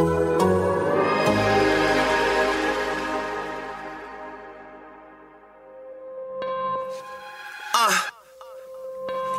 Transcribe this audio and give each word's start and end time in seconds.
Uh, 0.00 0.04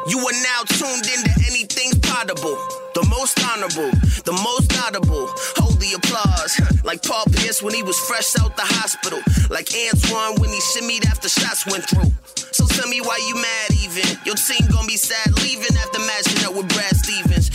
you 0.07 0.19
are 0.19 0.33
now 0.43 0.63
tuned 0.67 1.07
into 1.07 1.31
anything's 1.47 1.97
potable. 1.99 2.57
The 2.93 3.07
most 3.09 3.39
honorable, 3.39 3.91
the 4.25 4.33
most 4.43 4.75
audible. 4.83 5.31
Hold 5.55 5.79
the 5.79 5.93
applause. 5.95 6.59
Like 6.83 7.03
Paul 7.03 7.25
Pierce 7.31 7.61
when 7.61 7.75
he 7.75 7.83
was 7.83 7.99
fresh 7.99 8.33
out 8.39 8.55
the 8.55 8.63
hospital. 8.65 9.19
Like 9.49 9.69
Antoine 9.71 10.41
when 10.41 10.49
he 10.49 10.59
shimmied 10.59 11.05
after 11.05 11.29
shots 11.29 11.67
went 11.67 11.85
through. 11.85 12.11
So 12.51 12.65
tell 12.65 12.89
me 12.89 12.99
why 12.99 13.21
you 13.27 13.35
mad 13.35 13.69
even. 13.83 14.17
Your 14.25 14.35
team 14.35 14.65
gonna 14.71 14.87
be 14.87 14.97
sad 14.97 15.31
leaving 15.43 15.77
after 15.77 15.99
matching 15.99 16.43
up 16.49 16.55
with 16.55 16.67
Brad 16.73 16.95
Stevens. 16.95 17.48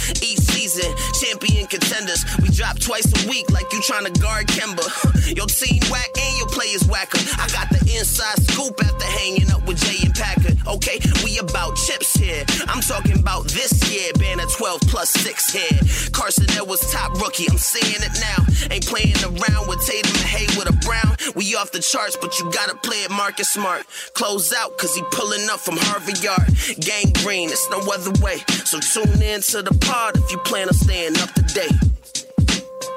Season, 0.74 0.94
champion 1.20 1.66
contenders. 1.66 2.24
We 2.42 2.48
drop 2.48 2.78
twice 2.80 3.06
a 3.06 3.28
week 3.28 3.50
like 3.52 3.72
you 3.72 3.80
trying 3.82 4.12
to 4.12 4.20
guard 4.20 4.46
Kemba. 4.48 4.82
Your 5.36 5.46
team 5.46 5.80
whack 5.90 6.10
and 6.18 6.38
your 6.38 6.48
players 6.48 6.84
whacker. 6.86 7.18
I 7.38 7.48
got 7.48 7.70
the 7.70 7.80
inside 7.96 8.42
scoop 8.50 8.78
after 8.82 9.06
hanging 9.06 9.50
up 9.50 9.66
with 9.66 9.78
Jay 9.78 10.04
and 10.04 10.14
Packer. 10.14 10.54
Okay, 10.68 11.00
we 11.24 11.38
about 11.38 11.76
chips 11.76 12.14
here. 12.14 12.44
I'm 12.68 12.82
talking 12.82 13.18
about 13.18 13.46
this 13.48 13.72
year, 13.90 14.12
banner 14.14 14.44
12 14.56 14.80
plus 14.82 15.10
6 15.10 15.52
here. 15.52 16.10
Carsen 16.12 16.46
was 16.66 16.80
top 16.92 17.12
rookie, 17.20 17.48
I'm 17.50 17.58
saying 17.58 18.02
it 18.02 18.14
now. 18.20 18.44
Ain't 18.70 18.86
playing 18.86 19.16
around 19.24 19.68
with 19.68 19.84
Tatum 19.86 20.12
and 20.14 20.28
Hayward 20.28 20.68
or 20.68 20.78
Brown. 20.80 21.16
We 21.34 21.54
off 21.56 21.72
the 21.72 21.80
charts, 21.80 22.16
but 22.20 22.38
you 22.38 22.50
gotta 22.52 22.76
play 22.76 23.02
it 23.04 23.10
Marcus 23.10 23.50
Smart. 23.50 23.86
Close 24.14 24.52
out, 24.52 24.76
cause 24.78 24.94
he 24.94 25.02
pulling 25.10 25.48
up 25.50 25.60
from 25.60 25.76
Harvard 25.78 26.22
Yard. 26.22 26.48
Gang 26.80 27.12
green, 27.22 27.50
it's 27.50 27.68
no 27.70 27.80
other 27.92 28.12
way. 28.22 28.38
So 28.64 28.78
tune 28.80 29.22
in 29.22 29.40
to 29.52 29.62
the 29.62 29.76
pod 29.80 30.16
if 30.16 30.30
you 30.30 30.38
plan 30.38 30.63
on 30.68 30.74
staying 30.74 31.16
up 31.18 31.30
to 31.34 31.42
date. 31.42 31.70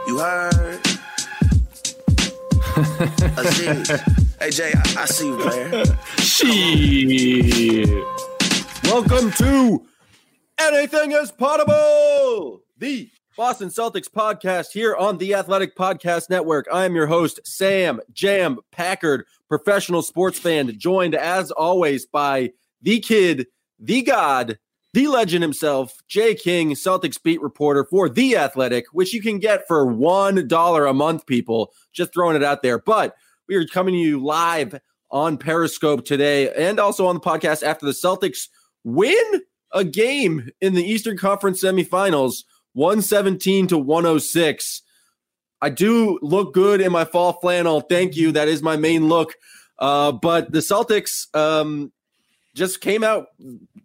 You 0.07 0.19
heard? 0.19 0.79
Aziz. 3.37 3.89
hey 4.39 4.49
Jay, 4.51 4.71
I, 4.73 5.01
I 5.01 5.05
see 5.05 5.27
you, 5.27 5.37
player. 5.37 5.83
Shit. 6.17 8.03
Welcome 8.85 9.31
to 9.33 9.85
Anything 10.57 11.11
is 11.11 11.31
Potable, 11.31 12.61
the 12.77 13.09
Boston 13.35 13.67
Celtics 13.69 14.09
podcast 14.09 14.71
here 14.71 14.95
on 14.95 15.17
the 15.17 15.33
Athletic 15.33 15.75
Podcast 15.75 16.29
Network. 16.29 16.67
I 16.71 16.85
am 16.85 16.95
your 16.95 17.07
host, 17.07 17.41
Sam 17.43 17.99
Jam 18.13 18.59
Packard, 18.71 19.25
professional 19.49 20.03
sports 20.03 20.39
fan, 20.39 20.79
joined 20.79 21.15
as 21.15 21.51
always 21.51 22.05
by 22.05 22.51
the 22.81 22.99
kid, 23.01 23.47
the 23.79 24.03
god, 24.03 24.57
the 24.97 25.07
legend 25.07 25.43
himself, 25.43 26.01
Jay 26.07 26.33
King, 26.33 26.71
Celtics 26.71 27.21
beat 27.21 27.39
reporter 27.39 27.83
for 27.83 28.09
The 28.09 28.35
Athletic, 28.35 28.85
which 28.93 29.13
you 29.13 29.21
can 29.21 29.37
get 29.37 29.67
for 29.67 29.85
$1 29.85 30.89
a 30.89 30.93
month, 30.93 31.27
people. 31.27 31.71
Just 31.93 32.11
throwing 32.11 32.35
it 32.35 32.43
out 32.43 32.63
there. 32.63 32.79
But 32.79 33.15
we 33.47 33.53
are 33.57 33.67
coming 33.67 33.93
to 33.93 33.99
you 33.99 34.19
live 34.19 34.79
on 35.11 35.37
Periscope 35.37 36.03
today 36.03 36.51
and 36.51 36.79
also 36.79 37.05
on 37.05 37.13
the 37.13 37.21
podcast 37.21 37.61
after 37.61 37.85
the 37.85 37.91
Celtics 37.91 38.47
win 38.83 39.43
a 39.71 39.83
game 39.83 40.49
in 40.61 40.73
the 40.73 40.83
Eastern 40.83 41.15
Conference 41.15 41.63
semifinals, 41.63 42.45
117 42.73 43.67
to 43.67 43.77
106. 43.77 44.81
I 45.61 45.69
do 45.69 46.17
look 46.23 46.55
good 46.55 46.81
in 46.81 46.91
my 46.91 47.05
fall 47.05 47.33
flannel. 47.33 47.81
Thank 47.81 48.15
you. 48.15 48.31
That 48.31 48.47
is 48.47 48.63
my 48.63 48.77
main 48.77 49.09
look. 49.09 49.35
Uh, 49.77 50.11
but 50.11 50.51
the 50.51 50.59
Celtics 50.59 51.27
um, 51.35 51.91
just 52.57 52.81
came 52.81 53.03
out 53.03 53.27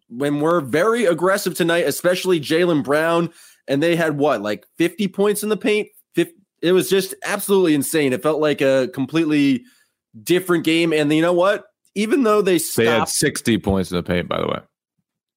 when 0.08 0.40
we're 0.40 0.60
very 0.60 1.04
aggressive 1.04 1.54
tonight, 1.54 1.86
especially 1.86 2.40
Jaylen 2.40 2.82
Brown. 2.82 3.30
And 3.68 3.82
they 3.82 3.94
had 3.94 4.18
what, 4.18 4.42
like 4.42 4.66
50 4.78 5.06
points 5.08 5.42
in 5.44 5.48
the 5.48 5.56
paint? 5.56 5.88
50, 6.14 6.34
it 6.62 6.72
was 6.72 6.90
just 6.90 7.14
absolutely 7.24 7.74
insane. 7.74 8.12
It 8.12 8.22
felt 8.22 8.40
like 8.40 8.60
a 8.60 8.88
completely 8.92 9.64
different 10.20 10.64
game. 10.64 10.92
And 10.92 11.12
you 11.12 11.22
know 11.22 11.32
what? 11.32 11.66
Even 11.94 12.24
though 12.24 12.42
they 12.42 12.58
stopped, 12.58 12.76
They 12.76 12.86
had 12.86 13.08
60 13.08 13.58
points 13.58 13.90
in 13.92 13.96
the 13.96 14.02
paint, 14.02 14.28
by 14.28 14.40
the 14.40 14.48
way. 14.48 14.58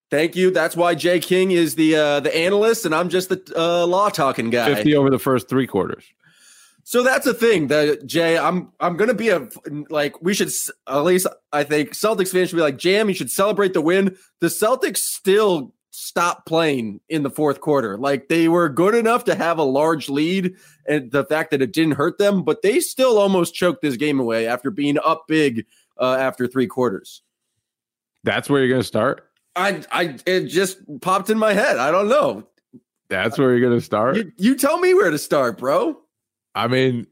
Thank 0.10 0.36
you. 0.36 0.50
That's 0.50 0.76
why 0.76 0.96
Jay 0.96 1.20
King 1.20 1.52
is 1.52 1.76
the 1.76 1.96
uh, 1.96 2.20
the 2.20 2.36
analyst, 2.36 2.86
and 2.86 2.94
I'm 2.94 3.10
just 3.10 3.30
the 3.30 3.42
uh, 3.56 3.86
law 3.88 4.10
talking 4.10 4.52
guy. 4.52 4.74
50 4.74 4.96
over 4.96 5.10
the 5.10 5.20
first 5.20 5.50
three 5.50 5.66
quarters. 5.66 6.06
So 6.88 7.02
that's 7.02 7.26
the 7.26 7.34
thing 7.34 7.68
that 7.68 8.06
Jay, 8.06 8.38
I'm 8.38 8.72
I'm 8.80 8.96
gonna 8.96 9.16
be 9.16 9.30
a 9.30 9.50
like 9.90 10.22
we 10.22 10.36
should 10.36 10.52
at 10.88 11.00
least 11.00 11.26
I 11.52 11.64
think 11.64 11.90
Celtics 11.90 12.32
fans 12.32 12.50
should 12.50 12.58
be 12.58 12.62
like 12.62 12.78
Jam. 12.78 13.10
You 13.10 13.16
should 13.16 13.32
celebrate 13.32 13.74
the 13.74 13.82
win. 13.82 14.16
The 14.40 14.48
Celtics 14.48 15.00
still 15.00 15.74
stopped 15.90 16.46
playing 16.46 17.00
in 17.10 17.24
the 17.24 17.32
fourth 17.32 17.60
quarter. 17.60 17.98
Like 17.98 18.28
they 18.28 18.48
were 18.48 18.70
good 18.70 18.94
enough 18.94 19.24
to 19.26 19.34
have 19.34 19.58
a 19.58 19.64
large 19.64 20.10
lead, 20.10 20.56
and 20.88 21.12
the 21.12 21.26
fact 21.26 21.50
that 21.52 21.62
it 21.64 21.74
didn't 21.74 21.96
hurt 21.96 22.20
them, 22.20 22.44
but 22.44 22.62
they 22.62 22.80
still 22.80 23.18
almost 23.18 23.56
choked 23.56 23.82
this 23.82 23.98
game 23.98 24.20
away 24.20 24.46
after 24.46 24.70
being 24.70 25.00
up 25.04 25.28
big 25.28 25.66
uh, 26.00 26.14
after 26.14 26.46
three 26.46 26.68
quarters. 26.68 27.24
That's 28.24 28.48
where 28.48 28.60
you're 28.60 28.70
going 28.70 28.82
to 28.82 28.88
start. 28.88 29.28
I 29.56 29.84
I 29.92 30.18
it 30.28 30.50
just 30.50 30.78
popped 31.02 31.32
in 31.32 31.40
my 31.40 31.54
head. 31.54 31.78
I 31.78 31.90
don't 31.90 32.10
know. 32.10 32.48
That's 33.10 33.40
where 33.40 33.52
you're 33.52 33.68
going 33.68 33.80
to 33.80 33.86
start. 33.86 34.18
You, 34.18 34.32
you 34.38 34.56
tell 34.56 34.78
me 34.78 34.94
where 34.94 35.10
to 35.10 35.18
start, 35.18 35.58
bro. 35.58 36.00
I 36.56 36.68
mean, 36.68 37.08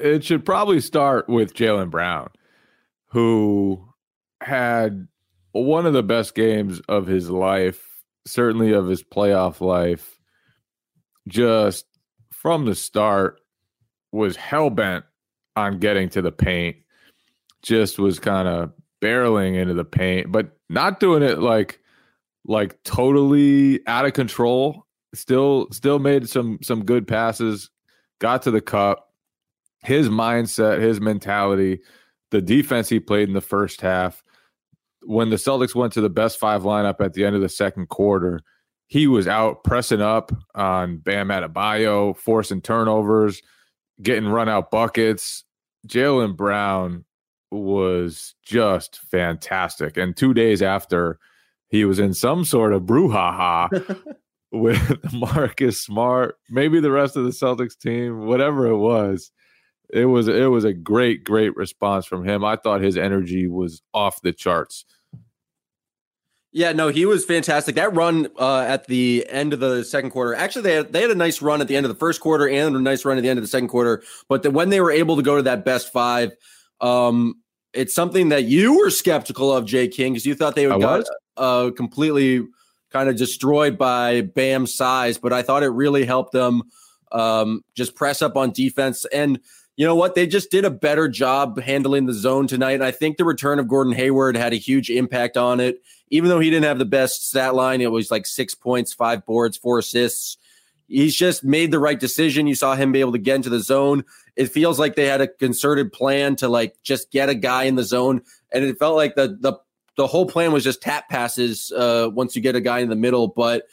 it 0.00 0.24
should 0.24 0.44
probably 0.44 0.80
start 0.80 1.28
with 1.28 1.54
Jaylen 1.54 1.90
Brown, 1.90 2.30
who 3.06 3.86
had 4.42 5.06
one 5.52 5.86
of 5.86 5.92
the 5.92 6.02
best 6.02 6.34
games 6.34 6.80
of 6.88 7.06
his 7.06 7.30
life, 7.30 7.86
certainly 8.26 8.72
of 8.72 8.88
his 8.88 9.02
playoff 9.02 9.60
life. 9.60 10.18
Just 11.28 11.86
from 12.32 12.64
the 12.64 12.74
start, 12.74 13.40
was 14.12 14.36
hell 14.36 14.70
bent 14.70 15.04
on 15.56 15.78
getting 15.78 16.08
to 16.10 16.22
the 16.22 16.32
paint. 16.32 16.76
Just 17.62 17.98
was 17.98 18.18
kind 18.18 18.48
of 18.48 18.72
barreling 19.02 19.56
into 19.56 19.74
the 19.74 19.84
paint, 19.84 20.32
but 20.32 20.56
not 20.68 21.00
doing 21.00 21.22
it 21.22 21.38
like 21.38 21.80
like 22.46 22.82
totally 22.84 23.86
out 23.86 24.06
of 24.06 24.12
control. 24.12 24.86
Still, 25.14 25.68
still 25.72 25.98
made 25.98 26.28
some 26.28 26.58
some 26.62 26.84
good 26.84 27.06
passes. 27.06 27.70
Got 28.20 28.42
to 28.42 28.50
the 28.50 28.60
cup. 28.60 29.12
His 29.82 30.08
mindset, 30.08 30.80
his 30.80 31.00
mentality, 31.00 31.80
the 32.30 32.40
defense 32.40 32.88
he 32.88 32.98
played 32.98 33.28
in 33.28 33.34
the 33.34 33.40
first 33.40 33.80
half. 33.80 34.22
When 35.02 35.30
the 35.30 35.36
Celtics 35.36 35.74
went 35.74 35.92
to 35.92 36.00
the 36.00 36.10
best 36.10 36.38
five 36.38 36.62
lineup 36.62 37.00
at 37.00 37.12
the 37.12 37.24
end 37.24 37.36
of 37.36 37.42
the 37.42 37.48
second 37.48 37.88
quarter, 37.88 38.40
he 38.88 39.06
was 39.06 39.28
out 39.28 39.64
pressing 39.64 40.00
up 40.00 40.32
on 40.54 40.98
Bam 40.98 41.28
Adebayo, 41.28 42.16
forcing 42.16 42.60
turnovers, 42.60 43.42
getting 44.02 44.28
run 44.28 44.48
out 44.48 44.70
buckets. 44.70 45.44
Jaylen 45.86 46.36
Brown 46.36 47.04
was 47.50 48.34
just 48.42 48.98
fantastic. 49.10 49.96
And 49.96 50.16
two 50.16 50.34
days 50.34 50.62
after, 50.62 51.18
he 51.68 51.84
was 51.84 51.98
in 51.98 52.14
some 52.14 52.44
sort 52.44 52.72
of 52.72 52.82
brouhaha 52.82 53.68
with 54.52 54.98
Marcus 55.12 55.80
Smart, 55.80 56.36
maybe 56.50 56.80
the 56.80 56.90
rest 56.90 57.16
of 57.16 57.24
the 57.24 57.30
Celtics 57.30 57.78
team, 57.78 58.26
whatever 58.26 58.66
it 58.66 58.78
was. 58.78 59.30
It 59.88 60.06
was 60.06 60.26
it 60.26 60.50
was 60.50 60.64
a 60.64 60.72
great 60.72 61.22
great 61.22 61.54
response 61.56 62.06
from 62.06 62.24
him. 62.24 62.44
I 62.44 62.56
thought 62.56 62.80
his 62.80 62.96
energy 62.96 63.46
was 63.46 63.82
off 63.94 64.20
the 64.20 64.32
charts. 64.32 64.84
Yeah, 66.56 66.72
no, 66.72 66.88
he 66.88 67.04
was 67.04 67.24
fantastic. 67.24 67.74
That 67.74 67.94
run 67.94 68.28
uh, 68.38 68.60
at 68.60 68.86
the 68.86 69.26
end 69.28 69.52
of 69.52 69.60
the 69.60 69.84
second 69.84 70.10
quarter, 70.10 70.34
actually, 70.34 70.62
they 70.62 70.72
had, 70.72 70.92
they 70.92 71.02
had 71.02 71.10
a 71.10 71.14
nice 71.14 71.42
run 71.42 71.60
at 71.60 71.68
the 71.68 71.76
end 71.76 71.84
of 71.84 71.92
the 71.92 71.98
first 71.98 72.22
quarter 72.22 72.48
and 72.48 72.74
a 72.74 72.80
nice 72.80 73.04
run 73.04 73.18
at 73.18 73.20
the 73.20 73.28
end 73.28 73.38
of 73.38 73.44
the 73.44 73.48
second 73.48 73.68
quarter. 73.68 74.02
But 74.26 74.42
the, 74.42 74.50
when 74.50 74.70
they 74.70 74.80
were 74.80 74.90
able 74.90 75.16
to 75.16 75.22
go 75.22 75.36
to 75.36 75.42
that 75.42 75.66
best 75.66 75.92
five, 75.92 76.32
um, 76.80 77.42
it's 77.74 77.94
something 77.94 78.30
that 78.30 78.44
you 78.44 78.78
were 78.78 78.88
skeptical 78.88 79.52
of, 79.54 79.66
Jay 79.66 79.86
King, 79.86 80.14
because 80.14 80.24
you 80.24 80.34
thought 80.34 80.54
they 80.54 80.66
would 80.66 80.80
got 80.80 81.04
uh, 81.36 81.72
completely 81.76 82.46
kind 82.96 83.10
of 83.10 83.16
destroyed 83.16 83.76
by 83.76 84.22
Bam's 84.22 84.74
size. 84.74 85.18
But 85.18 85.34
I 85.34 85.42
thought 85.42 85.62
it 85.62 85.68
really 85.68 86.06
helped 86.06 86.32
them 86.32 86.62
um, 87.12 87.62
just 87.74 87.94
press 87.94 88.22
up 88.22 88.38
on 88.38 88.52
defense. 88.52 89.04
And 89.12 89.38
you 89.76 89.86
know 89.86 89.94
what? 89.94 90.14
They 90.14 90.26
just 90.26 90.50
did 90.50 90.64
a 90.64 90.70
better 90.70 91.06
job 91.06 91.60
handling 91.60 92.06
the 92.06 92.14
zone 92.14 92.46
tonight. 92.46 92.72
And 92.72 92.84
I 92.84 92.92
think 92.92 93.18
the 93.18 93.26
return 93.26 93.58
of 93.58 93.68
Gordon 93.68 93.92
Hayward 93.92 94.34
had 94.34 94.54
a 94.54 94.56
huge 94.56 94.88
impact 94.88 95.36
on 95.36 95.60
it. 95.60 95.82
Even 96.08 96.30
though 96.30 96.40
he 96.40 96.48
didn't 96.48 96.64
have 96.64 96.78
the 96.78 96.86
best 96.86 97.28
stat 97.28 97.54
line, 97.54 97.82
it 97.82 97.92
was 97.92 98.10
like 98.10 98.24
six 98.24 98.54
points, 98.54 98.94
five 98.94 99.26
boards, 99.26 99.58
four 99.58 99.78
assists. 99.78 100.38
He's 100.88 101.14
just 101.14 101.44
made 101.44 101.72
the 101.72 101.80
right 101.80 102.00
decision. 102.00 102.46
You 102.46 102.54
saw 102.54 102.76
him 102.76 102.92
be 102.92 103.00
able 103.00 103.12
to 103.12 103.18
get 103.18 103.36
into 103.36 103.50
the 103.50 103.60
zone. 103.60 104.04
It 104.36 104.46
feels 104.46 104.78
like 104.78 104.94
they 104.94 105.06
had 105.06 105.20
a 105.20 105.28
concerted 105.28 105.92
plan 105.92 106.36
to 106.36 106.48
like 106.48 106.76
just 106.82 107.10
get 107.10 107.28
a 107.28 107.34
guy 107.34 107.64
in 107.64 107.74
the 107.74 107.82
zone, 107.82 108.22
and 108.52 108.64
it 108.64 108.78
felt 108.78 108.94
like 108.94 109.16
the 109.16 109.36
the 109.40 109.54
the 109.96 110.06
whole 110.06 110.26
plan 110.26 110.52
was 110.52 110.64
just 110.64 110.82
tap 110.82 111.08
passes 111.08 111.72
uh, 111.72 112.10
once 112.12 112.36
you 112.36 112.42
get 112.42 112.54
a 112.54 112.60
guy 112.60 112.80
in 112.80 112.88
the 112.88 112.96
middle. 112.96 113.28
But 113.28 113.64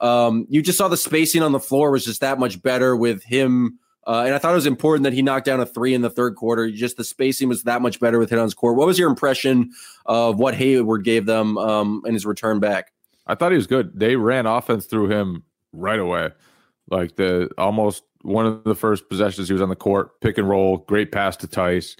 um, 0.00 0.46
you 0.48 0.62
just 0.62 0.78
saw 0.78 0.88
the 0.88 0.96
spacing 0.96 1.42
on 1.42 1.52
the 1.52 1.60
floor 1.60 1.90
was 1.90 2.04
just 2.04 2.20
that 2.20 2.38
much 2.38 2.62
better 2.62 2.96
with 2.96 3.22
him. 3.22 3.78
Uh, 4.06 4.22
and 4.24 4.34
I 4.34 4.38
thought 4.38 4.52
it 4.52 4.56
was 4.56 4.66
important 4.66 5.04
that 5.04 5.12
he 5.12 5.22
knocked 5.22 5.44
down 5.46 5.60
a 5.60 5.66
three 5.66 5.94
in 5.94 6.00
the 6.00 6.10
third 6.10 6.36
quarter. 6.36 6.70
Just 6.70 6.96
the 6.96 7.04
spacing 7.04 7.48
was 7.48 7.64
that 7.64 7.82
much 7.82 8.00
better 8.00 8.18
with 8.18 8.30
him 8.30 8.38
on 8.38 8.44
his 8.44 8.54
court. 8.54 8.76
What 8.76 8.86
was 8.86 8.98
your 8.98 9.10
impression 9.10 9.70
of 10.06 10.38
what 10.38 10.54
Hayward 10.54 11.04
gave 11.04 11.26
them 11.26 11.58
um, 11.58 12.02
in 12.06 12.14
his 12.14 12.24
return 12.24 12.60
back? 12.60 12.92
I 13.26 13.34
thought 13.34 13.52
he 13.52 13.56
was 13.56 13.66
good. 13.66 13.98
They 13.98 14.16
ran 14.16 14.46
offense 14.46 14.86
through 14.86 15.10
him 15.10 15.44
right 15.72 15.98
away. 16.00 16.30
Like 16.90 17.16
the 17.16 17.50
almost 17.58 18.02
one 18.22 18.46
of 18.46 18.64
the 18.64 18.74
first 18.74 19.08
possessions 19.08 19.48
he 19.48 19.52
was 19.52 19.62
on 19.62 19.68
the 19.68 19.76
court, 19.76 20.20
pick 20.20 20.38
and 20.38 20.48
roll, 20.48 20.78
great 20.78 21.12
pass 21.12 21.36
to 21.38 21.46
Theis. 21.46 21.96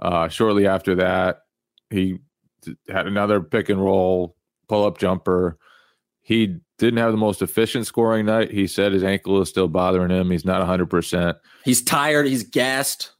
Uh, 0.00 0.28
shortly 0.28 0.66
after 0.66 0.94
that, 0.94 1.42
he 1.90 2.18
had 2.88 3.06
another 3.06 3.40
pick 3.40 3.68
and 3.68 3.82
roll, 3.82 4.36
pull 4.68 4.84
up 4.84 4.98
jumper. 4.98 5.58
He 6.22 6.58
didn't 6.78 6.98
have 6.98 7.12
the 7.12 7.18
most 7.18 7.42
efficient 7.42 7.86
scoring 7.86 8.26
night. 8.26 8.50
He 8.50 8.66
said 8.66 8.92
his 8.92 9.04
ankle 9.04 9.40
is 9.40 9.48
still 9.48 9.68
bothering 9.68 10.10
him. 10.10 10.30
He's 10.30 10.44
not 10.44 10.66
100%. 10.66 11.34
He's 11.64 11.82
tired. 11.82 12.26
He's 12.26 12.42
gassed. 12.42 13.12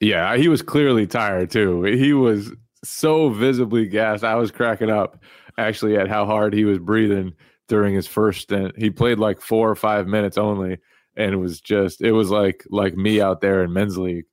Yeah, 0.00 0.36
he 0.36 0.48
was 0.48 0.62
clearly 0.62 1.06
tired 1.06 1.50
too. 1.50 1.84
He 1.84 2.12
was 2.12 2.52
so 2.84 3.30
visibly 3.30 3.86
gassed. 3.86 4.24
I 4.24 4.34
was 4.34 4.50
cracking 4.50 4.90
up 4.90 5.22
actually 5.58 5.96
at 5.96 6.08
how 6.08 6.26
hard 6.26 6.54
he 6.54 6.64
was 6.64 6.78
breathing 6.78 7.34
during 7.68 7.94
his 7.94 8.06
first 8.06 8.42
stint. 8.42 8.74
He 8.76 8.90
played 8.90 9.18
like 9.18 9.40
four 9.40 9.70
or 9.70 9.76
five 9.76 10.06
minutes 10.06 10.36
only, 10.36 10.78
and 11.16 11.32
it 11.32 11.36
was 11.36 11.60
just 11.60 12.00
it 12.00 12.12
was 12.12 12.30
like 12.30 12.64
like 12.70 12.96
me 12.96 13.20
out 13.20 13.40
there 13.40 13.62
in 13.62 13.72
men's 13.72 13.96
league. 13.96 14.24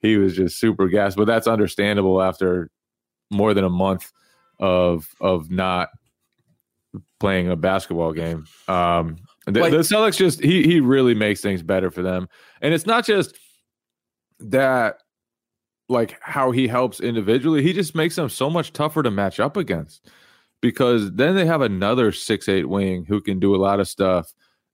He 0.00 0.16
was 0.16 0.36
just 0.36 0.58
super 0.58 0.88
gassed, 0.88 1.16
but 1.16 1.26
that's 1.26 1.46
understandable 1.46 2.22
after 2.22 2.70
more 3.30 3.54
than 3.54 3.64
a 3.64 3.70
month 3.70 4.12
of 4.60 5.14
of 5.20 5.50
not 5.50 5.90
playing 7.20 7.50
a 7.50 7.56
basketball 7.56 8.12
game. 8.12 8.46
Um, 8.66 9.16
the, 9.46 9.60
like, 9.60 9.72
the 9.72 9.78
Celtics 9.78 10.16
just 10.16 10.42
he 10.42 10.62
he 10.64 10.80
really 10.80 11.14
makes 11.14 11.40
things 11.40 11.62
better 11.62 11.90
for 11.90 12.02
them, 12.02 12.28
and 12.60 12.74
it's 12.74 12.86
not 12.86 13.04
just 13.04 13.36
that 14.40 14.98
like 15.88 16.18
how 16.20 16.50
he 16.50 16.68
helps 16.68 17.00
individually. 17.00 17.62
He 17.62 17.72
just 17.72 17.94
makes 17.94 18.16
them 18.16 18.28
so 18.28 18.50
much 18.50 18.72
tougher 18.72 19.02
to 19.02 19.10
match 19.10 19.40
up 19.40 19.56
against 19.56 20.10
because 20.60 21.12
then 21.12 21.34
they 21.34 21.46
have 21.46 21.62
another 21.62 22.12
six 22.12 22.48
eight 22.48 22.68
wing 22.68 23.04
who 23.06 23.20
can 23.20 23.40
do 23.40 23.54
a 23.54 23.58
lot 23.58 23.80
of 23.80 23.88
stuff, 23.88 24.32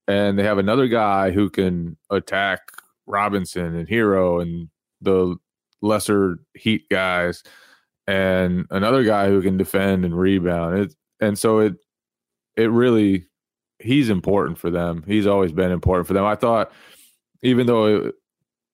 and 0.08 0.38
they 0.38 0.42
have 0.42 0.58
another 0.58 0.88
guy 0.88 1.30
who 1.30 1.50
can 1.50 1.96
attack 2.10 2.60
Robinson 3.06 3.76
and 3.76 3.88
Herro 3.88 4.42
and 4.42 4.68
the 5.00 5.36
lesser 5.82 6.38
Heat 6.54 6.88
guys, 6.88 7.42
and 8.06 8.66
another 8.70 9.04
guy 9.04 9.28
who 9.28 9.42
can 9.42 9.56
defend 9.56 10.04
and 10.04 10.18
rebound. 10.18 10.78
It 10.78 10.94
and 11.20 11.38
so 11.38 11.58
it 11.58 11.74
it 12.56 12.70
really 12.70 13.26
he's 13.78 14.10
important 14.10 14.58
for 14.58 14.70
them. 14.70 15.04
He's 15.06 15.26
always 15.26 15.52
been 15.52 15.70
important 15.70 16.06
for 16.06 16.14
them. 16.14 16.24
I 16.24 16.36
thought 16.36 16.72
even 17.42 17.66
though 17.66 17.86
it, 17.86 18.14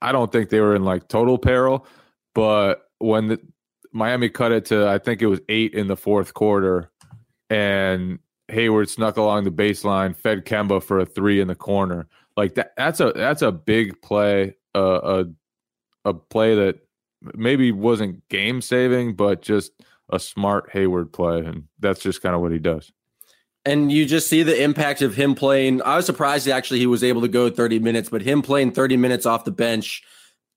I 0.03 0.13
don't 0.13 0.33
think 0.33 0.51
they 0.51 0.61
were 0.61 0.75
in 0.75 0.85
like 0.85 1.09
total 1.09 1.39
peril, 1.39 1.87
but 2.35 2.83
when 2.99 3.29
the, 3.29 3.41
Miami 3.93 4.29
cut 4.29 4.53
it 4.53 4.65
to 4.67 4.89
I 4.89 4.99
think 4.99 5.23
it 5.23 5.27
was 5.27 5.41
eight 5.49 5.75
in 5.75 5.87
the 5.89 5.97
fourth 5.97 6.35
quarter, 6.35 6.91
and 7.49 8.19
Hayward 8.49 8.89
snuck 8.89 9.17
along 9.17 9.45
the 9.45 9.51
baseline, 9.51 10.17
fed 10.17 10.45
Kemba 10.45 10.83
for 10.83 11.01
a 11.01 11.07
three 11.07 11.41
in 11.41 11.49
the 11.49 11.55
corner. 11.55 12.09
Like 12.37 12.55
that, 12.55 12.73
that's 12.77 13.01
a 13.01 13.13
that's 13.13 13.43
a 13.43 13.53
big 13.53 14.01
play, 14.01 14.55
uh, 14.75 15.25
a 16.05 16.09
a 16.09 16.15
play 16.15 16.55
that 16.55 16.79
maybe 17.35 17.73
wasn't 17.73 18.29
game 18.29 18.61
saving, 18.61 19.15
but 19.15 19.43
just 19.43 19.73
a 20.09 20.19
smart 20.19 20.71
Hayward 20.73 21.13
play, 21.13 21.41
and 21.41 21.65
that's 21.79 22.01
just 22.01 22.23
kind 22.23 22.35
of 22.35 22.41
what 22.41 22.53
he 22.53 22.59
does. 22.59 22.91
And 23.65 23.93
you 23.93 24.07
just 24.07 24.29
see 24.29 24.43
the 24.43 24.61
impact 24.63 25.03
of 25.03 25.15
him 25.15 25.35
playing. 25.35 25.83
I 25.83 25.97
was 25.97 26.07
surprised 26.07 26.49
actually 26.49 26.79
he 26.79 26.87
was 26.87 27.05
able 27.05 27.21
to 27.21 27.29
go 27.29 27.51
30 27.51 27.79
minutes, 27.79 28.09
but 28.09 28.23
him 28.23 28.43
playing 28.43 28.73
30 28.73 28.97
minutes 28.97 29.27
off 29.27 29.45
the 29.45 29.51
bench, 29.51 30.03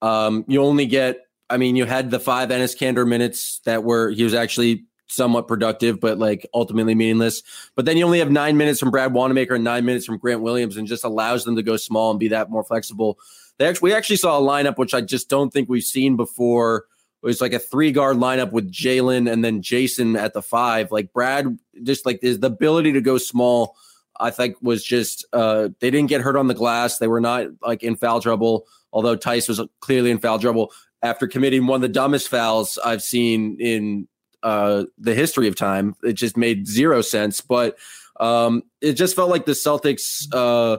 um, 0.02 0.46
you 0.48 0.62
only 0.62 0.86
get. 0.86 1.18
I 1.50 1.58
mean, 1.58 1.76
you 1.76 1.86
had 1.86 2.10
the 2.10 2.20
five 2.20 2.50
Enes 2.50 2.76
Kanter 2.76 3.08
minutes 3.08 3.60
that 3.66 3.84
were 3.84 4.10
he 4.10 4.24
was 4.24 4.34
actually 4.34 4.86
somewhat 5.08 5.48
productive, 5.48 6.00
but 6.00 6.18
like 6.18 6.48
ultimately 6.54 6.96
meaningless. 6.96 7.44
But 7.76 7.86
then 7.86 7.98
you 7.98 8.06
only 8.06 8.20
have 8.20 8.32
nine 8.32 8.58
minutes 8.58 8.80
from 8.80 8.90
Brad 8.90 9.14
Wanamaker 9.14 9.56
and 9.56 9.64
nine 9.64 9.86
minutes 9.86 10.06
from 10.06 10.18
Grant 10.18 10.42
Williams, 10.42 10.78
and 10.78 10.88
just 10.88 11.04
allows 11.04 11.44
them 11.44 11.58
to 11.58 11.64
go 11.64 11.78
small 11.78 12.12
and 12.12 12.20
be 12.20 12.30
that 12.30 12.50
more 12.50 12.64
flexible. 12.64 13.20
They 13.60 13.68
actually, 13.68 13.92
we 13.92 13.96
actually 13.96 14.16
saw 14.18 14.40
a 14.40 14.42
lineup 14.42 14.78
which 14.78 14.94
I 14.94 15.02
just 15.02 15.30
don't 15.30 15.52
think 15.52 15.70
we've 15.70 15.84
seen 15.84 16.16
before. 16.16 16.86
It 17.22 17.26
was 17.26 17.40
like 17.40 17.54
a 17.54 17.60
three 17.60 17.92
guard 17.92 18.18
lineup 18.18 18.52
with 18.52 18.72
Jaylen 18.72 19.32
and 19.32 19.46
then 19.46 19.62
Jayson 19.62 20.18
at 20.18 20.34
the 20.34 20.42
five. 20.42 20.92
Like 20.92 21.14
Brad, 21.14 21.58
just 21.84 22.06
like 22.06 22.22
the 22.22 22.38
ability 22.42 22.92
to 22.94 23.02
go 23.02 23.18
small, 23.18 23.78
I 24.20 24.30
think 24.30 24.58
was 24.62 24.84
just 24.84 25.26
uh, 25.32 25.70
they 25.80 25.90
didn't 25.90 26.10
get 26.10 26.22
hurt 26.22 26.36
on 26.36 26.48
the 26.48 26.54
glass. 26.54 26.98
They 26.98 27.08
were 27.08 27.22
not 27.22 27.48
like 27.62 27.84
in 27.84 27.96
foul 27.96 28.22
trouble, 28.22 28.68
although 28.92 29.16
Theis 29.16 29.48
was 29.48 29.62
clearly 29.80 30.12
in 30.12 30.20
foul 30.20 30.40
trouble 30.40 30.74
after 31.02 31.28
committing 31.28 31.68
one 31.68 31.78
of 31.78 31.82
the 31.82 31.90
dumbest 31.90 32.30
fouls 32.30 32.78
I've 32.84 33.04
seen 33.04 33.58
in 33.60 34.08
uh, 34.44 34.84
the 34.98 35.16
history 35.16 35.48
of 35.48 35.56
time. 35.56 35.96
It 36.04 36.14
just 36.14 36.38
made 36.38 36.68
zero 36.68 37.02
sense. 37.02 37.42
But 37.42 37.78
um, 38.20 38.64
it 38.82 38.94
just 38.94 39.16
felt 39.16 39.30
like 39.30 39.46
the 39.46 39.54
Celtics, 39.54 40.28
uh, 40.34 40.78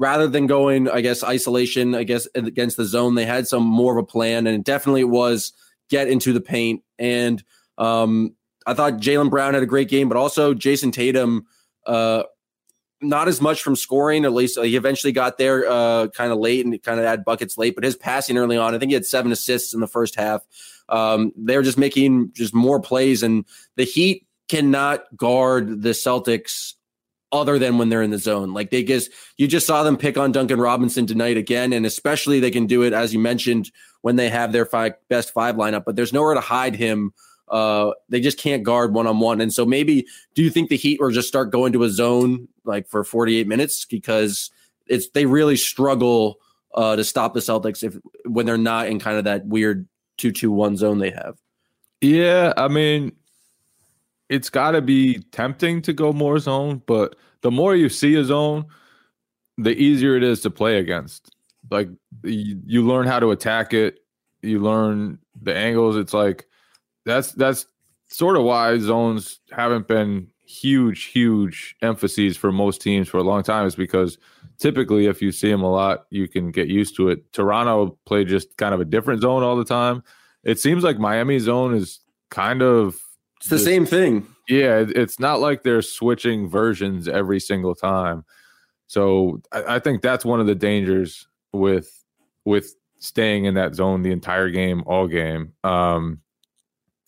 rather 0.00 0.26
than 0.26 0.46
going, 0.46 0.88
I 0.88 1.02
guess, 1.02 1.22
isolation, 1.22 1.94
I 1.94 2.04
guess, 2.04 2.26
against 2.34 2.78
the 2.78 2.86
zone, 2.86 3.16
they 3.16 3.26
had 3.26 3.46
some 3.46 3.62
more 3.62 3.98
of 3.98 4.02
a 4.02 4.06
plan. 4.06 4.46
And 4.46 4.56
it 4.56 4.64
definitely 4.64 5.04
was 5.04 5.52
get 5.90 6.08
into 6.08 6.32
the 6.32 6.40
paint. 6.40 6.82
And 6.98 7.44
um, 7.76 8.34
I 8.66 8.72
thought 8.72 8.94
Jaylen 8.94 9.28
Brown 9.28 9.52
had 9.52 9.62
a 9.62 9.66
great 9.66 9.90
game, 9.90 10.08
but 10.08 10.16
also 10.16 10.54
Jayson 10.54 10.90
Tatum. 10.90 11.46
Uh, 11.86 12.22
not 13.02 13.28
as 13.28 13.42
much 13.42 13.62
from 13.62 13.76
scoring. 13.76 14.24
At 14.24 14.32
least 14.32 14.58
he 14.58 14.74
eventually 14.74 15.12
got 15.12 15.36
there 15.36 15.70
uh, 15.70 16.08
kind 16.08 16.32
of 16.32 16.38
late 16.38 16.64
and 16.64 16.82
kind 16.82 16.98
of 16.98 17.04
had 17.04 17.22
buckets 17.22 17.58
late. 17.58 17.74
But 17.74 17.84
his 17.84 17.96
passing 17.96 18.38
early 18.38 18.56
on, 18.56 18.74
I 18.74 18.78
think 18.78 18.90
he 18.90 18.94
had 18.94 19.06
seven 19.06 19.32
assists 19.32 19.74
in 19.74 19.80
the 19.80 19.86
first 19.86 20.14
half. 20.16 20.42
Um, 20.88 21.32
they're 21.36 21.62
just 21.62 21.78
making 21.78 22.32
just 22.32 22.54
more 22.54 22.80
plays, 22.80 23.22
and 23.22 23.44
the 23.76 23.84
Heat 23.84 24.26
cannot 24.48 25.04
guard 25.16 25.82
the 25.82 25.90
Celtics 25.90 26.74
other 27.32 27.58
than 27.58 27.78
when 27.78 27.88
they're 27.88 28.02
in 28.02 28.10
the 28.10 28.18
zone. 28.18 28.52
Like 28.52 28.70
they 28.70 28.82
just 28.82 29.10
you 29.36 29.46
just 29.46 29.66
saw 29.66 29.82
them 29.82 29.96
pick 29.96 30.16
on 30.16 30.32
Duncan 30.32 30.60
Robinson 30.60 31.06
tonight 31.06 31.36
again, 31.36 31.72
and 31.72 31.86
especially 31.86 32.40
they 32.40 32.50
can 32.50 32.66
do 32.66 32.82
it 32.82 32.92
as 32.92 33.12
you 33.12 33.20
mentioned 33.20 33.70
when 34.02 34.16
they 34.16 34.28
have 34.28 34.52
their 34.52 34.66
five 34.66 34.94
best 35.08 35.32
five 35.32 35.56
lineup. 35.56 35.84
But 35.84 35.96
there's 35.96 36.12
nowhere 36.12 36.34
to 36.34 36.40
hide 36.40 36.74
him. 36.74 37.12
Uh, 37.48 37.92
they 38.08 38.20
just 38.20 38.38
can't 38.38 38.62
guard 38.62 38.94
one 38.94 39.06
on 39.06 39.18
one, 39.18 39.40
and 39.40 39.52
so 39.52 39.66
maybe 39.66 40.06
do 40.34 40.42
you 40.42 40.50
think 40.50 40.68
the 40.68 40.76
Heat 40.76 41.00
will 41.00 41.10
just 41.10 41.28
start 41.28 41.50
going 41.50 41.72
to 41.72 41.82
a 41.82 41.90
zone 41.90 42.48
like 42.64 42.88
for 42.88 43.02
48 43.02 43.48
minutes 43.48 43.84
because 43.84 44.50
it's 44.86 45.08
they 45.10 45.26
really 45.26 45.56
struggle 45.56 46.38
uh, 46.74 46.94
to 46.96 47.04
stop 47.04 47.34
the 47.34 47.40
Celtics 47.40 47.82
if 47.82 47.96
when 48.24 48.46
they're 48.46 48.58
not 48.58 48.88
in 48.88 49.00
kind 49.00 49.18
of 49.18 49.24
that 49.24 49.46
weird 49.46 49.88
two 50.16 50.32
two 50.32 50.52
one 50.52 50.76
zone 50.76 50.98
they 50.98 51.10
have. 51.10 51.36
Yeah, 52.00 52.54
I 52.56 52.68
mean, 52.68 53.12
it's 54.30 54.48
got 54.48 54.70
to 54.70 54.80
be 54.80 55.18
tempting 55.32 55.82
to 55.82 55.92
go 55.92 56.12
more 56.12 56.38
zone, 56.38 56.80
but 56.86 57.16
the 57.42 57.50
more 57.50 57.74
you 57.74 57.88
see 57.88 58.14
a 58.14 58.24
zone, 58.24 58.64
the 59.58 59.72
easier 59.72 60.16
it 60.16 60.22
is 60.22 60.40
to 60.42 60.50
play 60.50 60.78
against. 60.78 61.34
Like 61.70 61.88
you, 62.22 62.60
you 62.64 62.86
learn 62.86 63.06
how 63.06 63.18
to 63.18 63.32
attack 63.32 63.74
it, 63.74 63.98
you 64.40 64.60
learn 64.60 65.18
the 65.42 65.54
angles. 65.54 65.96
It's 65.96 66.14
like 66.14 66.46
that's 67.04 67.32
that's 67.32 67.66
sort 68.06 68.36
of 68.36 68.44
why 68.44 68.78
zones 68.78 69.40
haven't 69.50 69.88
been 69.88 70.28
huge, 70.46 71.04
huge 71.04 71.76
emphases 71.82 72.36
for 72.36 72.52
most 72.52 72.80
teams 72.80 73.08
for 73.08 73.18
a 73.18 73.24
long 73.24 73.42
time. 73.42 73.66
Is 73.66 73.74
because 73.74 74.16
typically, 74.58 75.06
if 75.06 75.20
you 75.20 75.32
see 75.32 75.50
them 75.50 75.62
a 75.62 75.70
lot, 75.70 76.06
you 76.10 76.28
can 76.28 76.52
get 76.52 76.68
used 76.68 76.94
to 76.96 77.08
it. 77.08 77.32
Toronto 77.32 77.98
played 78.06 78.28
just 78.28 78.56
kind 78.56 78.74
of 78.74 78.80
a 78.80 78.84
different 78.84 79.22
zone 79.22 79.42
all 79.42 79.56
the 79.56 79.64
time. 79.64 80.04
It 80.44 80.60
seems 80.60 80.84
like 80.84 80.98
Miami 80.98 81.40
zone 81.40 81.74
is 81.74 81.98
kind 82.30 82.62
of 82.62 83.00
it's 83.40 83.48
the 83.48 83.58
same 83.58 83.86
thing. 83.86 84.26
Yeah, 84.48 84.84
it's 84.86 85.18
not 85.18 85.40
like 85.40 85.62
they're 85.62 85.80
switching 85.80 86.48
versions 86.48 87.08
every 87.08 87.40
single 87.40 87.74
time. 87.74 88.24
So 88.86 89.40
I, 89.50 89.76
I 89.76 89.78
think 89.78 90.02
that's 90.02 90.24
one 90.24 90.40
of 90.40 90.46
the 90.46 90.54
dangers 90.54 91.26
with 91.52 92.04
with 92.44 92.74
staying 92.98 93.46
in 93.46 93.54
that 93.54 93.74
zone 93.74 94.02
the 94.02 94.12
entire 94.12 94.50
game, 94.50 94.82
all 94.84 95.06
game. 95.06 95.54
Um, 95.64 96.20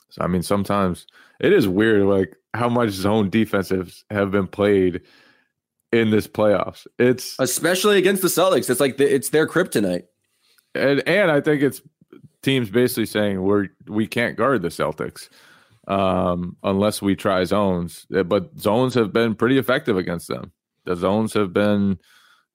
so 0.09 0.23
I 0.23 0.27
mean, 0.27 0.43
sometimes 0.43 1.07
it 1.39 1.53
is 1.53 1.69
weird, 1.69 2.07
like 2.07 2.35
how 2.55 2.71
much 2.71 2.91
zone 2.91 3.31
defensives 3.31 4.05
have 4.11 4.31
been 4.31 4.47
played 4.47 5.03
in 5.93 6.11
this 6.11 6.27
playoffs. 6.27 6.87
It's 6.99 7.37
especially 7.39 7.99
against 7.99 8.23
the 8.23 8.29
Celtics. 8.29 8.71
It's 8.71 8.81
like 8.81 8.97
the, 8.97 9.15
it's 9.15 9.29
their 9.29 9.47
kryptonite. 9.47 10.05
And 10.75 11.07
and 11.07 11.31
I 11.31 11.43
think 11.43 11.63
it's 11.63 11.83
teams 12.43 12.71
basically 12.71 13.07
saying 13.07 13.43
we're 13.43 13.69
we 13.87 14.07
can't 14.07 14.37
guard 14.37 14.63
the 14.63 14.69
Celtics 14.69 15.29
um, 15.89 16.57
unless 16.63 17.03
we 17.03 17.17
try 17.17 17.45
zones. 17.45 18.07
Uh, 18.15 18.23
but 18.23 18.59
zones 18.59 18.95
have 18.95 19.13
been 19.13 19.35
pretty 19.35 19.59
effective 19.59 19.97
against 19.97 20.29
them. 20.29 20.53
The 20.85 20.97
zones 20.97 21.35
have 21.35 21.53
been 21.53 21.99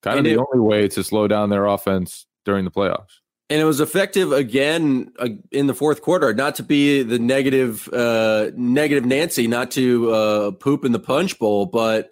kind 0.01 0.19
and 0.19 0.27
of 0.27 0.33
the 0.33 0.39
only 0.39 0.65
way 0.65 0.87
to 0.89 1.03
slow 1.03 1.27
down 1.27 1.49
their 1.49 1.65
offense 1.65 2.25
during 2.45 2.65
the 2.65 2.71
playoffs. 2.71 3.19
And 3.49 3.61
it 3.61 3.65
was 3.65 3.79
effective 3.79 4.33
again 4.33 5.11
uh, 5.19 5.29
in 5.51 5.67
the 5.67 5.73
fourth 5.73 6.01
quarter. 6.01 6.33
Not 6.33 6.55
to 6.55 6.63
be 6.63 7.01
the 7.03 7.19
negative, 7.19 7.87
uh, 7.93 8.51
negative 8.55 9.05
Nancy, 9.05 9.47
not 9.47 9.71
to 9.71 10.11
uh, 10.11 10.51
poop 10.51 10.83
in 10.83 10.91
the 10.91 10.99
punch 10.99 11.39
bowl, 11.39 11.65
but 11.65 12.09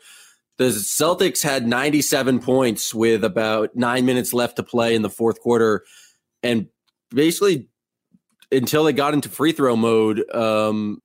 the 0.57 0.65
Celtics 0.69 1.43
had 1.43 1.67
97 1.67 2.39
points 2.39 2.93
with 2.93 3.25
about 3.25 3.75
nine 3.75 4.05
minutes 4.05 4.33
left 4.33 4.55
to 4.55 4.63
play 4.63 4.95
in 4.95 5.01
the 5.01 5.09
fourth 5.09 5.41
quarter, 5.41 5.83
and 6.41 6.67
basically 7.09 7.67
until 8.51 8.85
they 8.85 8.93
got 8.93 9.13
into 9.13 9.27
free 9.27 9.51
throw 9.51 9.75
mode, 9.75 10.23
um, 10.33 11.01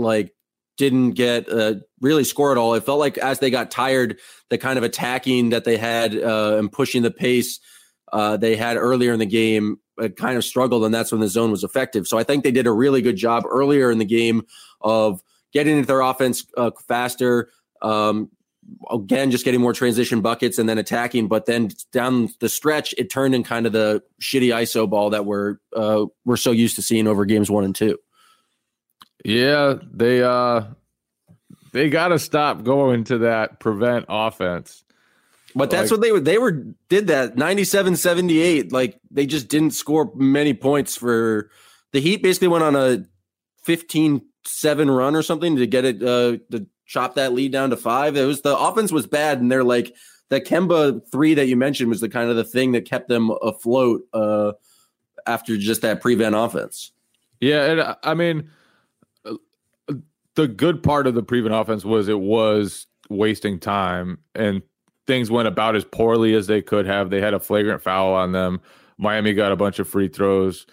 like 0.00 0.34
didn't 0.76 1.10
get 1.10 1.48
uh, 1.52 1.74
really 2.00 2.24
score 2.24 2.52
at 2.52 2.58
all. 2.58 2.74
It 2.74 2.84
felt 2.84 2.98
like 2.98 3.18
as 3.18 3.38
they 3.38 3.50
got 3.50 3.70
tired, 3.70 4.18
the 4.48 4.58
kind 4.58 4.78
of 4.78 4.82
attacking 4.82 5.50
that 5.50 5.64
they 5.64 5.76
had 5.76 6.16
uh, 6.16 6.56
and 6.58 6.72
pushing 6.72 7.02
the 7.02 7.10
pace 7.10 7.60
uh, 8.12 8.36
they 8.36 8.56
had 8.56 8.76
earlier 8.76 9.12
in 9.12 9.18
the 9.18 9.26
game 9.26 9.78
uh, 10.00 10.08
kind 10.08 10.36
of 10.36 10.44
struggled, 10.44 10.84
and 10.84 10.94
that's 10.94 11.12
when 11.12 11.20
the 11.20 11.28
zone 11.28 11.50
was 11.50 11.64
effective. 11.64 12.06
So 12.06 12.18
I 12.18 12.24
think 12.24 12.44
they 12.44 12.50
did 12.50 12.66
a 12.66 12.72
really 12.72 13.02
good 13.02 13.16
job 13.16 13.44
earlier 13.48 13.90
in 13.90 13.98
the 13.98 14.04
game 14.04 14.46
of 14.80 15.22
getting 15.52 15.76
into 15.76 15.86
their 15.86 16.00
offense 16.00 16.46
uh, 16.56 16.70
faster. 16.88 17.50
Um, 17.82 18.30
again, 18.90 19.30
just 19.30 19.44
getting 19.44 19.60
more 19.60 19.72
transition 19.72 20.20
buckets 20.20 20.58
and 20.58 20.68
then 20.68 20.78
attacking. 20.78 21.28
But 21.28 21.46
then 21.46 21.70
down 21.92 22.28
the 22.40 22.48
stretch, 22.48 22.94
it 22.98 23.10
turned 23.10 23.34
in 23.34 23.42
kind 23.42 23.66
of 23.66 23.72
the 23.72 24.02
shitty 24.20 24.48
ISO 24.48 24.88
ball 24.88 25.10
that 25.10 25.24
we're 25.24 25.56
uh, 25.74 26.06
we're 26.24 26.36
so 26.36 26.50
used 26.50 26.76
to 26.76 26.82
seeing 26.82 27.06
over 27.06 27.24
games 27.24 27.50
one 27.50 27.64
and 27.64 27.74
two. 27.74 27.98
Yeah, 29.24 29.74
they 29.92 30.22
uh 30.22 30.64
they 31.72 31.88
got 31.88 32.08
to 32.08 32.18
stop 32.18 32.64
going 32.64 33.04
to 33.04 33.18
that 33.18 33.60
prevent 33.60 34.06
offense. 34.08 34.84
But 35.54 35.70
that's 35.70 35.90
like, 35.90 35.98
what 35.98 36.00
they 36.00 36.12
were 36.12 36.20
they 36.20 36.38
were 36.38 36.52
did 36.88 37.08
that 37.08 37.36
97-78 37.36 38.72
like 38.72 39.00
they 39.10 39.26
just 39.26 39.48
didn't 39.48 39.72
score 39.72 40.10
many 40.14 40.54
points 40.54 40.96
for 40.96 41.50
the 41.92 42.00
Heat 42.00 42.22
basically 42.22 42.48
went 42.48 42.64
on 42.64 42.76
a 42.76 43.04
15 43.64 44.22
7 44.44 44.90
run 44.90 45.16
or 45.16 45.22
something 45.22 45.56
to 45.56 45.66
get 45.66 45.84
it 45.84 46.02
uh 46.02 46.38
to 46.50 46.66
chop 46.86 47.14
that 47.14 47.32
lead 47.32 47.52
down 47.52 47.70
to 47.70 47.76
5. 47.76 48.16
It 48.16 48.24
was 48.24 48.42
the 48.42 48.56
offense 48.56 48.92
was 48.92 49.06
bad 49.06 49.40
and 49.40 49.50
they're 49.50 49.64
like 49.64 49.94
the 50.28 50.40
Kemba 50.40 51.02
3 51.10 51.34
that 51.34 51.46
you 51.46 51.56
mentioned 51.56 51.90
was 51.90 52.00
the 52.00 52.08
kind 52.08 52.30
of 52.30 52.36
the 52.36 52.44
thing 52.44 52.72
that 52.72 52.84
kept 52.84 53.08
them 53.08 53.30
afloat 53.42 54.02
uh 54.12 54.52
after 55.26 55.56
just 55.56 55.82
that 55.82 56.00
prevent 56.00 56.36
offense. 56.36 56.92
Yeah, 57.40 57.64
and 57.64 57.96
I 58.04 58.14
mean 58.14 58.50
the 60.40 60.48
good 60.48 60.82
part 60.82 61.06
of 61.06 61.14
the 61.14 61.22
prevent 61.22 61.54
offense 61.54 61.84
was 61.84 62.08
it 62.08 62.18
was 62.18 62.86
wasting 63.10 63.58
time 63.58 64.16
and 64.34 64.62
things 65.06 65.30
went 65.30 65.46
about 65.46 65.76
as 65.76 65.84
poorly 65.84 66.34
as 66.34 66.46
they 66.46 66.62
could 66.62 66.86
have. 66.86 67.10
They 67.10 67.20
had 67.20 67.34
a 67.34 67.40
flagrant 67.40 67.82
foul 67.82 68.14
on 68.14 68.32
them. 68.32 68.62
Miami 68.96 69.34
got 69.34 69.52
a 69.52 69.56
bunch 69.56 69.78
of 69.80 69.86
free 69.86 70.08
throws. 70.08 70.66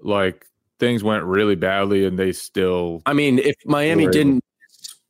Like 0.00 0.44
things 0.80 1.04
went 1.04 1.22
really 1.22 1.54
badly 1.54 2.04
and 2.04 2.18
they 2.18 2.32
still 2.32 3.00
I 3.06 3.12
mean, 3.12 3.38
if 3.38 3.54
Miami 3.64 4.08
didn't 4.08 4.42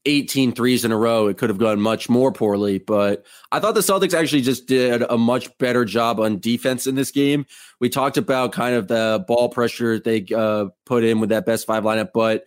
18 0.05 0.53
threes 0.53 0.85
in 0.85 0.93
a 0.93 0.97
row, 0.97 1.29
it 1.29 1.39
could 1.39 1.49
have 1.49 1.59
gone 1.59 1.81
much 1.81 2.11
more 2.11 2.33
poorly. 2.33 2.77
But 2.81 3.25
I 3.51 3.61
thought 3.61 3.75
the 3.75 3.81
Celtics 3.81 4.13
actually 4.13 4.43
just 4.43 4.67
did 4.67 5.05
a 5.09 5.17
much 5.17 5.57
better 5.57 5.87
job 5.87 6.21
on 6.21 6.39
defense 6.39 6.87
in 6.87 6.97
this 6.97 7.11
game. 7.11 7.47
We 7.81 7.89
talked 7.89 8.19
about 8.19 8.53
kind 8.53 8.75
of 8.75 8.89
the 8.89 9.25
ball 9.27 9.49
pressure 9.49 9.99
they 9.99 10.27
uh, 10.37 10.67
put 10.85 11.03
in 11.03 11.19
with 11.19 11.31
that 11.31 11.47
best 11.47 11.67
five 11.67 11.85
lineup, 11.85 12.11
but 12.13 12.45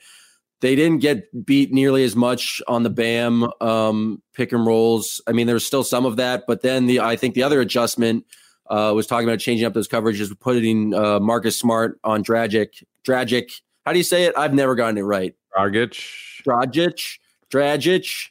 they 0.65 0.75
didn't 0.75 0.98
get 0.98 1.45
beat 1.45 1.72
nearly 1.72 2.03
as 2.03 2.15
much 2.15 2.60
on 2.67 2.81
the 2.81 2.89
BAM 2.89 3.48
um, 3.62 4.19
pick 4.34 4.51
and 4.51 4.65
rolls. 4.65 5.22
I 5.27 5.31
mean, 5.31 5.45
there 5.45 5.53
was 5.53 5.63
still 5.63 5.84
some 5.84 6.07
of 6.07 6.15
that, 6.15 6.45
but 6.48 6.63
then 6.63 6.88
the 6.88 7.01
I 7.01 7.15
think 7.17 7.36
the 7.36 7.43
other 7.43 7.62
adjustment 7.62 8.25
uh, 8.72 8.91
was 8.95 9.05
talking 9.05 9.29
about 9.29 9.38
changing 9.38 9.67
up 9.67 9.75
those 9.75 9.88
coverages, 9.88 10.38
putting 10.39 10.95
uh, 10.95 11.19
Marcus 11.19 11.55
Smart 11.55 12.00
on 12.03 12.24
Dragic. 12.24 12.84
Dragic, 13.03 13.62
how 13.86 13.91
do 13.91 14.00
you 14.00 14.03
say 14.03 14.24
it? 14.24 14.34
I've 14.36 14.55
never 14.55 14.74
gotten 14.74 14.98
it 14.98 15.03
right. 15.03 15.36
Dragic. 15.55 16.01
Dragic. 16.43 17.19
Dragic. 17.51 18.29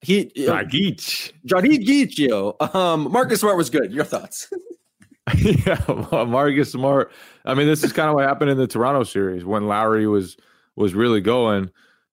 He 0.00 0.24
Dragic. 0.24 1.32
Dragic. 1.46 2.16
Yo. 2.16 2.56
Um, 2.60 3.12
Marcus 3.12 3.40
Smart 3.40 3.58
was 3.58 3.68
good. 3.68 3.92
Your 3.92 4.04
thoughts? 4.04 4.50
yeah, 5.36 5.78
Marcus 5.88 6.72
Smart. 6.72 7.12
I 7.44 7.52
mean, 7.52 7.66
this 7.66 7.84
is 7.84 7.92
kind 7.92 8.08
of 8.08 8.14
what 8.14 8.26
happened 8.26 8.50
in 8.50 8.56
the 8.56 8.66
Toronto 8.66 9.04
series 9.04 9.44
when 9.44 9.66
Lowry 9.66 10.06
was– 10.06 10.38
was 10.76 10.94
really 10.94 11.20
going 11.20 11.70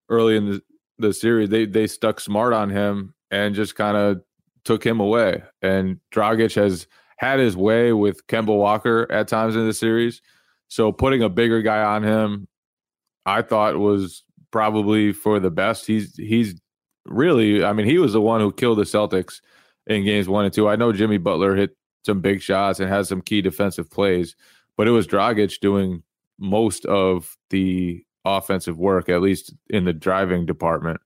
early 0.10 0.36
in 0.36 0.50
the, 0.50 0.62
the 0.98 1.14
series. 1.14 1.50
They 1.50 1.66
they 1.66 1.88
stuck 1.88 2.20
smart 2.20 2.54
on 2.54 2.70
him 2.70 3.14
and 3.30 3.56
just 3.56 3.76
kind 3.76 3.98
of 3.98 4.22
took 4.64 4.86
him 4.86 5.00
away. 5.00 5.44
And 5.62 6.00
Dragic 6.14 6.56
has 6.56 6.88
had 7.18 7.40
his 7.40 7.56
way 7.56 7.94
with 7.94 8.26
Kemba 8.28 8.56
Walker 8.56 9.12
at 9.12 9.28
times 9.28 9.56
in 9.56 9.66
the 9.66 9.74
series. 9.74 10.22
So 10.68 10.92
putting 10.92 11.22
a 11.22 11.30
bigger 11.30 11.62
guy 11.62 11.84
on 11.84 12.04
him, 12.04 12.48
I 13.26 13.42
thought 13.42 13.78
was 13.78 14.24
probably 14.52 15.14
for 15.14 15.40
the 15.40 15.52
best. 15.52 15.86
He's 15.86 16.16
he's 16.16 16.60
really, 17.06 17.64
I 17.64 17.74
mean, 17.74 17.86
he 17.86 17.98
was 17.98 18.14
the 18.14 18.22
one 18.22 18.42
who 18.42 18.52
killed 18.52 18.78
the 18.78 18.84
Celtics 18.84 19.42
in 19.88 20.04
games 20.04 20.28
one 20.28 20.46
and 20.46 20.54
two. 20.54 20.68
I 20.68 20.76
know 20.76 20.94
Jimmy 20.94 21.18
Butler 21.18 21.56
hit 21.56 21.76
some 22.06 22.22
big 22.22 22.42
shots 22.42 22.80
and 22.80 22.90
had 22.90 23.06
some 23.08 23.22
key 23.22 23.42
defensive 23.42 23.90
plays, 23.90 24.36
but 24.78 24.88
it 24.88 24.92
was 24.92 25.08
Dragic 25.08 25.60
doing 25.60 26.04
most 26.40 26.86
of 26.86 27.38
the 27.50 28.04
offensive 28.26 28.78
work, 28.78 29.10
at 29.10 29.22
least 29.22 29.54
in 29.70 29.86
the 29.86 29.94
driving 29.94 30.46
department. 30.46 31.02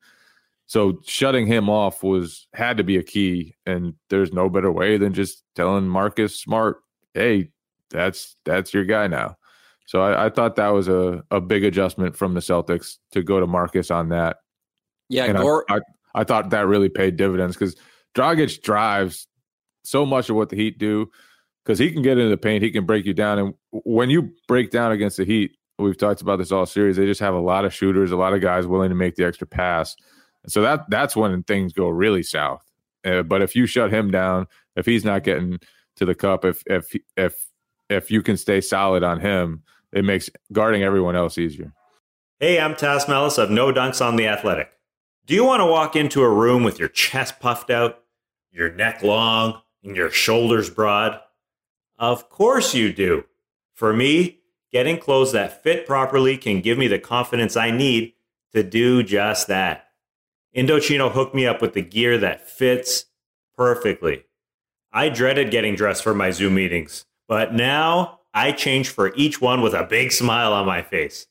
So 0.67 1.00
shutting 1.05 1.45
him 1.45 1.69
off 1.69 2.03
was 2.03 2.48
had 2.53 2.77
to 2.77 2.84
be 2.84 2.98
a 2.98 3.03
key, 3.03 3.55
and 3.65 3.93
there's 4.10 4.34
no 4.34 4.50
better 4.50 4.72
way 4.72 4.98
than 4.98 5.13
just 5.13 5.43
telling 5.55 5.88
Marcus 5.88 6.39
Smart, 6.39 6.77
"Hey, 7.13 7.50
that's 7.91 8.36
that's 8.45 8.74
your 8.74 8.86
guy 8.86 9.07
now." 9.07 9.38
So 9.86 10.01
I, 10.01 10.25
I 10.25 10.29
thought 10.29 10.55
that 10.55 10.69
was 10.69 10.88
a, 10.88 11.24
a 11.29 11.39
big 11.39 11.63
adjustment 11.63 12.17
from 12.17 12.34
the 12.34 12.39
Celtics 12.39 12.98
to 13.12 13.22
go 13.22 13.39
to 13.39 13.45
Marcus 13.45 13.91
on 13.91 14.10
that. 14.10 14.38
Yeah, 15.10 15.25
and 15.25 15.38
Gore- 15.38 15.65
I, 15.69 15.75
I, 15.75 15.79
I 16.15 16.24
thought 16.24 16.50
that 16.50 16.65
really 16.65 16.89
paid 16.89 17.17
dividends 17.17 17.55
because 17.55 17.75
Dragic 18.15 18.63
drives 18.63 19.27
so 19.84 20.03
much 20.03 20.29
of 20.31 20.36
what 20.36 20.50
the 20.50 20.55
Heat 20.55 20.79
do 20.79 21.12
because 21.63 21.77
he 21.77 21.91
can 21.91 22.01
get 22.01 22.17
into 22.17 22.29
the 22.29 22.38
paint, 22.38 22.63
he 22.63 22.72
can 22.72 22.86
break 22.86 23.05
you 23.05 23.13
down, 23.13 23.38
and 23.38 23.53
when 23.72 24.10
you 24.10 24.31
break 24.48 24.72
down 24.72 24.91
against 24.91 25.17
the 25.17 25.25
Heat, 25.25 25.55
We've 25.77 25.98
talked 25.98 26.22
about 26.22 26.38
this 26.38 26.51
all 26.51 26.65
series. 26.65 26.96
They 26.96 27.05
just 27.05 27.20
have 27.20 27.34
a 27.34 27.39
lot 27.39 27.65
of 27.65 27.74
shooters, 27.74 28.12
a 28.12 28.15
lot 28.15 28.34
of 28.34 28.41
guys 28.41 28.65
willing 28.65 28.89
to 28.89 28.96
make 28.96 29.15
the 29.15 29.25
extra 29.25 29.46
pass. 29.46 29.96
So 30.48 30.62
that 30.62 30.89
that's 30.89 31.15
when 31.15 31.44
things 31.44 31.74
go 31.74 31.89
really 31.89 32.24
south. 32.24 32.63
Uh, 33.03 33.24
but 33.24 33.41
if 33.41 33.55
you 33.55 33.65
shut 33.65 33.91
him 33.91 34.10
down, 34.10 34.48
if 34.75 34.86
he's 34.86 35.03
not 35.03 35.24
getting 35.24 35.60
to 35.98 36.05
the 36.05 36.15
cup, 36.15 36.46
if 36.46 36.63
if 36.65 36.96
if 37.17 37.36
if 37.89 38.10
you 38.10 38.22
can 38.22 38.38
stay 38.38 38.62
solid 38.62 39.03
on 39.03 39.20
him, 39.20 39.63
it 39.91 40.05
makes 40.05 40.29
guarding 40.51 40.84
everyone 40.84 41.15
else 41.15 41.38
easier. 41.38 41.74
Hey, 42.39 42.60
I'm 42.60 42.75
Tas 42.75 43.08
Melas 43.08 43.38
of 43.38 43.50
No 43.50 43.72
Dunks 43.72 44.05
on 44.05 44.15
the 44.15 44.27
Athletic. 44.27 44.72
Do 45.25 45.34
you 45.34 45.44
want 45.44 45.62
to 45.62 45.65
walk 45.65 45.96
into 45.96 46.22
a 46.22 46.29
room 46.29 46.63
with 46.63 46.79
your 46.79 46.89
chest 46.89 47.39
puffed 47.39 47.70
out, 47.70 48.03
your 48.51 48.72
neck 48.72 49.01
long, 49.03 49.62
and 49.84 49.96
your 49.96 50.12
shoulders 50.12 50.70
broad? 50.70 51.20
Of 51.98 52.29
course 52.29 52.75
you 52.75 52.91
do. 52.94 53.25
For 53.74 53.94
me, 53.94 54.39
Getting 54.75 54.98
clothes 54.98 55.32
that 55.32 55.63
fit 55.63 55.88
properly 55.88 56.36
can 56.36 56.60
give 56.60 56.77
me 56.77 56.89
the 56.89 57.00
confidence 57.00 57.55
I 57.55 57.72
need 57.72 58.12
to 58.53 58.62
do 58.62 59.03
just 59.03 59.48
that. 59.48 59.88
Indochino 60.53 61.10
hooked 61.10 61.34
me 61.34 61.48
up 61.48 61.62
with 61.62 61.72
the 61.72 61.82
gear 61.82 62.17
that 62.17 62.50
fits 62.50 63.05
perfectly. 63.55 64.25
I 64.91 65.08
dreaded 65.08 65.50
getting 65.50 65.75
dressed 65.75 66.03
for 66.03 66.13
my 66.13 66.29
Zoom 66.32 66.55
meetings, 66.55 67.05
but 67.25 67.53
now 67.53 68.20
I 68.34 68.51
change 68.51 68.89
for 68.89 69.15
each 69.15 69.39
one 69.39 69.62
with 69.62 69.74
a 69.74 69.86
big 69.86 70.12
smile 70.12 70.51
on 70.51 70.65
my 70.65 70.82
face. 70.82 71.27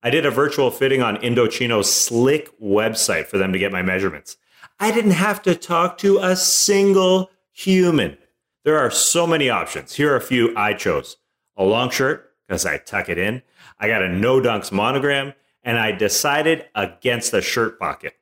I 0.00 0.10
did 0.10 0.24
a 0.24 0.30
virtual 0.30 0.70
fitting 0.70 1.02
on 1.02 1.16
Indochino's 1.16 1.92
slick 1.92 2.56
website 2.60 3.26
for 3.26 3.38
them 3.38 3.52
to 3.52 3.58
get 3.58 3.72
my 3.72 3.82
measurements. 3.82 4.36
I 4.78 4.92
didn't 4.92 5.10
have 5.10 5.42
to 5.42 5.56
talk 5.56 5.98
to 5.98 6.18
a 6.18 6.36
single 6.36 7.28
human. 7.50 8.18
There 8.62 8.78
are 8.78 8.92
so 8.92 9.26
many 9.26 9.50
options. 9.50 9.96
Here 9.96 10.12
are 10.12 10.16
a 10.16 10.20
few 10.20 10.56
I 10.56 10.74
chose 10.74 11.16
a 11.56 11.64
long 11.64 11.90
shirt, 11.90 12.27
because 12.48 12.64
I 12.64 12.78
tuck 12.78 13.08
it 13.08 13.18
in. 13.18 13.42
I 13.78 13.88
got 13.88 14.02
a 14.02 14.08
no 14.08 14.40
dunks 14.40 14.72
monogram, 14.72 15.34
and 15.62 15.78
I 15.78 15.92
decided 15.92 16.64
against 16.74 17.30
the 17.30 17.42
shirt 17.42 17.78
pocket. 17.78 18.14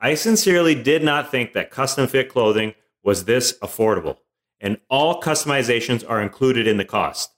I 0.00 0.14
sincerely 0.14 0.74
did 0.74 1.04
not 1.04 1.30
think 1.30 1.52
that 1.52 1.70
custom 1.70 2.08
fit 2.08 2.28
clothing 2.28 2.74
was 3.04 3.24
this 3.24 3.56
affordable, 3.58 4.18
and 4.60 4.78
all 4.88 5.20
customizations 5.20 6.08
are 6.08 6.22
included 6.22 6.66
in 6.66 6.78
the 6.78 6.84
cost. 6.84 7.30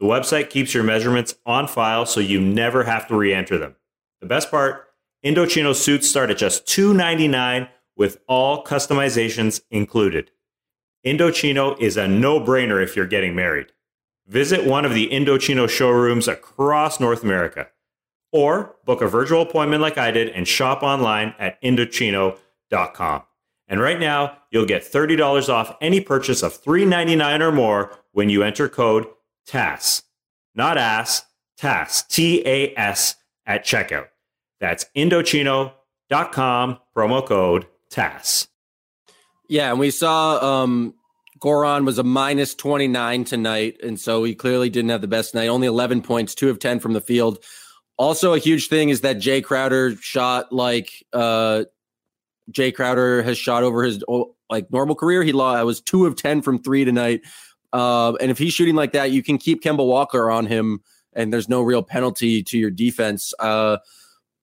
The 0.00 0.06
website 0.06 0.48
keeps 0.48 0.74
your 0.74 0.84
measurements 0.84 1.34
on 1.44 1.66
file 1.66 2.06
so 2.06 2.20
you 2.20 2.40
never 2.40 2.84
have 2.84 3.08
to 3.08 3.16
re 3.16 3.34
enter 3.34 3.58
them. 3.58 3.74
The 4.20 4.26
best 4.26 4.50
part 4.50 4.84
Indochino 5.24 5.74
suits 5.74 6.08
start 6.08 6.30
at 6.30 6.38
just 6.38 6.64
$2.99 6.66 7.68
with 7.96 8.18
all 8.28 8.64
customizations 8.64 9.60
included. 9.70 10.30
Indochino 11.04 11.80
is 11.80 11.96
a 11.96 12.06
no 12.06 12.38
brainer 12.40 12.82
if 12.82 12.94
you're 12.94 13.06
getting 13.06 13.34
married. 13.34 13.72
Visit 14.28 14.66
one 14.66 14.84
of 14.84 14.92
the 14.92 15.08
Indochino 15.08 15.68
showrooms 15.68 16.28
across 16.28 17.00
North 17.00 17.22
America 17.22 17.68
or 18.30 18.76
book 18.84 19.00
a 19.00 19.08
virtual 19.08 19.40
appointment 19.40 19.80
like 19.80 19.96
I 19.96 20.10
did 20.10 20.28
and 20.28 20.46
shop 20.46 20.82
online 20.82 21.34
at 21.38 21.60
Indochino.com. 21.62 23.22
And 23.68 23.80
right 23.80 23.98
now, 23.98 24.36
you'll 24.50 24.66
get 24.66 24.82
$30 24.82 25.48
off 25.48 25.76
any 25.80 26.02
purchase 26.02 26.42
of 26.42 26.62
$3.99 26.62 27.40
or 27.40 27.52
more 27.52 27.98
when 28.12 28.28
you 28.28 28.42
enter 28.42 28.68
code 28.68 29.06
TAS. 29.46 30.02
Not 30.54 30.76
ASS, 30.76 31.22
TAS, 31.56 32.02
T 32.02 32.42
A 32.46 32.74
S 32.76 33.16
at 33.46 33.64
checkout. 33.64 34.08
That's 34.60 34.86
Indochino.com, 34.96 36.78
promo 36.94 37.26
code 37.26 37.66
TAS. 37.90 38.48
Yeah, 39.48 39.70
and 39.70 39.78
we 39.78 39.90
saw 39.90 40.38
um, 40.44 40.94
Goran 41.38 41.84
was 41.84 41.98
a 41.98 42.04
minus 42.04 42.54
29 42.54 43.24
tonight. 43.24 43.76
And 43.82 43.98
so 43.98 44.24
he 44.24 44.34
clearly 44.34 44.70
didn't 44.70 44.90
have 44.90 45.00
the 45.00 45.08
best 45.08 45.34
night. 45.34 45.48
Only 45.48 45.66
11 45.66 46.02
points, 46.02 46.34
two 46.34 46.50
of 46.50 46.58
10 46.58 46.80
from 46.80 46.92
the 46.92 47.00
field. 47.00 47.38
Also, 47.96 48.32
a 48.32 48.38
huge 48.38 48.68
thing 48.68 48.90
is 48.90 49.00
that 49.00 49.18
Jae 49.18 49.42
Crowder 49.42 49.96
shot 49.96 50.52
like 50.52 51.04
uh, 51.12 51.64
Jae 52.52 52.74
Crowder 52.74 53.22
has 53.22 53.36
shot 53.36 53.62
over 53.62 53.82
his 53.82 54.02
like 54.48 54.70
normal 54.70 54.94
career. 54.94 55.22
He 55.22 55.32
lost, 55.32 55.58
I 55.58 55.64
was 55.64 55.80
two 55.80 56.06
of 56.06 56.16
10 56.16 56.42
from 56.42 56.62
three 56.62 56.84
tonight. 56.84 57.22
Uh, 57.72 58.14
and 58.14 58.30
if 58.30 58.38
he's 58.38 58.54
shooting 58.54 58.76
like 58.76 58.92
that, 58.92 59.10
you 59.10 59.22
can 59.22 59.36
keep 59.36 59.62
Kemba 59.62 59.86
Walker 59.86 60.30
on 60.30 60.46
him, 60.46 60.80
and 61.12 61.32
there's 61.32 61.48
no 61.48 61.60
real 61.60 61.82
penalty 61.82 62.42
to 62.44 62.58
your 62.58 62.70
defense. 62.70 63.34
Uh, 63.38 63.78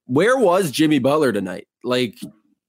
where 0.06 0.38
was 0.38 0.70
Jimmy 0.70 1.00
Butler 1.00 1.32
tonight? 1.32 1.68
Like 1.84 2.16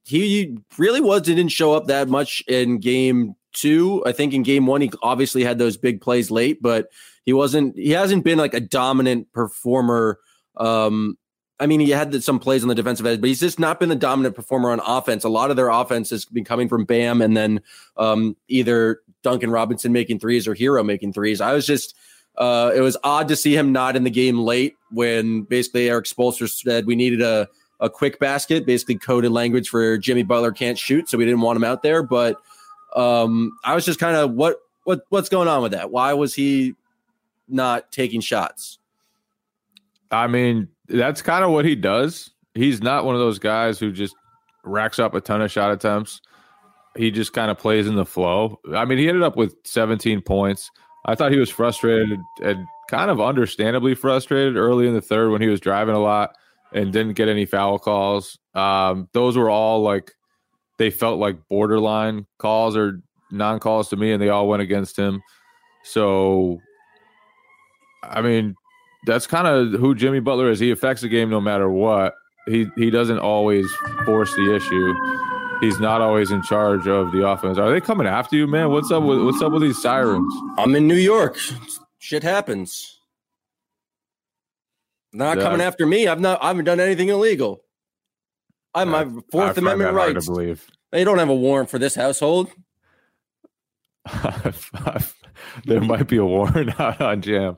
he 0.04 0.56
really 0.78 1.00
was 1.00 1.22
didn't 1.22 1.48
show 1.48 1.74
up 1.74 1.86
that 1.88 2.08
much 2.08 2.42
in 2.46 2.78
game 2.78 3.34
two. 3.56 4.04
I 4.06 4.12
think 4.12 4.32
in 4.32 4.44
game 4.44 4.66
one 4.66 4.80
he 4.80 4.90
obviously 5.02 5.42
had 5.42 5.58
those 5.58 5.76
big 5.76 6.00
plays 6.00 6.30
late, 6.30 6.62
but 6.62 6.88
he 7.24 7.32
wasn't. 7.32 7.76
He 7.76 7.90
hasn't 7.90 8.22
been 8.22 8.38
like 8.38 8.54
a 8.54 8.60
dominant 8.60 9.32
performer. 9.32 10.20
Um, 10.56 11.18
I 11.58 11.66
mean, 11.66 11.80
he 11.80 11.90
had 11.90 12.22
some 12.22 12.38
plays 12.38 12.62
on 12.62 12.68
the 12.68 12.74
defensive 12.74 13.06
edge, 13.06 13.20
but 13.20 13.28
he's 13.28 13.40
just 13.40 13.58
not 13.58 13.80
been 13.80 13.88
the 13.88 13.96
dominant 13.96 14.34
performer 14.34 14.70
on 14.70 14.80
offense. 14.80 15.24
A 15.24 15.28
lot 15.28 15.50
of 15.50 15.56
their 15.56 15.70
offense 15.70 16.10
has 16.10 16.26
been 16.26 16.44
coming 16.44 16.68
from 16.68 16.84
Bam 16.84 17.22
and 17.22 17.34
then 17.34 17.62
um, 17.96 18.36
either 18.48 19.00
Duncan 19.22 19.50
Robinson 19.50 19.90
making 19.90 20.20
threes 20.20 20.46
or 20.46 20.54
Herro 20.54 20.84
making 20.84 21.14
threes. 21.14 21.40
I 21.40 21.54
was 21.54 21.66
just, 21.66 21.96
uh, 22.36 22.72
it 22.76 22.80
was 22.80 22.98
odd 23.02 23.28
to 23.28 23.36
see 23.36 23.56
him 23.56 23.72
not 23.72 23.96
in 23.96 24.04
the 24.04 24.10
game 24.10 24.38
late 24.38 24.76
when 24.90 25.42
basically 25.42 25.88
Erik 25.88 26.04
Spoelstra 26.04 26.50
said 26.50 26.86
we 26.86 26.94
needed 26.94 27.22
a, 27.22 27.48
a 27.80 27.88
quick 27.88 28.18
basket, 28.18 28.66
basically 28.66 28.96
coded 28.96 29.32
language 29.32 29.70
for 29.70 29.96
Jimmy 29.96 30.24
Butler 30.24 30.52
can't 30.52 30.78
shoot, 30.78 31.08
so 31.08 31.16
we 31.16 31.24
didn't 31.24 31.40
want 31.40 31.56
him 31.56 31.64
out 31.64 31.82
there. 31.82 32.02
But 32.02 32.36
um, 32.94 33.52
I 33.64 33.74
was 33.74 33.84
just 33.84 33.98
kind 33.98 34.16
of 34.16 34.32
what 34.32 34.58
what 34.84 35.02
what's 35.08 35.28
going 35.28 35.48
on 35.48 35.62
with 35.62 35.72
that? 35.72 35.90
Why 35.90 36.12
was 36.12 36.34
he 36.34 36.74
not 37.48 37.90
taking 37.92 38.20
shots? 38.20 38.78
I 40.10 40.26
mean, 40.26 40.68
that's 40.88 41.22
kind 41.22 41.44
of 41.44 41.50
what 41.50 41.64
he 41.64 41.74
does. 41.74 42.30
He's 42.54 42.80
not 42.80 43.04
one 43.04 43.14
of 43.14 43.20
those 43.20 43.38
guys 43.38 43.78
who 43.78 43.92
just 43.92 44.14
racks 44.64 44.98
up 44.98 45.14
a 45.14 45.20
ton 45.20 45.42
of 45.42 45.50
shot 45.50 45.72
attempts. 45.72 46.20
He 46.96 47.10
just 47.10 47.32
kind 47.32 47.50
of 47.50 47.58
plays 47.58 47.86
in 47.86 47.96
the 47.96 48.06
flow. 48.06 48.60
I 48.74 48.84
mean, 48.84 48.98
he 48.98 49.08
ended 49.08 49.22
up 49.22 49.36
with 49.36 49.54
17 49.64 50.22
points. 50.22 50.70
I 51.04 51.14
thought 51.14 51.32
he 51.32 51.38
was 51.38 51.50
frustrated 51.50 52.18
and 52.42 52.66
kind 52.88 53.10
of 53.10 53.20
understandably 53.20 53.94
frustrated 53.94 54.56
early 54.56 54.86
in 54.86 54.94
the 54.94 55.00
third 55.00 55.30
when 55.30 55.42
he 55.42 55.48
was 55.48 55.60
driving 55.60 55.94
a 55.94 56.00
lot 56.00 56.34
and 56.72 56.92
didn't 56.92 57.14
get 57.14 57.28
any 57.28 57.44
foul 57.44 57.78
calls. 57.78 58.38
Um, 58.54 59.08
those 59.12 59.36
were 59.36 59.50
all 59.50 59.82
like 59.82 60.12
they 60.78 60.90
felt 60.90 61.18
like 61.18 61.36
borderline 61.48 62.26
calls 62.38 62.76
or 62.76 63.00
non 63.30 63.60
calls 63.60 63.88
to 63.90 63.96
me, 63.96 64.12
and 64.12 64.22
they 64.22 64.28
all 64.28 64.48
went 64.48 64.62
against 64.62 64.96
him. 64.96 65.22
So, 65.84 66.60
I 68.02 68.20
mean, 68.20 68.54
that's 69.06 69.26
kind 69.26 69.46
of 69.46 69.80
who 69.80 69.94
Jimmy 69.94 70.20
Butler 70.20 70.50
is. 70.50 70.58
He 70.58 70.70
affects 70.70 71.02
the 71.02 71.08
game 71.08 71.30
no 71.30 71.40
matter 71.40 71.70
what. 71.70 72.14
He 72.46 72.66
he 72.76 72.90
doesn't 72.90 73.18
always 73.18 73.70
force 74.04 74.32
the 74.34 74.54
issue. 74.54 74.94
He's 75.60 75.80
not 75.80 76.00
always 76.00 76.30
in 76.30 76.42
charge 76.42 76.86
of 76.86 77.12
the 77.12 77.26
offense. 77.26 77.58
Are 77.58 77.70
they 77.70 77.80
coming 77.80 78.06
after 78.06 78.36
you, 78.36 78.46
man? 78.46 78.70
What's 78.70 78.90
up 78.90 79.02
with 79.02 79.22
what's 79.24 79.40
up 79.42 79.52
with 79.52 79.62
these 79.62 79.80
sirens? 79.80 80.32
I'm 80.58 80.74
in 80.74 80.86
New 80.86 80.96
York. 80.96 81.38
Shit 81.98 82.22
happens. 82.22 83.00
They're 85.12 85.26
not 85.26 85.38
yeah. 85.38 85.44
coming 85.44 85.60
after 85.60 85.86
me. 85.86 86.06
I've 86.06 86.20
not. 86.20 86.42
I 86.42 86.48
haven't 86.48 86.66
done 86.66 86.78
anything 86.78 87.08
illegal. 87.08 87.62
I 88.76 88.80
have 88.80 88.88
my 88.88 89.22
Fourth 89.32 89.56
Amendment 89.56 89.94
rights. 89.94 90.28
They 90.92 91.02
don't 91.02 91.18
have 91.18 91.30
a 91.30 91.34
warrant 91.34 91.70
for 91.70 91.78
this 91.78 91.94
household. 91.94 92.50
there 95.64 95.80
might 95.80 96.08
be 96.08 96.18
a 96.18 96.24
warrant 96.26 96.78
out 96.80 97.00
on 97.00 97.22
Jam. 97.22 97.56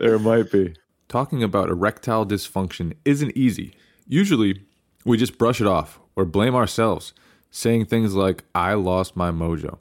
There 0.00 0.18
might 0.18 0.50
be. 0.50 0.74
Talking 1.08 1.44
about 1.44 1.68
erectile 1.68 2.26
dysfunction 2.26 2.94
isn't 3.04 3.36
easy. 3.36 3.76
Usually, 4.08 4.64
we 5.04 5.16
just 5.16 5.38
brush 5.38 5.60
it 5.60 5.68
off 5.68 6.00
or 6.16 6.24
blame 6.24 6.56
ourselves, 6.56 7.14
saying 7.52 7.86
things 7.86 8.16
like, 8.16 8.42
I 8.52 8.74
lost 8.74 9.14
my 9.14 9.30
mojo. 9.30 9.78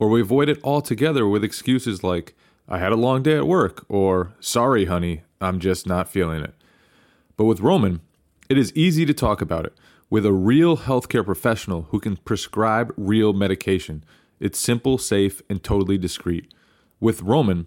Or 0.00 0.08
we 0.08 0.22
avoid 0.22 0.48
it 0.48 0.58
altogether 0.64 1.28
with 1.28 1.44
excuses 1.44 2.02
like, 2.02 2.34
I 2.68 2.78
had 2.78 2.90
a 2.90 2.96
long 2.96 3.22
day 3.22 3.36
at 3.36 3.46
work, 3.46 3.86
or 3.88 4.34
sorry, 4.40 4.86
honey, 4.86 5.22
I'm 5.40 5.60
just 5.60 5.86
not 5.86 6.08
feeling 6.08 6.42
it. 6.42 6.54
But 7.36 7.44
with 7.44 7.60
Roman, 7.60 8.00
it 8.48 8.56
is 8.56 8.72
easy 8.74 9.04
to 9.04 9.14
talk 9.14 9.40
about 9.40 9.66
it 9.66 9.74
with 10.10 10.24
a 10.24 10.32
real 10.32 10.78
healthcare 10.78 11.24
professional 11.24 11.82
who 11.90 12.00
can 12.00 12.16
prescribe 12.16 12.92
real 12.96 13.32
medication. 13.32 14.02
It's 14.40 14.58
simple, 14.58 14.96
safe, 14.96 15.42
and 15.50 15.62
totally 15.62 15.98
discreet. 15.98 16.52
With 16.98 17.22
Roman, 17.22 17.66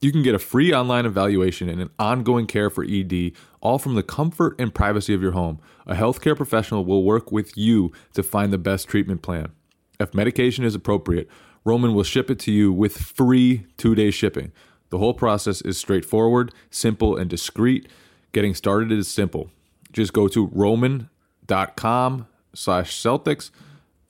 you 0.00 0.10
can 0.10 0.22
get 0.22 0.34
a 0.34 0.38
free 0.38 0.72
online 0.72 1.06
evaluation 1.06 1.68
and 1.68 1.80
an 1.80 1.90
ongoing 1.98 2.46
care 2.46 2.70
for 2.70 2.84
ED, 2.84 3.32
all 3.60 3.78
from 3.78 3.94
the 3.94 4.02
comfort 4.02 4.56
and 4.58 4.74
privacy 4.74 5.12
of 5.14 5.22
your 5.22 5.32
home. 5.32 5.60
A 5.86 5.94
healthcare 5.94 6.36
professional 6.36 6.84
will 6.84 7.04
work 7.04 7.30
with 7.30 7.56
you 7.56 7.92
to 8.14 8.22
find 8.22 8.52
the 8.52 8.58
best 8.58 8.88
treatment 8.88 9.22
plan. 9.22 9.52
If 10.00 10.14
medication 10.14 10.64
is 10.64 10.74
appropriate, 10.74 11.28
Roman 11.64 11.94
will 11.94 12.02
ship 12.02 12.30
it 12.30 12.40
to 12.40 12.52
you 12.52 12.72
with 12.72 12.96
free 12.96 13.66
two 13.76 13.94
day 13.94 14.10
shipping. 14.10 14.50
The 14.88 14.98
whole 14.98 15.14
process 15.14 15.60
is 15.60 15.78
straightforward, 15.78 16.52
simple, 16.70 17.16
and 17.16 17.30
discreet. 17.30 17.88
Getting 18.32 18.54
started 18.54 18.90
is 18.90 19.08
simple. 19.08 19.50
Just 19.92 20.12
go 20.12 20.28
to 20.28 20.46
roman.com 20.52 22.26
slash 22.54 22.96
Celtics 22.96 23.50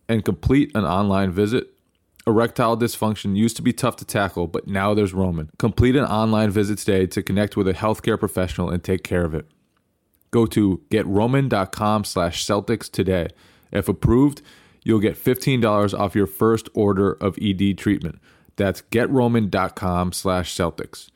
and 0.09 0.25
complete 0.25 0.71
an 0.75 0.85
online 0.85 1.31
visit. 1.31 1.69
Erectile 2.27 2.77
dysfunction 2.77 3.37
used 3.37 3.57
to 3.57 3.63
be 3.63 3.73
tough 3.73 3.97
to 3.97 4.05
tackle, 4.05 4.47
but 4.47 4.69
now 4.69 4.95
there's 4.95 5.13
Roman. 5.13 5.51
Complete 5.59 5.97
an 5.97 6.05
online 6.05 6.51
visit 6.51 6.79
today 6.79 7.07
to 7.07 7.23
connect 7.23 7.57
with 7.57 7.67
a 7.67 7.73
healthcare 7.73 8.19
professional 8.19 8.71
and 8.71 8.85
take 8.85 9.03
care 9.03 9.25
of 9.25 9.35
it. 9.35 9.47
Go 10.31 10.47
to 10.47 10.81
getroman.com 10.91 12.05
slash 12.05 12.45
Celtics 12.45 12.91
today. 12.91 13.29
If 13.73 13.89
approved, 13.89 14.41
you'll 14.85 15.01
get 15.01 15.17
$15 15.17 15.99
off 15.99 16.15
your 16.15 16.27
first 16.27 16.69
order 16.75 17.13
of 17.13 17.39
ED 17.43 17.77
treatment. 17.77 18.21
That's 18.57 18.83
getroman.com 18.83 20.13
slash 20.13 20.55
Celtics. 20.55 21.09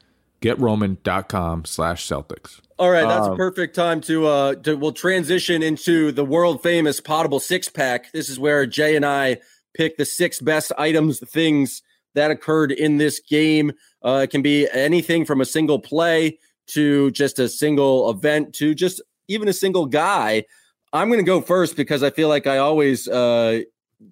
Getroman.com 0.43 1.65
slash 1.65 2.07
Celtics. 2.07 2.61
All 2.79 2.91
right, 2.91 3.09
that's 3.09 3.27
um, 3.27 3.33
a 3.33 3.37
perfect 3.37 3.75
time 3.75 4.03
to 4.03 4.27
uh 4.27 4.55
to 4.57 4.77
we'll 4.77 4.93
transition 4.93 5.63
into 5.63 6.13
the 6.13 6.25
world 6.25 6.63
famous 6.63 7.01
potable 7.01 7.41
six 7.41 7.69
pack. 7.69 8.13
This 8.13 8.29
is 8.29 8.39
where 8.39 8.67
Jay 8.67 8.97
and 8.97 9.07
I 9.07 9.39
pick 9.75 9.97
the 9.97 10.05
six 10.05 10.41
best 10.41 10.73
items, 10.77 11.21
things 11.21 11.83
that 12.15 12.31
occurred 12.31 12.73
in 12.73 12.97
this 12.97 13.21
game. 13.21 13.73
Uh, 14.03 14.21
it 14.25 14.31
can 14.31 14.43
be 14.43 14.69
anything 14.73 15.25
from 15.25 15.41
a 15.41 15.45
single 15.45 15.79
play 15.79 16.39
to 16.69 17.11
just 17.13 17.39
a 17.39 17.49
single 17.49 18.11
event 18.11 18.55
to 18.55 18.75
just 18.75 19.01
even 19.29 19.49
a 19.49 19.53
single 19.53 19.87
guy. 19.87 20.45
I'm 20.93 21.09
going 21.09 21.21
to 21.21 21.25
go 21.25 21.41
first 21.41 21.77
because 21.77 22.03
I 22.03 22.11
feel 22.11 22.29
like 22.29 22.47
I 22.47 22.59
always 22.59 23.07
uh, 23.09 23.61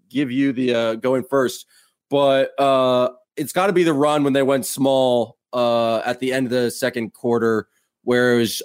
give 0.08 0.30
you 0.30 0.52
the 0.52 0.74
uh, 0.74 0.94
going 0.96 1.24
first, 1.24 1.66
but 2.10 2.58
uh, 2.60 3.10
it's 3.36 3.52
got 3.52 3.68
to 3.68 3.72
be 3.72 3.84
the 3.84 3.92
run 3.92 4.24
when 4.24 4.32
they 4.32 4.42
went 4.42 4.66
small 4.66 5.38
uh, 5.52 5.98
at 5.98 6.20
the 6.20 6.32
end 6.32 6.46
of 6.46 6.50
the 6.50 6.70
second 6.70 7.12
quarter, 7.12 7.68
where 8.04 8.34
it 8.34 8.38
was 8.38 8.62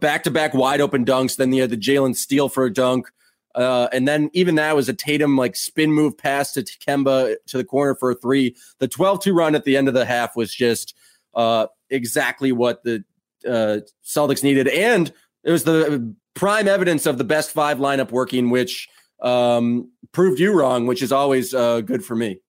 back 0.00 0.24
to 0.24 0.30
back 0.30 0.54
wide 0.54 0.80
open 0.80 1.04
dunks. 1.04 1.36
Then 1.36 1.52
you 1.52 1.62
had 1.62 1.70
the 1.70 1.76
Jaylen 1.76 2.14
steal 2.14 2.48
for 2.48 2.64
a 2.64 2.72
dunk. 2.72 3.08
Uh, 3.54 3.88
and 3.92 4.06
then 4.06 4.30
even 4.32 4.54
that 4.54 4.76
was 4.76 4.88
a 4.88 4.94
Tatum 4.94 5.36
like 5.36 5.56
spin 5.56 5.92
move 5.92 6.16
pass 6.16 6.52
to 6.52 6.62
Kemba 6.62 7.34
to 7.46 7.56
the 7.56 7.64
corner 7.64 7.94
for 7.94 8.12
a 8.12 8.14
three. 8.14 8.54
The 8.78 8.88
12 8.88 9.22
2 9.22 9.34
run 9.34 9.54
at 9.54 9.64
the 9.64 9.76
end 9.76 9.88
of 9.88 9.94
the 9.94 10.04
half 10.04 10.36
was 10.36 10.54
just 10.54 10.94
uh, 11.34 11.66
exactly 11.88 12.52
what 12.52 12.84
the 12.84 13.04
uh, 13.46 13.78
Celtics 14.04 14.42
needed. 14.42 14.68
And 14.68 15.12
it 15.42 15.50
was 15.50 15.64
the 15.64 16.14
prime 16.34 16.68
evidence 16.68 17.06
of 17.06 17.18
the 17.18 17.24
best 17.24 17.50
five 17.50 17.78
lineup 17.78 18.12
working, 18.12 18.50
which 18.50 18.88
um, 19.20 19.90
proved 20.12 20.38
you 20.38 20.52
wrong, 20.52 20.86
which 20.86 21.02
is 21.02 21.12
always 21.12 21.52
uh, 21.52 21.80
good 21.80 22.04
for 22.04 22.14
me. 22.14 22.40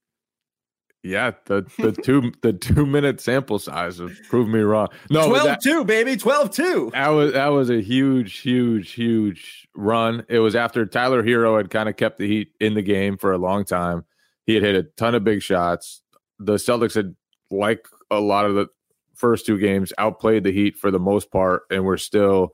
Yeah, 1.03 1.31
the 1.45 1.65
the 1.79 1.91
two 2.03 2.31
the 2.41 2.53
two 2.53 2.85
minute 2.85 3.19
sample 3.19 3.59
size 3.59 3.97
has 3.97 4.11
proved 4.29 4.51
me 4.51 4.59
wrong. 4.59 4.89
No, 5.09 5.27
12 5.29 5.45
that, 5.45 5.61
2, 5.61 5.83
baby, 5.85 6.15
12 6.15 6.51
2. 6.51 6.91
That 6.93 7.07
was 7.09 7.33
that 7.33 7.47
was 7.47 7.69
a 7.69 7.81
huge, 7.81 8.37
huge, 8.37 8.91
huge 8.91 9.67
run. 9.75 10.23
It 10.29 10.39
was 10.39 10.55
after 10.55 10.85
Tyler 10.85 11.23
Herro 11.23 11.57
had 11.57 11.69
kind 11.69 11.89
of 11.89 11.97
kept 11.97 12.19
the 12.19 12.27
Heat 12.27 12.51
in 12.59 12.75
the 12.75 12.83
game 12.83 13.17
for 13.17 13.31
a 13.31 13.37
long 13.37 13.65
time. 13.65 14.05
He 14.45 14.53
had 14.53 14.63
hit 14.63 14.75
a 14.75 14.83
ton 14.83 15.15
of 15.15 15.23
big 15.23 15.41
shots. 15.41 16.01
The 16.39 16.55
Celtics 16.55 16.95
had, 16.95 17.15
like 17.49 17.85
a 18.09 18.19
lot 18.19 18.45
of 18.45 18.55
the 18.55 18.67
first 19.15 19.45
two 19.45 19.57
games, 19.57 19.93
outplayed 19.97 20.43
the 20.43 20.51
Heat 20.51 20.75
for 20.77 20.91
the 20.91 20.99
most 20.99 21.31
part, 21.31 21.63
and 21.71 21.83
were 21.83 21.97
still 21.97 22.53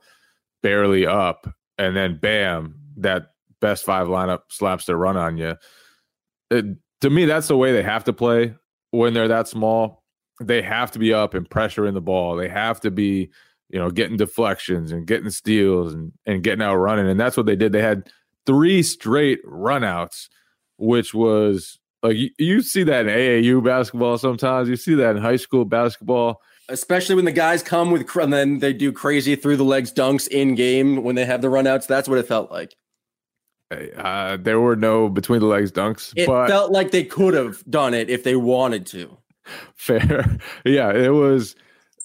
barely 0.62 1.06
up. 1.06 1.46
And 1.76 1.96
then, 1.96 2.18
bam, 2.18 2.76
that 2.96 3.32
best 3.60 3.84
five 3.84 4.08
lineup 4.08 4.40
slaps 4.48 4.86
their 4.86 4.96
run 4.96 5.16
on 5.16 5.36
you. 5.36 5.56
It, 6.50 6.64
to 7.00 7.10
me, 7.10 7.24
that's 7.24 7.48
the 7.48 7.56
way 7.56 7.72
they 7.72 7.82
have 7.82 8.04
to 8.04 8.12
play 8.12 8.54
when 8.90 9.14
they're 9.14 9.28
that 9.28 9.48
small. 9.48 10.02
They 10.40 10.62
have 10.62 10.90
to 10.92 10.98
be 10.98 11.12
up 11.12 11.34
and 11.34 11.48
pressure 11.48 11.86
in 11.86 11.94
the 11.94 12.00
ball. 12.00 12.36
They 12.36 12.48
have 12.48 12.80
to 12.82 12.90
be, 12.90 13.30
you 13.70 13.78
know, 13.78 13.90
getting 13.90 14.16
deflections 14.16 14.92
and 14.92 15.06
getting 15.06 15.30
steals 15.30 15.94
and, 15.94 16.12
and 16.26 16.42
getting 16.42 16.62
out 16.62 16.76
running. 16.76 17.08
And 17.08 17.18
that's 17.18 17.36
what 17.36 17.46
they 17.46 17.56
did. 17.56 17.72
They 17.72 17.82
had 17.82 18.10
three 18.46 18.82
straight 18.82 19.44
runouts, 19.44 20.28
which 20.76 21.12
was 21.12 21.78
like 22.02 22.16
you, 22.16 22.30
you 22.38 22.62
see 22.62 22.84
that 22.84 23.06
in 23.06 23.14
AAU 23.14 23.64
basketball 23.64 24.18
sometimes. 24.18 24.68
You 24.68 24.76
see 24.76 24.94
that 24.94 25.16
in 25.16 25.22
high 25.22 25.36
school 25.36 25.64
basketball. 25.64 26.40
Especially 26.68 27.14
when 27.14 27.24
the 27.24 27.32
guys 27.32 27.62
come 27.62 27.90
with 27.90 28.14
and 28.16 28.32
then 28.32 28.58
they 28.58 28.72
do 28.72 28.92
crazy 28.92 29.34
through 29.36 29.56
the 29.56 29.64
legs 29.64 29.92
dunks 29.92 30.28
in 30.28 30.54
game 30.54 31.02
when 31.02 31.14
they 31.14 31.24
have 31.24 31.42
the 31.42 31.48
runouts. 31.48 31.86
That's 31.86 32.08
what 32.08 32.18
it 32.18 32.28
felt 32.28 32.50
like. 32.50 32.76
Uh, 33.70 34.38
there 34.38 34.60
were 34.60 34.76
no 34.76 35.08
between 35.08 35.40
the 35.40 35.46
legs 35.46 35.70
dunks. 35.70 36.12
It 36.16 36.26
but 36.26 36.48
felt 36.48 36.72
like 36.72 36.90
they 36.90 37.04
could 37.04 37.34
have 37.34 37.62
done 37.68 37.94
it 37.94 38.08
if 38.08 38.24
they 38.24 38.36
wanted 38.36 38.86
to. 38.86 39.16
Fair. 39.74 40.38
Yeah, 40.64 40.92
it 40.92 41.10
was 41.10 41.54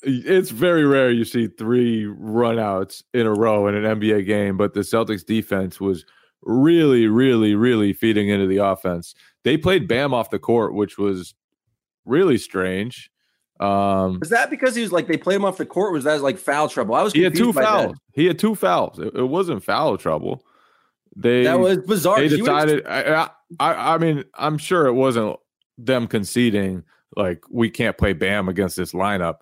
it's 0.04 0.50
very 0.50 0.86
rare 0.86 1.12
you 1.12 1.24
see 1.24 1.48
three 1.48 2.06
runouts 2.06 3.04
in 3.14 3.26
a 3.26 3.34
row 3.34 3.68
in 3.68 3.76
an 3.76 4.00
NBA 4.00 4.26
game, 4.26 4.58
but 4.58 4.74
the 4.74 4.82
Celtics 4.82 5.26
defense 5.26 5.80
was 5.80 6.06
really, 6.42 7.08
really, 7.08 7.56
really 7.56 7.94
feeding 7.94 8.30
into 8.30 8.48
the 8.48 8.58
offense. 8.58 9.16
They 9.44 9.58
played 9.58 9.88
Bam 9.88 10.14
off 10.14 10.30
the 10.30 10.40
court, 10.40 10.74
which 10.74 10.98
was 10.98 11.34
really 12.06 12.38
strange. 12.38 13.10
Um, 13.60 14.20
was 14.20 14.30
that 14.30 14.50
because 14.50 14.76
he 14.76 14.82
was 14.82 14.92
like 14.92 15.08
they 15.08 15.18
played 15.18 15.36
him 15.36 15.46
off 15.46 15.58
the 15.58 15.66
court? 15.66 15.94
Was 15.94 16.04
that 16.04 16.22
like 16.22 16.38
foul 16.38 16.68
trouble? 16.68 16.96
I 16.96 17.04
was. 17.04 17.14
He 17.14 17.22
had 17.22 17.36
two 17.36 17.54
fouls. 17.54 17.94
That. 17.94 18.00
He 18.14 18.26
had 18.26 18.40
two 18.40 18.56
fouls. 18.56 19.00
It, 19.00 19.16
it, 19.16 19.24
wasn't 19.24 19.64
foul 19.64 19.98
trouble. 19.98 20.44
They 21.16 21.44
that 21.44 21.60
was 21.60 21.78
bizarre. 21.80 22.20
They 22.20 22.30
decided. 22.30 22.86
I, 22.88 23.30
I, 23.60 23.94
I 23.94 23.98
mean, 23.98 24.24
I'm 24.36 24.58
sure 24.58 24.88
it 24.88 24.94
wasn't 24.94 25.38
them 25.78 26.08
conceding 26.08 26.84
like 27.16 27.44
we 27.50 27.70
can't 27.70 27.98
play 27.98 28.14
Bam 28.14 28.50
against 28.50 28.76
this 28.76 28.94
lineup, 28.94 29.38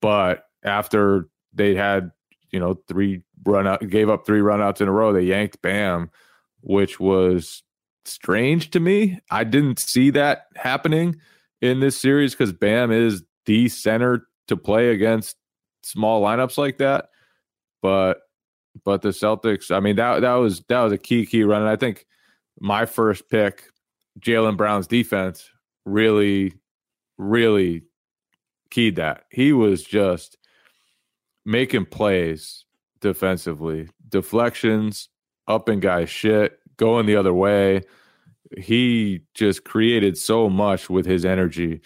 but 0.00 0.44
after 0.64 1.28
they 1.52 1.74
had 1.74 2.10
you 2.50 2.60
know 2.60 2.80
three 2.88 3.22
run 3.44 3.66
out, 3.66 3.86
gave 3.88 4.08
up 4.08 4.24
three 4.24 4.40
runouts 4.40 4.80
in 4.80 4.88
a 4.88 4.92
row, 4.92 5.12
they 5.12 5.22
yanked 5.22 5.60
Bam, 5.62 6.10
which 6.60 7.00
was 7.00 7.62
strange 8.04 8.70
to 8.70 8.80
me. 8.80 9.18
I 9.30 9.44
didn't 9.44 9.78
see 9.78 10.10
that 10.10 10.46
happening 10.56 11.16
in 11.60 11.80
this 11.80 12.00
series 12.00 12.34
because 12.34 12.52
Bam 12.52 12.92
is 12.92 13.22
the 13.46 13.68
center 13.68 14.26
to 14.48 14.56
play 14.56 14.90
against 14.90 15.36
small 15.82 16.22
lineups 16.22 16.58
like 16.58 16.78
that. 16.78 17.06
But 17.82 18.18
but 18.84 19.02
the 19.02 19.10
Celtics, 19.10 19.74
I 19.74 19.80
mean 19.80 19.96
that 19.96 20.20
that 20.20 20.34
was 20.34 20.60
that 20.68 20.82
was 20.82 20.92
a 20.92 20.98
key 20.98 21.26
key 21.26 21.44
run. 21.44 21.62
And 21.62 21.70
I 21.70 21.76
think 21.76 22.06
my 22.58 22.86
first 22.86 23.28
pick, 23.28 23.64
Jaylen 24.18 24.56
Brown's 24.56 24.86
defense, 24.86 25.50
really, 25.84 26.54
really 27.18 27.82
keyed 28.70 28.96
that. 28.96 29.24
He 29.30 29.52
was 29.52 29.82
just 29.82 30.36
making 31.44 31.86
plays 31.86 32.64
defensively, 33.00 33.88
deflections, 34.08 35.08
up 35.48 35.68
and 35.68 35.80
guy 35.82 36.04
shit, 36.04 36.58
going 36.76 37.06
the 37.06 37.16
other 37.16 37.34
way. 37.34 37.82
He 38.58 39.20
just 39.34 39.64
created 39.64 40.18
so 40.18 40.48
much 40.48 40.90
with 40.90 41.06
his 41.06 41.24
energy 41.24 41.80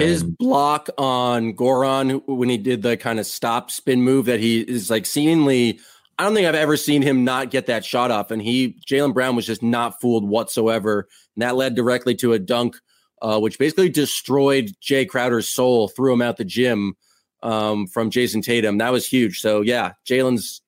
his 0.00 0.24
block 0.24 0.88
on 0.98 1.54
Goran 1.54 2.22
when 2.26 2.48
he 2.48 2.58
did 2.58 2.82
the 2.82 2.96
kind 2.96 3.18
of 3.18 3.26
stop 3.26 3.70
spin 3.70 4.02
move 4.02 4.26
that 4.26 4.40
he 4.40 4.60
is 4.60 4.90
like 4.90 5.06
seemingly. 5.06 5.80
I 6.18 6.24
don't 6.24 6.34
think 6.34 6.46
I've 6.46 6.54
ever 6.54 6.76
seen 6.76 7.02
him 7.02 7.24
not 7.24 7.50
get 7.50 7.66
that 7.66 7.84
shot 7.84 8.10
off, 8.10 8.30
and 8.30 8.40
he 8.40 8.78
Jaylen 8.88 9.12
Brown 9.12 9.36
was 9.36 9.46
just 9.46 9.62
not 9.62 10.00
fooled 10.00 10.26
whatsoever, 10.26 11.08
and 11.34 11.42
that 11.42 11.56
led 11.56 11.74
directly 11.74 12.14
to 12.16 12.32
a 12.32 12.38
dunk, 12.38 12.76
uh, 13.20 13.38
which 13.38 13.58
basically 13.58 13.90
destroyed 13.90 14.72
Jae 14.82 15.06
Crowder's 15.06 15.48
soul, 15.48 15.88
threw 15.88 16.12
him 16.12 16.22
out 16.22 16.38
the 16.38 16.44
gym 16.44 16.94
um, 17.42 17.86
from 17.86 18.10
Jayson 18.10 18.42
Tatum. 18.42 18.78
That 18.78 18.92
was 18.92 19.06
huge. 19.06 19.40
So 19.40 19.60
yeah, 19.60 19.92
Jaylen's 20.08 20.62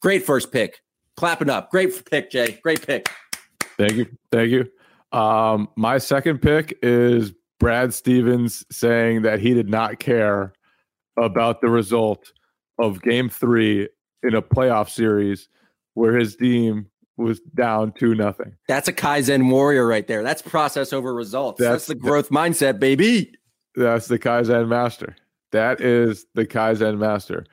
great 0.00 0.24
first 0.24 0.52
pick. 0.52 0.80
Clapping 1.16 1.50
up, 1.50 1.70
great 1.70 2.08
pick, 2.08 2.30
Jay. 2.30 2.58
Great 2.62 2.86
pick. 2.86 3.10
Thank 3.76 3.94
you, 3.94 4.06
thank 4.30 4.50
you. 4.50 4.70
Um, 5.18 5.68
my 5.76 5.98
second 5.98 6.40
pick 6.40 6.78
is 6.80 7.32
Brad 7.58 7.92
Stevens 7.92 8.64
saying 8.70 9.22
that 9.22 9.40
he 9.40 9.52
did 9.52 9.68
not 9.68 9.98
care 9.98 10.52
about 11.16 11.60
the 11.60 11.68
result 11.68 12.32
of 12.78 13.02
game 13.02 13.28
three 13.28 13.88
in 14.22 14.34
a 14.34 14.42
playoff 14.42 14.88
series 14.88 15.48
where 15.94 16.16
his 16.16 16.36
team 16.36 16.86
was 17.16 17.40
down 17.54 17.92
two 17.92 18.14
nothing. 18.14 18.56
That's 18.68 18.88
a 18.88 18.92
Kaizen 18.92 19.50
warrior 19.50 19.86
right 19.86 20.06
there. 20.06 20.22
That's 20.22 20.42
process 20.42 20.92
over 20.92 21.14
results. 21.14 21.60
That's, 21.60 21.70
that's 21.70 21.86
the 21.86 21.94
growth 21.94 22.28
the, 22.28 22.34
mindset, 22.34 22.80
baby. 22.80 23.32
That's 23.74 24.08
the 24.08 24.18
Kaizen 24.18 24.68
master. 24.68 25.16
That 25.52 25.80
is 25.80 26.26
the 26.34 26.46
Kaizen 26.46 26.98
master. 26.98 27.44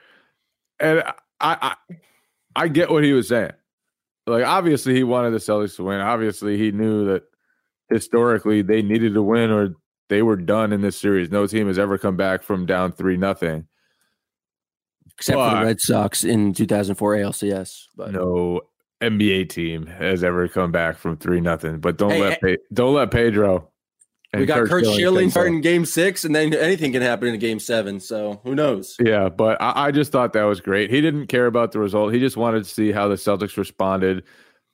And 0.80 1.04
I, 1.42 1.58
I 1.62 1.76
I 2.56 2.68
get 2.68 2.90
what 2.90 3.04
he 3.04 3.14
was 3.14 3.28
saying. 3.28 3.52
Like 4.26 4.46
obviously 4.46 4.96
he 4.96 5.04
wanted 5.04 5.32
the 5.32 5.38
Celtics 5.38 5.76
to 5.78 5.84
win. 5.84 6.00
Obviously 6.00 6.58
he 6.58 6.72
knew 6.72 7.06
that 7.06 7.24
historically 7.90 8.62
they 8.62 8.82
needed 8.82 9.14
to 9.16 9.24
win 9.24 9.52
or 9.52 9.76
they 10.08 10.22
were 10.22 10.36
done 10.36 10.74
in 10.74 10.82
this 10.82 10.98
series. 10.98 11.32
No 11.32 11.48
team 11.48 11.68
has 11.68 11.80
ever 11.80 11.98
come 11.98 12.16
back 12.16 12.44
from 12.44 12.66
down 12.66 12.92
three 12.92 13.18
nothing, 13.18 13.68
except 15.20 15.38
for 15.38 15.56
the 15.56 15.66
Red 15.66 15.82
Sox 15.82 16.24
in 16.24 16.54
2004 16.54 17.16
ALCS. 17.16 17.88
But 17.96 18.12
no 18.12 18.62
NBA 19.02 19.50
team 19.50 19.86
has 19.86 20.24
ever 20.24 20.48
come 20.48 20.72
back 20.72 20.98
from 20.98 21.18
three 21.18 21.42
nothing. 21.42 21.80
But 21.80 21.98
don't 21.98 22.12
hey, 22.12 22.22
let 22.22 22.32
eh 22.32 22.38
hey, 22.42 22.58
don't 22.74 22.94
let 22.94 23.12
Pedro. 23.12 23.70
we 24.34 24.46
got 24.46 24.60
Curt, 24.60 24.70
Curt 24.70 24.86
Schilling 24.86 25.30
starting 25.30 25.62
game 25.62 25.86
six, 25.86 26.24
and 26.24 26.34
then 26.34 26.54
anything 26.54 26.94
can 26.94 27.02
happen 27.02 27.28
in 27.28 27.40
game 27.40 27.60
seven. 27.60 28.00
So 28.00 28.40
who 28.44 28.56
knows? 28.56 28.96
Yeah, 29.00 29.30
but 29.30 29.62
I, 29.62 29.88
I 29.88 29.92
just 29.92 30.12
thought 30.12 30.34
that 30.34 30.44
was 30.44 30.62
great. 30.62 30.90
He 30.90 31.02
didn't 31.02 31.28
care 31.28 31.48
about 31.48 31.74
the 31.74 31.80
result. 31.80 32.14
He 32.14 32.20
just 32.20 32.38
wanted 32.38 32.64
to 32.64 32.70
see 32.70 32.92
how 32.92 33.08
the 33.08 33.16
Celtics 33.16 33.58
responded 33.58 34.24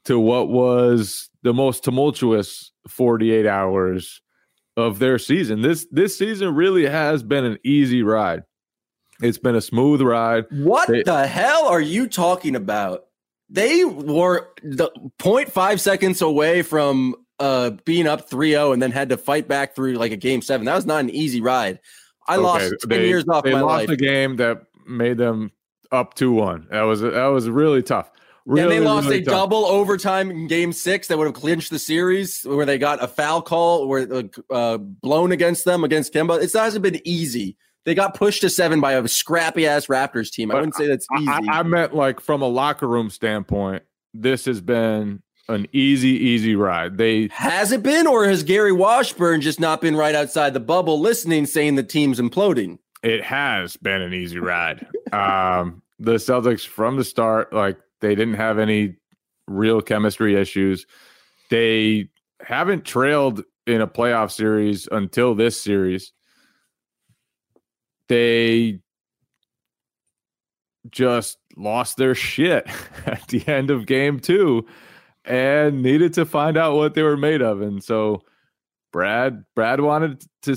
to 0.06 0.20
what 0.20 0.50
was 0.50 1.30
the 1.42 1.54
most 1.54 1.84
tumultuous 1.84 2.72
48 2.88 3.48
hours 3.48 4.22
of 4.78 5.00
their 5.00 5.18
season. 5.18 5.62
This 5.62 5.88
this 5.92 6.18
season 6.18 6.54
really 6.54 6.86
has 6.86 7.24
been 7.24 7.46
an 7.46 7.58
easy 7.64 8.04
ride. 8.04 8.44
It's 9.22 9.38
been 9.38 9.56
a 9.56 9.62
smooth 9.62 10.02
ride. 10.02 10.46
What 10.52 10.90
they, 10.90 11.04
the 11.04 11.28
hell 11.28 11.68
are 11.68 11.82
you 11.82 12.08
talking 12.08 12.56
about? 12.56 13.06
They 13.50 13.86
were 13.86 14.50
the 14.64 14.92
0.5 15.20 15.80
seconds 15.80 16.22
away 16.22 16.62
from 16.62 17.16
uh 17.40 17.72
being 17.84 18.08
up 18.08 18.30
3-0 18.30 18.74
and 18.74 18.82
then 18.82 18.92
had 18.92 19.10
to 19.10 19.18
fight 19.18 19.48
back 19.48 19.76
through 19.76 19.94
like 19.94 20.12
a 20.12 20.18
game 20.18 20.42
7. 20.42 20.66
That 20.66 20.76
was 20.76 20.86
not 20.86 21.02
an 21.02 21.10
easy 21.10 21.42
ride. 21.42 21.80
I 22.28 22.36
okay, 22.36 22.44
lost 22.44 22.76
10 22.82 22.90
they, 22.90 23.08
years 23.08 23.26
off 23.28 23.44
they 23.44 23.52
my 23.52 23.62
lost 23.62 23.88
life. 23.88 23.90
a 23.90 23.98
game 23.98 24.38
that 24.38 24.64
made 24.88 25.18
them 25.18 25.52
up 25.92 26.16
2-1. 26.16 26.70
That 26.70 26.82
was 26.84 27.02
that 27.02 27.26
was 27.28 27.50
really 27.50 27.84
tough. 27.84 28.12
Really, 28.48 28.62
and 28.62 28.72
they 28.72 28.80
lost 28.80 29.08
really 29.08 29.22
a 29.22 29.26
tough. 29.26 29.34
double 29.34 29.66
overtime 29.66 30.30
in 30.30 30.46
game 30.48 30.72
six 30.72 31.08
that 31.08 31.18
would 31.18 31.26
have 31.26 31.34
clinched 31.34 31.72
the 31.72 31.80
series 31.80 32.44
where 32.44 32.66
they 32.66 32.78
got 32.78 33.04
a 33.04 33.08
foul 33.08 33.42
call 33.42 33.88
where 33.88 34.08
uh, 34.14 34.24
uh 34.52 34.78
blown 34.78 35.32
against 35.32 35.66
them 35.66 35.84
against 35.84 36.14
Kemba. 36.14 36.42
It 36.42 36.54
hasn't 36.54 36.84
been 36.84 37.02
easy. 37.06 37.58
They 37.86 37.94
got 37.94 38.16
pushed 38.16 38.42
to 38.42 38.50
seven 38.50 38.82
by 38.82 38.94
a 38.94 39.08
scrappy 39.08 39.68
ass 39.68 39.88
Raptors 39.88 40.32
team. 40.32 40.52
I 40.52 40.56
wouldn't 40.56 40.76
say 40.76 40.88
that's 40.88 41.08
easy. 41.18 41.30
I, 41.30 41.60
I 41.60 41.64
meant 41.64 41.96
like 41.96 42.20
from 42.20 42.42
a 42.42 42.48
locker 42.48 42.88
room 42.88 43.10
standpoint, 43.10 43.84
this 44.14 44.46
has 44.46 44.60
been 44.60 45.22
an 45.48 45.68
easy, 45.72 46.10
easy 46.10 46.56
ride. 46.56 46.98
They 46.98 47.30
has 47.32 47.72
it 47.72 47.84
been, 47.84 48.08
or 48.08 48.26
has 48.26 48.44
Gary 48.44 48.72
Washburn 48.72 49.42
just 49.42 49.60
not 49.60 49.82
been 49.82 49.96
right 49.96 50.16
outside 50.16 50.54
the 50.54 50.60
bubble 50.60 51.00
listening, 51.00 51.46
saying 51.46 51.76
the 51.76 51.84
team's 51.84 52.20
imploding? 52.20 52.80
It 53.04 53.24
has 53.24 53.78
been 53.78 54.02
an 54.02 54.14
easy 54.14 54.40
ride. 54.40 54.88
um, 55.14 55.84
the 56.00 56.16
Celtics 56.16 56.66
from 56.66 56.98
the 56.98 57.04
start, 57.04 57.54
like 57.54 57.78
they 58.02 58.16
didn't 58.16 58.34
have 58.34 58.58
any 58.58 58.96
real 59.48 59.82
chemistry 59.82 60.36
issues. 60.36 60.88
They 61.52 62.10
haven't 62.42 62.86
trailed 62.86 63.44
in 63.68 63.82
a 63.82 63.88
playoff 63.88 64.32
series 64.32 64.88
until 64.92 65.36
this 65.36 65.62
series. 65.62 66.12
They 68.08 68.80
just 70.90 71.38
lost 71.58 71.98
their 71.98 72.16
shit 72.16 72.68
at 73.06 73.28
the 73.28 73.46
end 73.48 73.72
of 73.72 73.86
game 73.86 74.20
two 74.20 74.66
and 75.24 75.82
needed 75.82 76.14
to 76.14 76.26
find 76.26 76.58
out 76.58 76.76
what 76.76 76.94
they 76.94 77.02
were 77.02 77.18
made 77.18 77.42
of. 77.42 77.62
And 77.62 77.84
so 77.84 78.22
Brad 78.92 79.44
Brad 79.56 79.82
wanted 79.82 80.24
to 80.44 80.56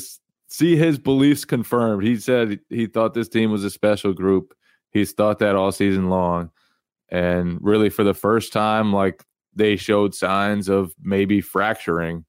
see 0.49 0.77
his 0.77 0.99
beliefs 0.99 1.45
confirmed. 1.45 2.05
He 2.05 2.17
said 2.17 2.61
he 2.69 2.87
thought 2.87 3.15
this 3.15 3.29
team 3.29 3.51
was 3.51 3.65
a 3.65 3.71
special 3.71 4.13
group. 4.13 4.55
He's 4.91 5.13
thought 5.13 5.39
that 5.39 5.57
all 5.57 5.73
season 5.73 6.09
long 6.09 6.51
and 7.11 7.59
really 7.61 7.89
for 7.89 8.05
the 8.05 8.15
first 8.15 8.53
time 8.53 8.93
like 8.93 9.25
they 9.55 9.77
showed 9.77 10.15
signs 10.15 10.69
of 10.69 10.95
maybe 11.03 11.41
fracturing 11.41 12.25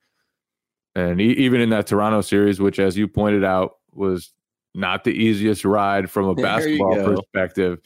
and 0.95 1.21
even 1.21 1.62
in 1.62 1.69
that 1.69 1.88
toronto 1.88 2.21
series 2.21 2.60
which 2.60 2.79
as 2.79 2.97
you 2.97 3.08
pointed 3.08 3.43
out 3.43 3.73
was 3.91 4.32
not 4.75 5.03
the 5.03 5.12
easiest 5.12 5.65
ride 5.65 6.10
from 6.10 6.25
a 6.25 6.36
basketball 6.41 6.95
perspective 6.95 7.79